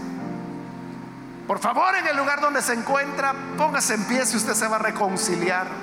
Por 1.47 1.59
favor, 1.59 1.95
en 1.95 2.07
el 2.07 2.15
lugar 2.15 2.39
donde 2.39 2.61
se 2.61 2.73
encuentra, 2.73 3.33
póngase 3.57 3.95
en 3.95 4.05
pie 4.05 4.25
si 4.25 4.37
usted 4.37 4.53
se 4.53 4.67
va 4.67 4.77
a 4.77 4.79
reconciliar 4.79 5.82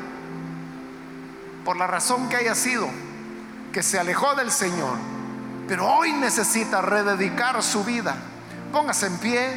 por 1.65 1.77
la 1.77 1.87
razón 1.87 2.29
que 2.29 2.37
haya 2.37 2.55
sido, 2.55 2.89
que 3.73 3.83
se 3.83 3.99
alejó 3.99 4.35
del 4.35 4.51
Señor, 4.51 4.97
pero 5.69 5.87
hoy 5.87 6.13
necesita 6.13 6.83
rededicar 6.83 7.63
su 7.63 7.85
vida. 7.85 8.17
Póngase 8.73 9.07
en 9.07 9.19
pie 9.19 9.51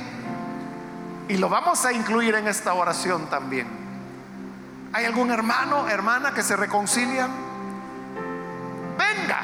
y 1.28 1.38
lo 1.38 1.50
vamos 1.50 1.86
a 1.86 1.94
incluir 1.94 2.36
en 2.36 2.48
esta 2.48 2.74
oración 2.74 3.30
también. 3.30 3.68
¿Hay 4.92 5.06
algún 5.06 5.32
hermano, 5.32 5.88
hermana 5.88 6.34
que 6.34 6.44
se 6.44 6.56
reconcilia? 6.56 7.28
Venga. 8.98 9.42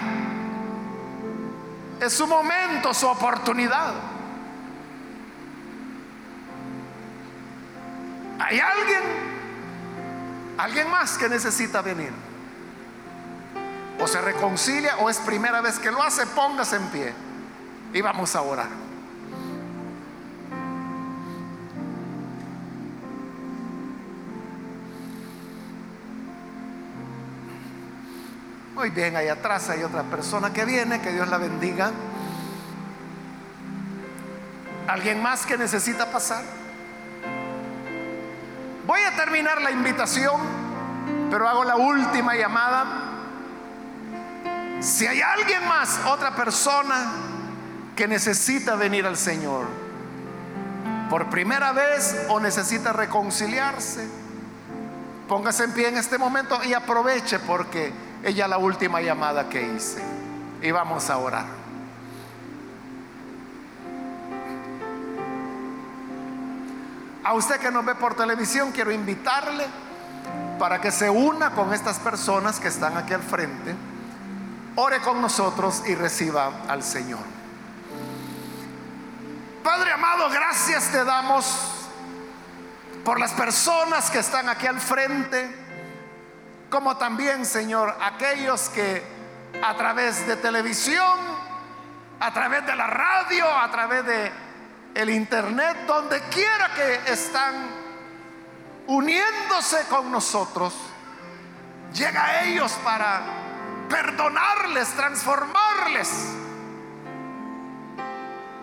Es 1.99 2.13
su 2.13 2.27
momento, 2.27 2.93
su 2.93 3.07
oportunidad. 3.07 3.93
¿Hay 8.39 8.59
alguien? 8.59 9.01
¿Alguien 10.57 10.89
más 10.89 11.17
que 11.17 11.27
necesita 11.27 11.81
venir? 11.81 12.28
O 13.99 14.07
se 14.07 14.21
reconcilia 14.21 14.97
o 14.97 15.09
es 15.09 15.17
primera 15.17 15.61
vez 15.61 15.77
que 15.77 15.91
lo 15.91 16.01
hace, 16.01 16.25
póngase 16.27 16.77
en 16.77 16.87
pie 16.87 17.13
y 17.93 18.01
vamos 18.01 18.35
a 18.35 18.41
orar. 18.41 18.89
Muy 28.75 28.91
bien, 28.91 29.17
ahí 29.17 29.27
atrás 29.27 29.69
hay 29.69 29.83
otra 29.83 30.03
persona 30.03 30.53
que 30.53 30.63
viene, 30.63 31.01
que 31.01 31.11
Dios 31.11 31.27
la 31.27 31.37
bendiga. 31.37 31.91
¿Alguien 34.87 35.21
más 35.21 35.45
que 35.45 35.57
necesita 35.57 36.09
pasar? 36.09 36.43
Voy 38.87 39.01
a 39.01 39.15
terminar 39.17 39.61
la 39.61 39.71
invitación, 39.71 40.39
pero 41.29 41.49
hago 41.49 41.65
la 41.65 41.75
última 41.75 42.35
llamada. 42.35 43.08
Si 44.79 45.05
hay 45.05 45.21
alguien 45.21 45.67
más, 45.67 45.99
otra 46.05 46.35
persona 46.35 47.11
que 47.95 48.07
necesita 48.07 48.75
venir 48.75 49.05
al 49.05 49.17
Señor 49.17 49.67
por 51.09 51.29
primera 51.29 51.73
vez 51.73 52.15
o 52.29 52.39
necesita 52.39 52.93
reconciliarse, 52.93 54.07
póngase 55.27 55.65
en 55.65 55.73
pie 55.73 55.89
en 55.89 55.97
este 55.97 56.17
momento 56.17 56.63
y 56.63 56.73
aproveche 56.73 57.39
porque 57.39 57.91
ella 58.23 58.47
la 58.47 58.57
última 58.57 59.01
llamada 59.01 59.49
que 59.49 59.61
hice. 59.61 60.01
Y 60.61 60.71
vamos 60.71 61.09
a 61.09 61.17
orar. 61.17 61.45
A 67.23 67.33
usted 67.33 67.57
que 67.57 67.69
nos 67.69 67.85
ve 67.85 67.95
por 67.95 68.15
televisión, 68.15 68.71
quiero 68.71 68.91
invitarle 68.91 69.65
para 70.57 70.79
que 70.79 70.91
se 70.91 71.09
una 71.09 71.51
con 71.51 71.73
estas 71.73 71.99
personas 71.99 72.59
que 72.59 72.69
están 72.69 72.97
aquí 72.97 73.13
al 73.13 73.21
frente, 73.21 73.75
ore 74.79 75.01
con 75.01 75.21
nosotros 75.21 75.83
y 75.85 75.93
reciba 75.93 76.63
al 76.69 76.83
Señor. 76.83 77.19
Padre 79.61 79.91
amado, 79.91 80.29
gracias 80.29 80.89
te 80.89 81.03
damos 81.03 81.45
por 83.03 83.19
las 83.19 83.33
personas 83.33 84.09
que 84.09 84.19
están 84.19 84.47
aquí 84.47 84.67
al 84.67 84.79
frente, 84.79 85.53
como 86.69 86.95
también, 86.95 87.45
Señor, 87.45 87.93
aquellos 88.01 88.69
que 88.69 89.03
a 89.61 89.75
través 89.75 90.25
de 90.25 90.37
televisión, 90.37 91.19
a 92.21 92.31
través 92.31 92.65
de 92.65 92.75
la 92.75 92.87
radio, 92.87 93.45
a 93.49 93.69
través 93.69 94.05
de 94.05 94.31
el 94.95 95.09
internet, 95.09 95.77
donde 95.87 96.21
quiera 96.29 96.73
que 96.73 97.11
están 97.11 97.67
uniéndose 98.87 99.85
con 99.89 100.09
nosotros, 100.09 100.73
llega 101.93 102.23
a 102.23 102.43
ellos 102.43 102.71
para 102.81 103.48
perdonarles, 103.89 104.87
transformarles 104.89 106.09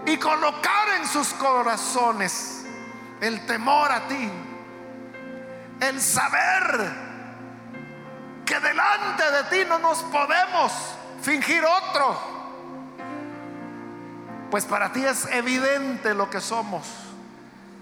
y 0.06 0.16
colocar 0.18 0.88
en 1.00 1.06
sus 1.06 1.28
corazones 1.34 2.64
el 3.20 3.44
temor 3.46 3.90
a 3.92 4.06
ti, 4.08 4.30
el 5.80 6.00
saber 6.00 7.06
que 8.44 8.60
delante 8.60 9.30
de 9.30 9.44
ti 9.44 9.68
no 9.68 9.78
nos 9.78 10.02
podemos 10.04 10.72
fingir 11.20 11.64
otro 11.64 12.36
pues 14.50 14.64
para 14.64 14.92
ti 14.92 15.04
es 15.04 15.26
evidente 15.26 16.14
lo 16.14 16.30
que 16.30 16.40
somos. 16.40 16.86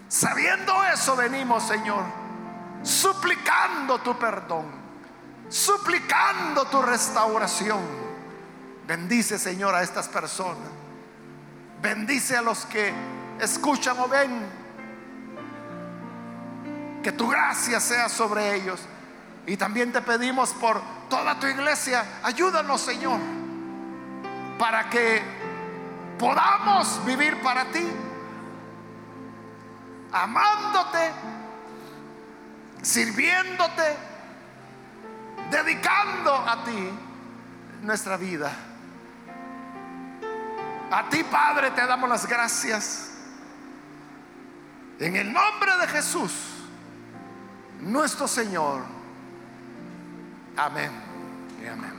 Sabiendo 0.09 0.85
eso 0.85 1.17
venimos, 1.17 1.63
Señor, 1.63 2.05
suplicando 2.83 3.99
tu 3.99 4.19
perdón, 4.19 4.67
suplicando 5.55 6.65
tu 6.65 6.83
restauración. 6.83 7.79
Bendice, 8.89 9.39
Señor, 9.39 9.73
a 9.73 9.85
estas 9.85 10.09
personas. 10.09 10.69
Bendice 11.81 12.37
a 12.37 12.43
los 12.43 12.67
que 12.67 12.93
escuchan 13.41 13.97
o 14.01 14.09
ven. 14.09 14.45
Que 17.05 17.13
tu 17.13 17.29
gracia 17.29 17.79
sea 17.79 18.09
sobre 18.09 18.57
ellos. 18.57 18.81
Y 19.47 19.57
también 19.57 19.93
te 19.93 20.03
pedimos 20.03 20.51
por 20.55 20.83
toda 21.09 21.39
tu 21.39 21.47
iglesia, 21.47 22.05
ayúdanos, 22.25 22.81
Señor, 22.81 23.21
para 24.59 24.91
que 24.91 25.23
podamos 26.19 27.05
vivir 27.05 27.41
para 27.43 27.67
ti, 27.67 27.87
amándote, 30.11 31.13
sirviéndote, 32.83 34.14
dedicando 35.51 36.35
a 36.35 36.65
ti 36.65 36.91
nuestra 37.83 38.17
vida. 38.17 38.51
A 40.91 41.09
ti, 41.09 41.25
Padre, 41.25 41.71
te 41.73 41.87
damos 41.87 42.09
las 42.09 42.27
gracias. 42.27 43.11
En 44.99 45.17
el 45.17 45.33
nombre 45.33 45.77
de 45.79 45.89
Jesús, 45.89 46.33
nuestro 47.81 48.29
Señor. 48.29 48.83
Amén 50.57 50.93
y 51.63 51.67
amén. 51.67 51.94